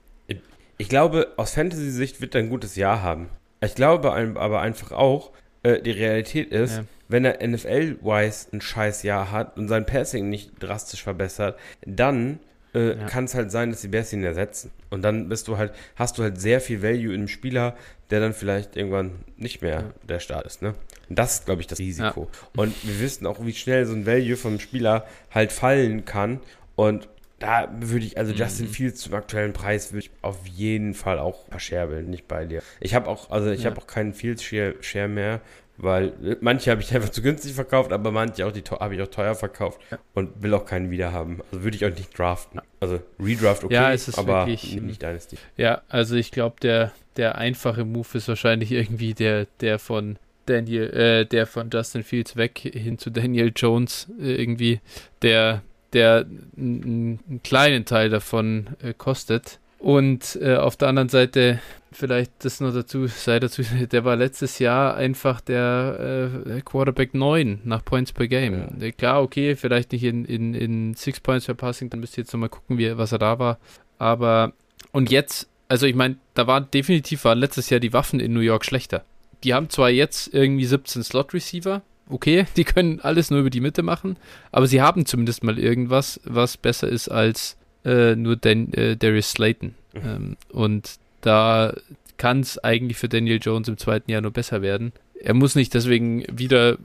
[0.77, 3.29] Ich glaube, aus Fantasy-Sicht wird er ein gutes Jahr haben.
[3.63, 5.31] Ich glaube aber einfach auch,
[5.63, 6.83] äh, die Realität ist, ja.
[7.07, 12.39] wenn er NFL-wise ein scheiß Jahr hat und sein Passing nicht drastisch verbessert, dann
[12.73, 13.05] äh, ja.
[13.05, 14.71] kann es halt sein, dass die Bears ihn ersetzen.
[14.89, 17.75] Und dann bist du halt, hast du halt sehr viel Value in einem Spieler,
[18.09, 19.93] der dann vielleicht irgendwann nicht mehr ja.
[20.07, 20.75] der Start ist, ne?
[21.09, 22.29] Und das ist, glaube ich, das Risiko.
[22.55, 26.39] Und wir wissen auch, wie schnell so ein Value vom Spieler halt fallen kann.
[26.75, 27.07] Und
[27.43, 28.71] da würde ich, also Justin mhm.
[28.71, 32.61] Fields zum aktuellen Preis würde ich auf jeden Fall auch verscherbeln, nicht bei dir.
[32.79, 33.69] Ich habe auch, also ich ja.
[33.69, 35.41] habe auch keinen Fields Share, Share mehr,
[35.75, 39.01] weil äh, manche habe ich einfach zu günstig verkauft, aber manche auch die habe ich
[39.01, 39.81] auch teuer verkauft
[40.13, 41.41] und will auch keinen wieder haben.
[41.51, 42.61] Also würde ich auch nicht draften.
[42.79, 45.37] Also Redraft okay, ja, es ist aber wirklich, nicht Dynasty.
[45.57, 50.89] Ja, also ich glaube, der, der einfache Move ist wahrscheinlich irgendwie der, der von Daniel,
[50.91, 54.79] äh, der von Justin Fields weg hin zu Daniel Jones äh, irgendwie,
[55.21, 55.61] der,
[55.93, 56.25] der
[56.57, 59.59] einen kleinen Teil davon äh, kostet.
[59.83, 61.59] Und äh, auf der anderen Seite,
[61.91, 67.59] vielleicht das noch dazu, sei dazu, der war letztes Jahr einfach der äh, Quarterback 9
[67.65, 68.69] nach Points per Game.
[68.79, 68.91] Ja.
[68.91, 72.31] Klar, okay, vielleicht nicht in, in, in Six Points per Passing, dann müsst ihr jetzt
[72.31, 73.59] nochmal gucken, wie, was er da war.
[73.97, 74.53] Aber,
[74.93, 78.39] und jetzt, also ich meine, da waren definitiv waren letztes Jahr die Waffen in New
[78.39, 79.03] York schlechter.
[79.43, 83.83] Die haben zwar jetzt irgendwie 17 Slot-Receiver, okay, die können alles nur über die Mitte
[83.83, 84.17] machen,
[84.51, 89.31] aber sie haben zumindest mal irgendwas, was besser ist als äh, nur Dan, äh, Darius
[89.31, 89.75] Slayton.
[89.93, 90.01] Mhm.
[90.05, 91.73] Ähm, und da
[92.17, 94.93] kann es eigentlich für Daniel Jones im zweiten Jahr nur besser werden.
[95.19, 96.77] Er muss nicht deswegen wieder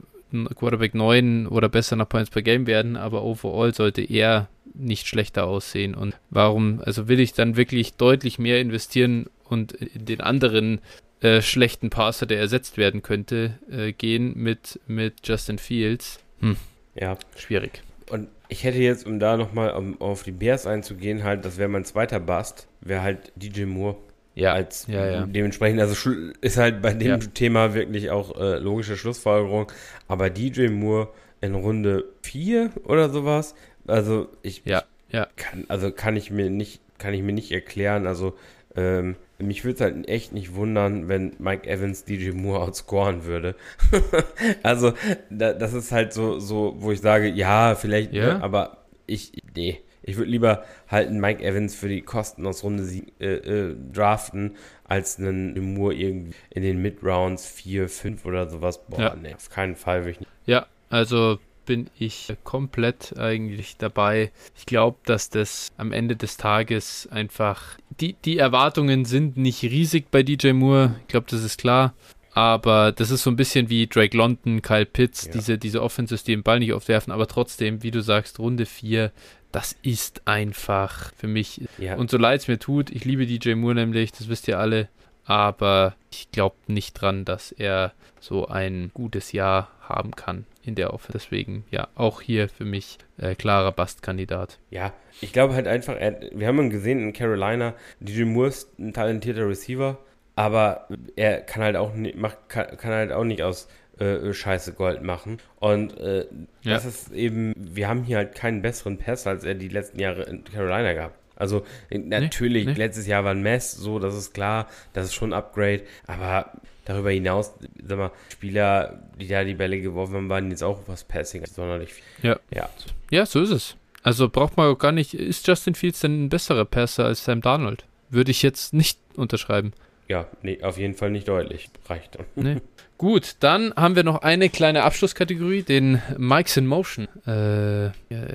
[0.55, 5.45] Quarterback 9 oder besser nach Points per Game werden, aber overall sollte er nicht schlechter
[5.45, 5.95] aussehen.
[5.95, 10.79] Und warum, also will ich dann wirklich deutlich mehr investieren und in den anderen
[11.21, 16.19] äh, schlechten Passer, der ersetzt werden könnte, äh, gehen mit, mit Justin Fields?
[16.39, 16.55] Hm.
[16.95, 17.17] Ja.
[17.35, 17.81] Schwierig.
[18.09, 21.69] Und ich hätte jetzt, um da nochmal um, auf die Bears einzugehen, halt, das wäre
[21.69, 23.97] mein zweiter Bust, wäre halt DJ Moore.
[24.35, 25.25] Ja, als ja, ja.
[25.25, 27.17] dementsprechend, also ist halt bei dem ja.
[27.17, 29.69] Thema wirklich auch äh, logische Schlussfolgerung.
[30.07, 31.09] Aber DJ Moore
[31.41, 33.53] in Runde 4 oder sowas,
[33.85, 35.27] also ich, ja, ja.
[35.35, 38.07] kann, also kann ich mir nicht, kann ich mir nicht erklären.
[38.07, 38.37] Also
[38.75, 43.55] ähm, mich würde es halt echt nicht wundern, wenn Mike Evans DJ Moore outscoren würde.
[44.63, 44.93] also,
[45.29, 48.35] da, das ist halt so, so, wo ich sage, ja, vielleicht, yeah.
[48.35, 49.79] ne, aber ich, nee.
[50.01, 52.83] Ich würde lieber halt einen Mike Evans für die Kosten aus Runde
[53.19, 54.55] äh, äh, draften,
[54.85, 58.85] als einen Moore irgendwie in den Mid-Rounds 4, 5 oder sowas.
[58.87, 59.15] Boah, ja.
[59.21, 60.31] nee, auf keinen Fall würde ich nicht.
[60.45, 61.37] Ja, also
[61.69, 64.31] bin ich komplett eigentlich dabei.
[64.57, 70.09] Ich glaube, dass das am Ende des Tages einfach die, die Erwartungen sind nicht riesig
[70.09, 70.95] bei DJ Moore.
[71.01, 71.93] Ich glaube, das ist klar.
[72.33, 75.31] Aber das ist so ein bisschen wie Drake London, Kyle Pitts, ja.
[75.31, 77.13] diese, diese Offenses, die den Ball nicht aufwerfen.
[77.13, 79.11] Aber trotzdem, wie du sagst, Runde 4,
[79.51, 81.61] das ist einfach für mich.
[81.77, 81.97] Ja.
[81.97, 84.89] Und so leid es mir tut, ich liebe DJ Moore nämlich, das wisst ihr alle.
[85.29, 90.91] Aber ich glaube nicht dran, dass er so ein gutes Jahr haben kann in der
[90.91, 91.13] Offense.
[91.13, 94.57] Deswegen, ja, auch hier für mich äh, klarer Bastkandidat.
[94.71, 98.79] Ja, ich glaube halt einfach, er, wir haben ihn gesehen in Carolina, DJ Moore ist
[98.79, 99.99] ein talentierter Receiver,
[100.35, 103.67] aber er kann halt auch nicht, macht, kann, kann halt auch nicht aus
[103.99, 105.37] äh, Scheiße Gold machen.
[105.59, 106.25] Und äh,
[106.63, 106.73] ja.
[106.73, 110.23] das ist eben, wir haben hier halt keinen besseren Pass, als er die letzten Jahre
[110.23, 111.18] in Carolina gehabt.
[111.39, 112.77] Also natürlich, nee, nee.
[112.77, 116.51] letztes Jahr war ein Mess, so, das ist klar, das ist schon ein Upgrade, aber
[116.85, 121.05] darüber hinaus, sag mal, Spieler, die da die Bälle geworfen haben, waren jetzt auch was
[121.05, 122.03] Passing sonderlich viel.
[122.23, 122.39] Ja.
[122.53, 122.69] ja.
[123.09, 123.75] Ja, so ist es.
[124.03, 127.41] Also braucht man auch gar nicht, ist Justin Fields denn ein besserer Passer als Sam
[127.41, 127.85] Darnold?
[128.09, 129.73] Würde ich jetzt nicht unterschreiben.
[130.07, 131.69] Ja, nee, auf jeden Fall nicht deutlich.
[131.87, 132.25] Reicht dann.
[132.35, 132.61] Nee.
[132.99, 137.91] Gut, dann haben wir noch eine kleine Abschlusskategorie, den Mikes in Motion äh,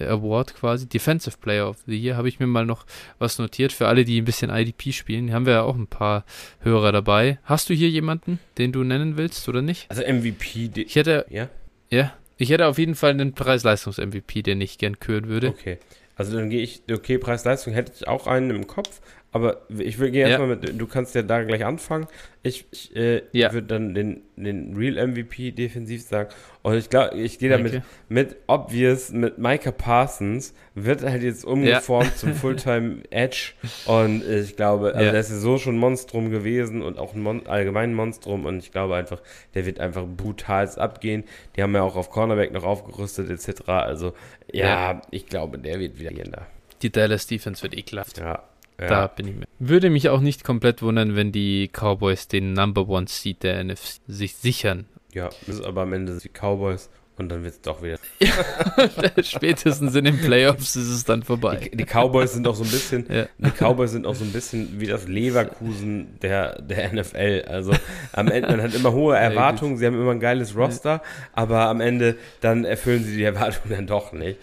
[0.09, 2.17] Award quasi, Defensive Player of the Year.
[2.17, 2.87] Habe ich mir mal noch
[3.19, 5.27] was notiert für alle, die ein bisschen IDP spielen.
[5.27, 6.25] Hier haben wir ja auch ein paar
[6.61, 7.39] Hörer dabei.
[7.45, 9.85] Hast du hier jemanden, den du nennen willst oder nicht?
[9.91, 10.71] Also MVP.
[10.77, 11.51] Ich hätte, ja?
[11.91, 15.49] Ja, ich hätte auf jeden Fall einen Preis-Leistungs-MVP, den ich gern küren würde.
[15.49, 15.77] Okay.
[16.17, 19.03] Also dann gehe ich, okay, Preis-Leistung hätte ich auch einen im Kopf,
[19.35, 22.07] aber ich will gehe erstmal mit, du kannst ja da gleich anfangen.
[22.45, 23.53] Ich, ich äh, ja.
[23.53, 26.33] würde dann den, den Real MVP defensiv sagen.
[26.63, 32.13] Und ich glaube, ich gehe damit mit Obvious, mit Micah Parsons, wird halt jetzt umgeformt
[32.13, 32.17] ja.
[32.17, 33.55] zum Fulltime Edge.
[33.87, 37.93] Und ich glaube, also der ist so schon Monstrum gewesen und auch ein Mon allgemein
[37.93, 38.47] Monstrum.
[38.47, 39.21] Und ich glaube einfach,
[39.55, 41.25] der wird einfach brutal abgehen.
[41.57, 43.63] Die haben ja auch auf Cornerback noch aufgerüstet, etc.
[43.67, 44.13] Also,
[44.53, 46.47] ja, ich glaube, der wird wieder gehen da.
[46.83, 48.19] Die Dallas Defense wird ekelhaft.
[48.19, 48.45] Ja.
[48.81, 48.89] Ja.
[48.89, 49.47] Da bin ich mir.
[49.59, 54.01] Würde mich auch nicht komplett wundern, wenn die Cowboys den Number One Seed der NFC
[54.07, 54.87] sich sichern.
[55.13, 57.99] Ja, ist aber am Ende die Cowboys und dann wird es doch wieder.
[59.23, 61.71] Spätestens in den Playoffs ist es dann vorbei.
[61.73, 63.27] Die, die Cowboys sind auch so ein bisschen, ja.
[63.39, 67.45] die Cowboys sind auch so ein bisschen wie das Leverkusen der, der NFL.
[67.47, 67.73] Also
[68.13, 71.81] am Ende, man hat immer hohe Erwartungen, sie haben immer ein geiles Roster, aber am
[71.81, 74.39] Ende dann erfüllen sie die Erwartungen dann doch nicht.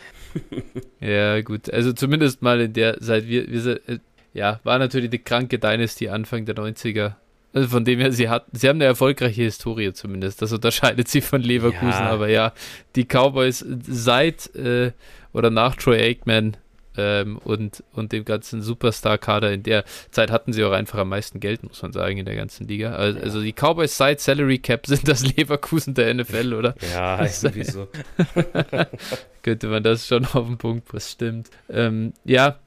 [1.02, 1.70] ja, gut.
[1.74, 3.82] Also zumindest mal in der, seit wir, wir
[4.34, 7.14] ja, war natürlich die kranke Dynasty Anfang der 90er.
[7.54, 10.42] Also von dem her, sie hat, sie haben eine erfolgreiche Historie zumindest.
[10.42, 11.90] Das unterscheidet sie von Leverkusen.
[11.90, 12.10] Ja.
[12.10, 12.54] Aber ja,
[12.96, 14.94] die Cowboys seit äh,
[15.34, 16.56] oder nach Troy Aikman
[16.98, 19.52] ähm, und, und dem ganzen Superstar-Kader.
[19.52, 22.36] In der Zeit hatten sie auch einfach am meisten Geld, muss man sagen, in der
[22.36, 22.94] ganzen Liga.
[22.94, 23.24] Also, ja.
[23.26, 26.76] also die Cowboys Side Salary Cap sind das Leverkusen der NFL, oder?
[26.94, 27.88] Ja, irgendwie so.
[29.44, 31.50] könnte man das schon auf den Punkt, was stimmt.
[31.70, 32.60] Ähm, ja,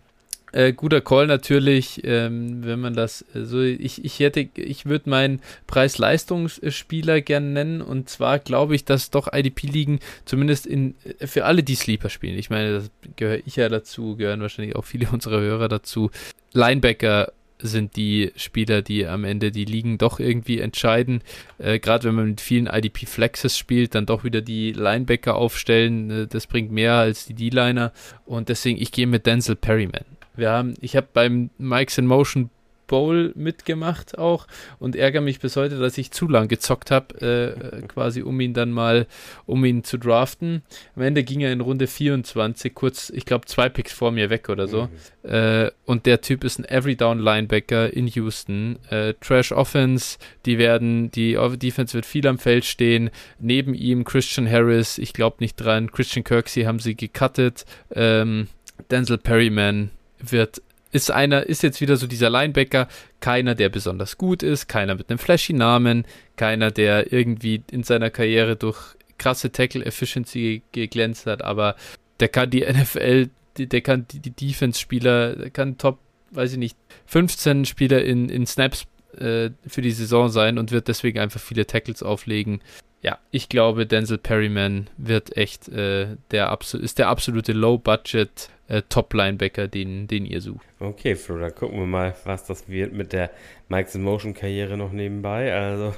[0.54, 5.10] äh, guter Call natürlich, ähm, wenn man das äh, so, ich, ich hätte, ich würde
[5.10, 11.44] meinen Preis-Leistungsspieler gerne nennen und zwar glaube ich, dass doch IDP-Ligen zumindest in, äh, für
[11.44, 15.08] alle, die Sleeper spielen, ich meine, das gehöre ich ja dazu, gehören wahrscheinlich auch viele
[15.12, 16.10] unserer Hörer dazu,
[16.52, 21.22] Linebacker sind die Spieler, die am Ende die Ligen doch irgendwie entscheiden.
[21.58, 26.10] Äh, Gerade wenn man mit vielen IDP-Flexes spielt, dann doch wieder die Linebacker aufstellen.
[26.10, 27.92] Äh, das bringt mehr als die D-Liner.
[28.26, 30.04] Und deswegen, ich gehe mit Denzel Perryman.
[30.36, 32.50] Wir haben, ich habe beim Mikes in Motion
[32.86, 34.46] Bowl mitgemacht auch
[34.78, 38.54] und ärgere mich bis heute, dass ich zu lang gezockt habe, äh, quasi um ihn
[38.54, 39.06] dann mal,
[39.46, 40.62] um ihn zu draften.
[40.96, 44.48] Am Ende ging er in Runde 24, kurz, ich glaube, zwei Picks vor mir weg
[44.48, 44.88] oder so.
[45.22, 45.30] Mhm.
[45.30, 48.78] Äh, und der Typ ist ein Every-Down Linebacker in Houston.
[48.90, 53.10] Äh, Trash Offense, die werden, die Defense wird viel am Feld stehen.
[53.38, 55.90] Neben ihm Christian Harris, ich glaube nicht dran.
[55.90, 57.64] Christian Kirksey haben sie gecuttet.
[57.94, 58.48] Ähm,
[58.90, 60.62] Denzel Perryman, wird
[60.94, 62.86] ist einer, ist jetzt wieder so dieser Linebacker,
[63.18, 66.04] keiner, der besonders gut ist, keiner mit einem flashy Namen,
[66.36, 68.78] keiner, der irgendwie in seiner Karriere durch
[69.18, 71.74] krasse Tackle Efficiency geglänzt hat, aber
[72.20, 73.28] der kann die NFL,
[73.58, 75.98] der kann die, die Defense-Spieler, der kann Top,
[76.30, 76.76] weiß ich nicht,
[77.06, 78.86] 15 Spieler in, in Snaps
[79.18, 82.60] äh, für die Saison sein und wird deswegen einfach viele Tackles auflegen.
[83.02, 89.68] Ja, ich glaube, Denzel Perryman wird echt äh, der ist der absolute Low-Budget äh, Top-Linebacker,
[89.68, 90.66] den, den ihr sucht.
[90.80, 93.30] Okay, Flo, dann gucken wir mal, was das wird mit der
[93.68, 95.52] Mike's Motion-Karriere noch nebenbei.
[95.54, 95.94] Also.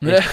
[0.00, 0.24] ich,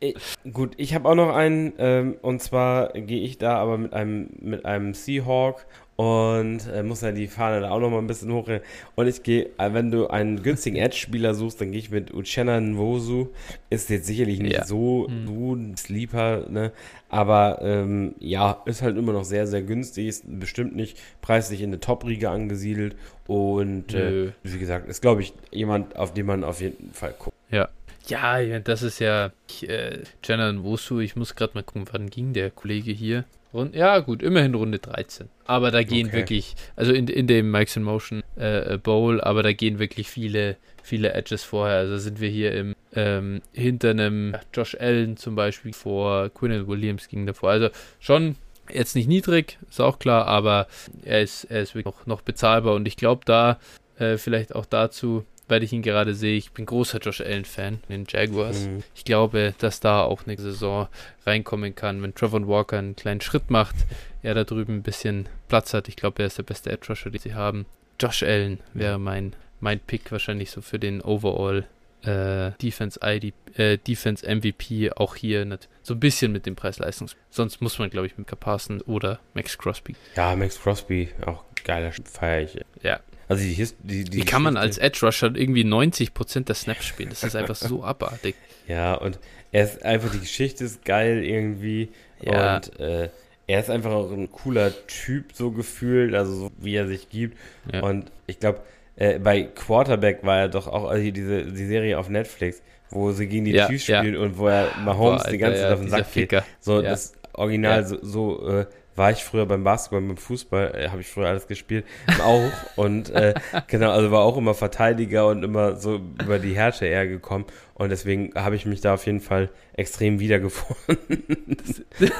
[0.00, 3.92] ich, gut, ich habe auch noch einen, ähm, und zwar gehe ich da aber mit
[3.92, 8.06] einem, mit einem Seahawk und äh, muss ja die Fahne da auch noch mal ein
[8.06, 8.48] bisschen hoch.
[8.96, 12.60] Und ich gehe, äh, wenn du einen günstigen Edge-Spieler suchst, dann gehe ich mit Uchenna
[12.60, 13.28] Nwosu.
[13.70, 14.64] Ist jetzt sicherlich nicht ja.
[14.64, 15.26] so, mhm.
[15.26, 16.72] so ein Sleeper, ne?
[17.10, 20.08] Aber ähm, ja, ist halt immer noch sehr, sehr günstig.
[20.08, 22.96] Ist bestimmt nicht preislich in der Top-Riege angesiedelt.
[23.28, 27.36] Und äh, wie gesagt, ist, glaube ich, jemand, auf den man auf jeden Fall guckt.
[27.50, 27.68] Ja,
[28.08, 29.30] ja, das ist ja
[29.62, 30.98] äh, Jenna Nwosu.
[30.98, 33.24] Ich muss gerade mal gucken, wann ging der Kollege hier.
[33.54, 35.28] Und, ja, gut, immerhin Runde 13.
[35.44, 36.16] Aber da gehen okay.
[36.16, 40.56] wirklich, also in, in dem Mike's in Motion äh, Bowl, aber da gehen wirklich viele,
[40.82, 41.76] viele Edges vorher.
[41.76, 47.08] Also sind wir hier im ähm, hinter einem Josh Allen zum Beispiel vor, Quinn Williams
[47.08, 47.50] ging davor.
[47.50, 47.68] Also
[48.00, 48.34] schon
[48.72, 50.66] jetzt nicht niedrig, ist auch klar, aber
[51.04, 53.58] er ist, er ist wirklich noch, noch bezahlbar und ich glaube da
[53.98, 56.36] äh, vielleicht auch dazu, weil ich ihn gerade sehe.
[56.36, 58.66] Ich bin großer Josh Allen-Fan, den Jaguars.
[58.66, 58.82] Mhm.
[58.94, 60.88] Ich glaube, dass da auch eine Saison
[61.26, 63.76] reinkommen kann, wenn Trevor Walker einen kleinen Schritt macht,
[64.22, 65.88] er da drüben ein bisschen Platz hat.
[65.88, 67.66] Ich glaube, er ist der beste Edge Rusher, den sie haben.
[68.00, 71.64] Josh Allen wäre mein, mein Pick wahrscheinlich so für den Overall
[72.02, 77.16] äh, Defense ID, äh, Defense MVP auch hier nicht, so ein bisschen mit dem Preis-Leistungs.
[77.30, 79.96] Sonst muss man, glaube ich, mit Carparson oder Max Crosby.
[80.16, 82.60] Ja, Max Crosby, auch geiler Feier ich.
[82.82, 86.84] Ja, also die, die, die Wie kann man als Edge Rusher irgendwie 90% der Snaps
[86.84, 87.08] spielen?
[87.10, 88.34] Das ist einfach so abartig.
[88.68, 89.18] Ja, und
[89.52, 91.90] er ist einfach, die Geschichte ist geil irgendwie.
[92.20, 92.56] Ja.
[92.56, 93.08] Und äh,
[93.46, 97.38] er ist einfach auch ein cooler Typ, so gefühlt, also so wie er sich gibt.
[97.72, 97.82] Ja.
[97.82, 98.60] Und ich glaube,
[98.96, 103.26] äh, bei Quarterback war er doch auch also diese die Serie auf Netflix, wo sie
[103.26, 105.80] gegen die ja, Chiefs spielen und wo er Mahomes Boah, Alter, die ganze Zeit auf
[105.80, 106.42] den Sack geht.
[106.60, 111.00] So, das Original so, so äh, war ich früher beim Basketball, beim Fußball, äh, habe
[111.00, 111.84] ich früher alles gespielt,
[112.22, 112.50] auch.
[112.76, 113.34] und äh,
[113.66, 117.44] genau, also war auch immer Verteidiger und immer so über die Härte eher gekommen.
[117.74, 121.84] Und deswegen habe ich mich da auf jeden Fall extrem wiedergefunden.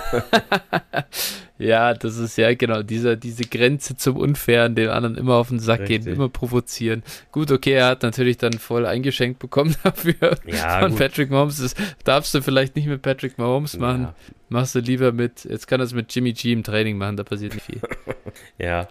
[1.59, 5.61] ja, das ist ja genau dieser, diese Grenze zum Unfairen, den anderen immer auf den
[5.61, 6.05] Sack Richtig.
[6.07, 7.05] gehen, immer provozieren.
[7.31, 10.99] Gut, okay, er hat natürlich dann voll eingeschenkt bekommen dafür ja, von gut.
[10.99, 11.59] Patrick Mahomes.
[11.59, 14.03] Das darfst du vielleicht nicht mit Patrick Mahomes machen.
[14.03, 14.15] Ja.
[14.55, 17.55] Machst du lieber mit, jetzt kann es mit Jimmy G im Training machen, da passiert
[17.55, 17.81] nicht viel.
[18.57, 18.87] ja,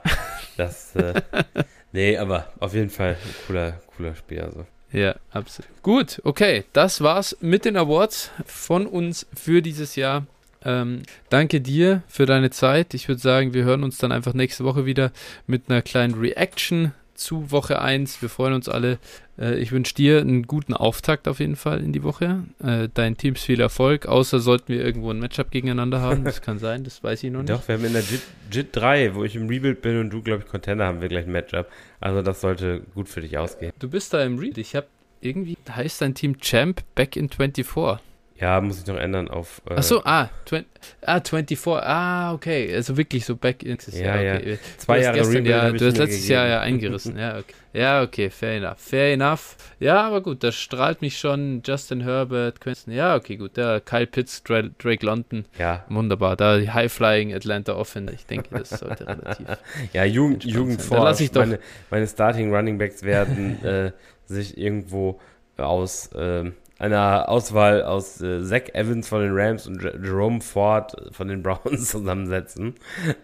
[0.58, 1.22] das, äh,
[1.94, 4.42] nee, aber auf jeden Fall ein cooler, cooler Spiel.
[4.42, 4.66] Also.
[4.92, 5.72] Ja, absolut.
[5.82, 10.28] Gut, okay, das war's mit den Awards von uns für dieses Jahr.
[10.66, 12.94] Ähm, danke dir für deine Zeit.
[12.94, 15.14] Ich würde sagen, wir hören uns dann einfach nächste Woche wieder
[15.48, 16.92] mit einer kleinen Reaction
[17.24, 18.22] zu Woche 1.
[18.22, 19.00] Wir freuen uns alle.
[19.40, 22.44] Äh, ich wünsche dir einen guten Auftakt auf jeden Fall in die Woche.
[22.64, 26.24] Äh, deinen Teams viel Erfolg, außer sollten wir irgendwo ein Matchup gegeneinander haben.
[26.24, 27.50] Das kann sein, das weiß ich noch nicht.
[27.50, 28.22] Doch, wir haben in der JIT,
[28.52, 31.26] JIT 3, wo ich im Rebuild bin und du, glaube ich, Contender, haben wir gleich
[31.26, 31.68] ein Matchup.
[32.00, 33.72] Also das sollte gut für dich ausgehen.
[33.80, 34.58] Du bist da im Rebuild.
[34.58, 34.88] Ich habe
[35.22, 38.00] irgendwie, heißt dein Team Champ Back in 24.
[38.40, 39.62] Ja, muss ich noch ändern auf.
[39.70, 40.68] Äh, Ach so, ah, 20,
[41.06, 41.68] ah, 24.
[41.68, 42.74] Ah, okay.
[42.76, 43.78] Also wirklich so back in.
[43.92, 44.36] Ja, ja.
[44.36, 44.60] Okay.
[44.78, 46.34] Zwei Jahre gestern, ja, Du hast letztes gegeben.
[46.34, 47.18] Jahr ja eingerissen.
[47.20, 47.54] ja, okay.
[47.74, 48.78] Ja, okay, fair enough.
[48.78, 49.56] Fair enough.
[49.80, 51.62] Ja, aber gut, das strahlt mich schon.
[51.66, 52.94] Justin Herbert, Quentin.
[52.94, 53.56] Ja, okay, gut.
[53.56, 55.46] Der Kyle Pitts, Drake London.
[55.58, 55.86] Ja.
[55.90, 56.36] Wunderbar.
[56.36, 58.14] Da die High-Flying Atlanta Offense.
[58.14, 59.48] Ich denke, das sollte relativ.
[59.94, 61.04] ja, Jugend, Jugend vor.
[61.04, 61.42] Lass ich doch.
[61.42, 63.92] Meine, meine Starting Running Backs werden äh,
[64.26, 65.20] sich irgendwo
[65.58, 66.08] aus.
[66.14, 66.52] Äh,
[66.84, 71.86] einer Auswahl aus äh, Zach Evans von den Rams und Jerome Ford von den Browns
[71.90, 72.76] zusammensetzen.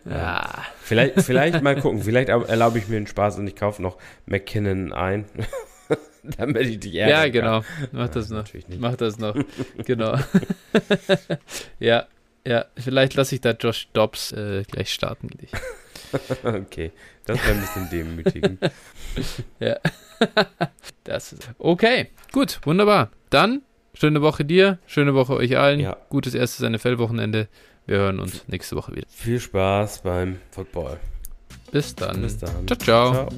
[0.09, 0.63] Ja.
[0.81, 2.01] vielleicht, vielleicht mal gucken.
[2.01, 5.25] Vielleicht erlaube ich mir den Spaß und ich kaufe noch McKinnon ein.
[6.37, 7.17] Damit ich dich ärgere.
[7.17, 7.63] Ja, genau.
[7.91, 8.45] Mach das ja, noch.
[8.77, 9.35] Mach das noch.
[9.85, 10.17] genau.
[11.79, 12.07] ja,
[12.45, 12.65] ja.
[12.77, 15.29] Vielleicht lasse ich da Josh Dobbs äh, gleich starten.
[16.43, 16.91] okay.
[17.25, 18.71] Das wäre ein bisschen demütigend.
[19.59, 19.77] ja.
[21.03, 22.09] das ist okay.
[22.31, 23.11] Gut, wunderbar.
[23.29, 23.61] Dann
[23.93, 25.79] schöne Woche dir, schöne Woche euch allen.
[25.79, 25.97] Ja.
[26.09, 27.47] Gutes erstes NFL-Wochenende.
[27.85, 29.07] Wir hören uns nächste Woche wieder.
[29.09, 30.97] Viel Spaß beim Football.
[31.71, 32.21] Bis dann.
[32.21, 32.67] Bis dann.
[32.67, 32.77] ciao.
[32.77, 33.11] ciao.
[33.13, 33.29] ciao.